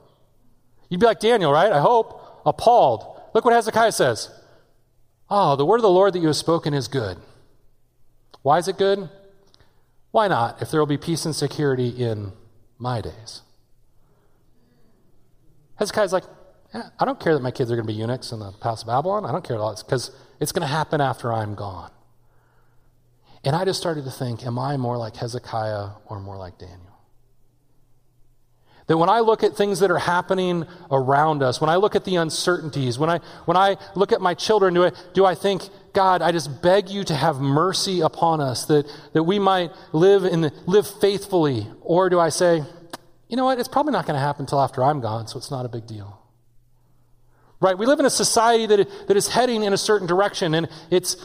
You'd 0.88 1.00
be 1.00 1.06
like 1.06 1.20
Daniel, 1.20 1.52
right? 1.52 1.70
I 1.72 1.80
hope. 1.80 2.42
Appalled. 2.46 3.20
Look 3.34 3.44
what 3.44 3.52
Hezekiah 3.52 3.92
says. 3.92 4.30
Oh, 5.30 5.56
the 5.56 5.66
word 5.66 5.76
of 5.76 5.82
the 5.82 5.90
Lord 5.90 6.12
that 6.14 6.20
you 6.20 6.26
have 6.28 6.36
spoken 6.36 6.72
is 6.72 6.88
good. 6.88 7.18
Why 8.42 8.58
is 8.58 8.68
it 8.68 8.78
good? 8.78 9.10
Why 10.10 10.28
not, 10.28 10.62
if 10.62 10.70
there 10.70 10.80
will 10.80 10.86
be 10.86 10.96
peace 10.96 11.24
and 11.24 11.34
security 11.34 11.88
in 11.88 12.32
my 12.78 13.00
days? 13.00 13.42
Hezekiah's 15.76 16.12
like, 16.12 16.24
yeah, 16.74 16.88
I 16.98 17.04
don't 17.04 17.20
care 17.20 17.34
that 17.34 17.42
my 17.42 17.50
kids 17.50 17.70
are 17.70 17.76
going 17.76 17.86
to 17.86 17.92
be 17.92 17.98
eunuchs 17.98 18.32
in 18.32 18.40
the 18.40 18.52
palace 18.52 18.82
of 18.82 18.88
Babylon. 18.88 19.24
I 19.24 19.32
don't 19.32 19.44
care 19.44 19.56
at 19.56 19.60
all. 19.60 19.74
because 19.76 20.10
it's 20.40 20.52
going 20.52 20.62
to 20.62 20.66
happen 20.66 21.00
after 21.00 21.32
I'm 21.32 21.54
gone. 21.54 21.90
And 23.44 23.54
I 23.54 23.64
just 23.64 23.78
started 23.78 24.04
to 24.04 24.10
think, 24.10 24.44
am 24.44 24.58
I 24.58 24.76
more 24.76 24.96
like 24.96 25.16
Hezekiah 25.16 25.90
or 26.06 26.20
more 26.20 26.36
like 26.36 26.58
Daniel? 26.58 26.87
That 28.88 28.96
when 28.96 29.10
I 29.10 29.20
look 29.20 29.42
at 29.42 29.54
things 29.54 29.80
that 29.80 29.90
are 29.90 29.98
happening 29.98 30.66
around 30.90 31.42
us, 31.42 31.60
when 31.60 31.68
I 31.68 31.76
look 31.76 31.94
at 31.94 32.04
the 32.04 32.16
uncertainties, 32.16 32.98
when 32.98 33.10
I, 33.10 33.20
when 33.44 33.56
I 33.56 33.76
look 33.94 34.12
at 34.12 34.22
my 34.22 34.32
children, 34.32 34.72
do 34.72 34.86
I, 34.86 34.92
do 35.12 35.26
I 35.26 35.34
think, 35.34 35.62
God, 35.92 36.22
I 36.22 36.32
just 36.32 36.62
beg 36.62 36.88
you 36.88 37.04
to 37.04 37.14
have 37.14 37.36
mercy 37.38 38.00
upon 38.00 38.40
us, 38.40 38.64
that, 38.64 38.90
that 39.12 39.24
we 39.24 39.38
might 39.38 39.72
live, 39.92 40.24
in 40.24 40.40
the, 40.40 40.52
live 40.66 40.86
faithfully? 40.86 41.66
Or 41.82 42.08
do 42.08 42.18
I 42.18 42.30
say, 42.30 42.62
you 43.28 43.36
know 43.36 43.44
what, 43.44 43.58
it's 43.58 43.68
probably 43.68 43.92
not 43.92 44.06
going 44.06 44.14
to 44.14 44.20
happen 44.20 44.44
until 44.44 44.60
after 44.60 44.82
I'm 44.82 45.02
gone, 45.02 45.28
so 45.28 45.36
it's 45.36 45.50
not 45.50 45.66
a 45.66 45.68
big 45.68 45.86
deal? 45.86 46.18
Right? 47.60 47.76
We 47.76 47.84
live 47.84 48.00
in 48.00 48.06
a 48.06 48.10
society 48.10 48.64
that, 48.64 48.88
that 49.08 49.16
is 49.18 49.28
heading 49.28 49.64
in 49.64 49.74
a 49.74 49.78
certain 49.78 50.06
direction, 50.06 50.54
and 50.54 50.66
it's 50.90 51.16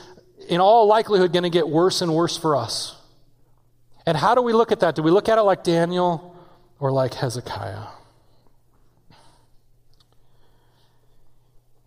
in 0.50 0.60
all 0.60 0.86
likelihood 0.86 1.32
going 1.32 1.44
to 1.44 1.50
get 1.50 1.70
worse 1.70 2.02
and 2.02 2.14
worse 2.14 2.36
for 2.36 2.58
us. 2.58 2.98
And 4.06 4.18
how 4.18 4.36
do 4.36 4.42
we 4.42 4.52
look 4.52 4.74
at 4.74 4.82
that? 4.82 4.96
Do 4.96 5.02
we 5.02 5.12
look 5.12 5.30
at 5.30 5.38
it 5.38 5.44
like 5.44 5.64
Daniel? 5.64 6.33
Or 6.80 6.92
like 6.92 7.16
Hezekiah. 7.16 7.88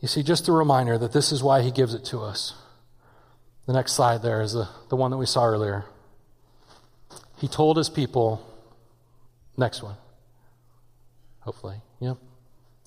You 0.00 0.08
see, 0.08 0.22
just 0.22 0.48
a 0.48 0.52
reminder 0.52 0.98
that 0.98 1.12
this 1.12 1.32
is 1.32 1.42
why 1.42 1.62
he 1.62 1.70
gives 1.70 1.94
it 1.94 2.04
to 2.06 2.20
us. 2.20 2.54
The 3.66 3.72
next 3.72 3.92
slide 3.92 4.22
there 4.22 4.40
is 4.40 4.52
the, 4.52 4.68
the 4.88 4.96
one 4.96 5.10
that 5.10 5.16
we 5.16 5.26
saw 5.26 5.44
earlier. 5.44 5.84
He 7.38 7.48
told 7.48 7.76
his 7.76 7.88
people, 7.88 8.44
next 9.56 9.82
one, 9.82 9.96
hopefully, 11.40 11.76
yep. 12.00 12.18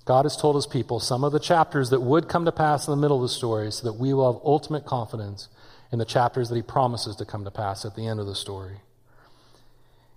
God 0.05 0.25
has 0.25 0.38
told 0.38 0.55
his 0.55 0.65
people 0.65 0.99
some 0.99 1.23
of 1.23 1.31
the 1.31 1.39
chapters 1.39 1.91
that 1.91 2.01
would 2.01 2.27
come 2.27 2.45
to 2.45 2.51
pass 2.51 2.88
in 2.88 2.91
the 2.91 2.97
middle 2.97 3.17
of 3.17 3.23
the 3.23 3.29
story 3.29 3.71
so 3.71 3.85
that 3.85 3.99
we 3.99 4.13
will 4.13 4.33
have 4.33 4.41
ultimate 4.43 4.85
confidence 4.85 5.49
in 5.91 5.99
the 5.99 6.05
chapters 6.05 6.49
that 6.49 6.55
he 6.55 6.62
promises 6.62 7.15
to 7.17 7.25
come 7.25 7.43
to 7.43 7.51
pass 7.51 7.85
at 7.85 7.95
the 7.95 8.07
end 8.07 8.19
of 8.19 8.25
the 8.25 8.33
story. 8.33 8.77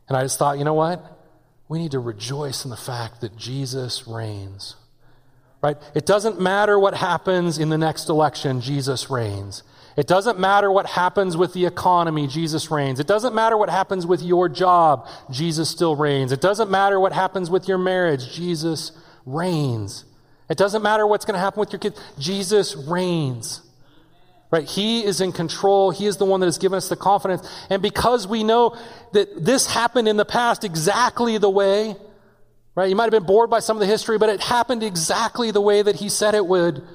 And 0.08 0.16
I 0.16 0.22
just 0.22 0.38
thought, 0.38 0.58
you 0.58 0.64
know 0.64 0.74
what? 0.74 1.21
We 1.68 1.78
need 1.78 1.92
to 1.92 1.98
rejoice 1.98 2.64
in 2.64 2.70
the 2.70 2.76
fact 2.76 3.20
that 3.20 3.36
Jesus 3.36 4.06
reigns. 4.06 4.76
Right? 5.62 5.76
It 5.94 6.06
doesn't 6.06 6.40
matter 6.40 6.78
what 6.78 6.94
happens 6.94 7.58
in 7.58 7.68
the 7.68 7.78
next 7.78 8.08
election, 8.08 8.60
Jesus 8.60 9.08
reigns. 9.08 9.62
It 9.96 10.06
doesn't 10.06 10.38
matter 10.38 10.72
what 10.72 10.86
happens 10.86 11.36
with 11.36 11.52
the 11.52 11.66
economy, 11.66 12.26
Jesus 12.26 12.70
reigns. 12.70 12.98
It 12.98 13.06
doesn't 13.06 13.34
matter 13.34 13.56
what 13.56 13.70
happens 13.70 14.06
with 14.06 14.22
your 14.22 14.48
job, 14.48 15.06
Jesus 15.30 15.68
still 15.68 15.94
reigns. 15.94 16.32
It 16.32 16.40
doesn't 16.40 16.70
matter 16.70 16.98
what 16.98 17.12
happens 17.12 17.50
with 17.50 17.68
your 17.68 17.78
marriage, 17.78 18.32
Jesus 18.32 18.92
reigns. 19.26 20.04
It 20.48 20.58
doesn't 20.58 20.82
matter 20.82 21.06
what's 21.06 21.24
going 21.24 21.34
to 21.34 21.40
happen 21.40 21.60
with 21.60 21.72
your 21.72 21.78
kids, 21.78 22.00
Jesus 22.18 22.74
reigns. 22.74 23.62
Right? 24.52 24.68
He 24.68 25.02
is 25.02 25.22
in 25.22 25.32
control. 25.32 25.90
He 25.90 26.04
is 26.04 26.18
the 26.18 26.26
one 26.26 26.40
that 26.40 26.46
has 26.46 26.58
given 26.58 26.76
us 26.76 26.90
the 26.90 26.96
confidence. 26.96 27.48
And 27.70 27.80
because 27.80 28.26
we 28.26 28.44
know 28.44 28.76
that 29.12 29.42
this 29.42 29.66
happened 29.66 30.08
in 30.08 30.18
the 30.18 30.26
past 30.26 30.62
exactly 30.62 31.38
the 31.38 31.48
way, 31.48 31.96
right? 32.74 32.90
You 32.90 32.94
might 32.94 33.04
have 33.04 33.12
been 33.12 33.24
bored 33.24 33.48
by 33.48 33.60
some 33.60 33.78
of 33.78 33.80
the 33.80 33.86
history, 33.86 34.18
but 34.18 34.28
it 34.28 34.42
happened 34.42 34.82
exactly 34.82 35.52
the 35.52 35.62
way 35.62 35.80
that 35.80 35.96
he 35.96 36.10
said 36.10 36.34
it 36.34 36.46
would. 36.46 36.86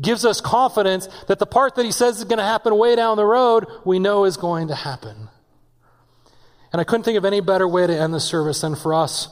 Gives 0.00 0.24
us 0.24 0.40
confidence 0.40 1.08
that 1.28 1.38
the 1.38 1.46
part 1.46 1.76
that 1.76 1.84
he 1.84 1.92
says 1.92 2.18
is 2.18 2.24
going 2.24 2.38
to 2.38 2.44
happen 2.44 2.76
way 2.76 2.96
down 2.96 3.16
the 3.16 3.24
road, 3.24 3.66
we 3.84 4.00
know 4.00 4.24
is 4.24 4.36
going 4.36 4.66
to 4.68 4.74
happen. 4.74 5.28
And 6.72 6.80
I 6.80 6.84
couldn't 6.84 7.04
think 7.04 7.16
of 7.16 7.24
any 7.24 7.38
better 7.40 7.68
way 7.68 7.86
to 7.86 7.96
end 7.96 8.12
the 8.12 8.18
service 8.18 8.62
than 8.62 8.74
for 8.74 8.92
us 8.92 9.28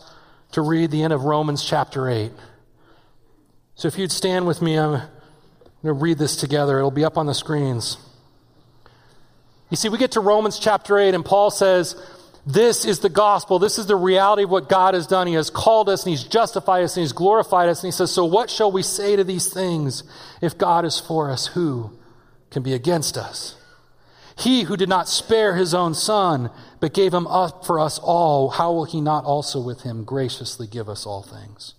to 0.53 0.63
read 0.63 0.93
the 0.93 1.03
end 1.03 1.13
of 1.13 1.25
Romans 1.25 1.65
chapter 1.65 2.09
8. 2.09 2.31
So 3.75 3.89
if 3.89 3.99
you'd 3.99 4.13
stand 4.13 4.47
with 4.47 4.63
me, 4.63 4.77
I'm 5.83 5.89
going 5.89 5.99
to 5.99 6.03
read 6.03 6.19
this 6.19 6.37
together. 6.37 6.79
It'll 6.79 6.93
be 6.93 7.05
up 7.05 7.19
on 7.19 7.27
the 7.27 7.35
screens. 7.35 7.97
You 9.69 9.77
see, 9.77 9.89
we 9.89 9.99
get 9.99 10.13
to 10.13 10.21
Romans 10.21 10.59
chapter 10.61 10.97
8, 10.97 11.15
and 11.15 11.25
Paul 11.25 11.51
says, 11.51 11.97
This 12.47 12.85
is 12.85 13.01
the 13.01 13.09
gospel. 13.09 13.59
This 13.59 13.79
is 13.79 13.87
the 13.87 13.97
reality 13.97 14.45
of 14.45 14.51
what 14.51 14.69
God 14.69 14.95
has 14.95 15.09
done. 15.09 15.27
He 15.27 15.35
has 15.35 15.51
called 15.51 15.89
us, 15.89 16.05
and 16.05 16.11
He's 16.11 16.23
justified 16.23 16.85
us, 16.85 16.97
and 16.97 17.03
He's 17.03 17.13
glorified 17.13 17.69
us. 17.69 17.83
And 17.83 17.89
He 17.89 17.97
says, 17.97 18.13
So 18.13 18.25
what 18.25 18.49
shall 18.49 18.71
we 18.71 18.83
say 18.83 19.17
to 19.17 19.25
these 19.25 19.53
things? 19.53 20.05
If 20.41 20.57
God 20.57 20.85
is 20.85 21.01
for 21.01 21.31
us, 21.31 21.49
who 21.49 21.91
can 22.51 22.63
be 22.63 22.75
against 22.75 23.17
us? 23.17 23.57
He 24.39 24.63
who 24.63 24.77
did 24.77 24.89
not 24.89 25.09
spare 25.09 25.57
his 25.57 25.75
own 25.75 25.95
son, 25.95 26.51
but 26.81 26.95
gave 26.95 27.13
him 27.13 27.27
up 27.27 27.67
for 27.67 27.79
us 27.79 27.99
all, 27.99 28.51
how 28.51 28.73
will 28.73 28.85
he 28.85 29.01
not 29.01 29.25
also 29.25 29.61
with 29.61 29.83
him 29.83 30.05
graciously 30.05 30.67
give 30.67 30.89
us 30.89 31.07
all 31.07 31.23
things? 31.23 31.75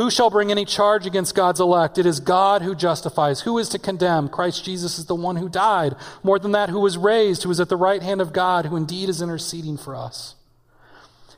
Who 0.00 0.10
shall 0.10 0.30
bring 0.30 0.50
any 0.50 0.64
charge 0.64 1.04
against 1.04 1.34
God's 1.34 1.60
elect? 1.60 1.98
It 1.98 2.06
is 2.06 2.20
God 2.20 2.62
who 2.62 2.74
justifies. 2.74 3.42
Who 3.42 3.58
is 3.58 3.68
to 3.68 3.78
condemn? 3.78 4.30
Christ 4.30 4.64
Jesus 4.64 4.98
is 4.98 5.04
the 5.04 5.14
one 5.14 5.36
who 5.36 5.50
died. 5.50 5.94
More 6.22 6.38
than 6.38 6.52
that, 6.52 6.70
who 6.70 6.80
was 6.80 6.96
raised, 6.96 7.42
who 7.42 7.50
is 7.50 7.60
at 7.60 7.68
the 7.68 7.76
right 7.76 8.02
hand 8.02 8.22
of 8.22 8.32
God, 8.32 8.64
who 8.64 8.76
indeed 8.76 9.10
is 9.10 9.20
interceding 9.20 9.76
for 9.76 9.94
us. 9.94 10.36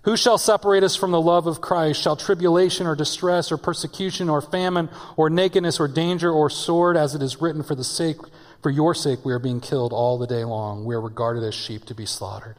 Who 0.04 0.16
shall 0.16 0.38
separate 0.38 0.84
us 0.84 0.94
from 0.94 1.10
the 1.10 1.20
love 1.20 1.48
of 1.48 1.60
Christ? 1.60 2.00
Shall 2.00 2.14
tribulation 2.14 2.86
or 2.86 2.94
distress 2.94 3.50
or 3.50 3.56
persecution 3.56 4.30
or 4.30 4.40
famine 4.40 4.90
or 5.16 5.28
nakedness 5.28 5.80
or 5.80 5.88
danger 5.88 6.30
or 6.30 6.48
sword, 6.48 6.96
as 6.96 7.16
it 7.16 7.22
is 7.22 7.40
written, 7.40 7.64
for 7.64 7.74
the 7.74 7.82
sake 7.82 8.18
For 8.62 8.70
your 8.70 8.94
sake, 8.94 9.24
we 9.24 9.32
are 9.32 9.40
being 9.40 9.60
killed 9.60 9.92
all 9.92 10.18
the 10.18 10.28
day 10.28 10.44
long. 10.44 10.84
We 10.84 10.94
are 10.94 11.00
regarded 11.00 11.42
as 11.42 11.56
sheep 11.56 11.84
to 11.86 11.96
be 11.96 12.06
slaughtered. 12.06 12.58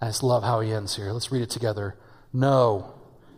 I 0.00 0.06
just 0.06 0.22
love 0.22 0.42
how 0.42 0.60
he 0.60 0.72
ends 0.72 0.96
here. 0.96 1.12
Let's 1.12 1.30
read 1.30 1.42
it 1.42 1.50
together. 1.50 1.96
No, 2.32 2.94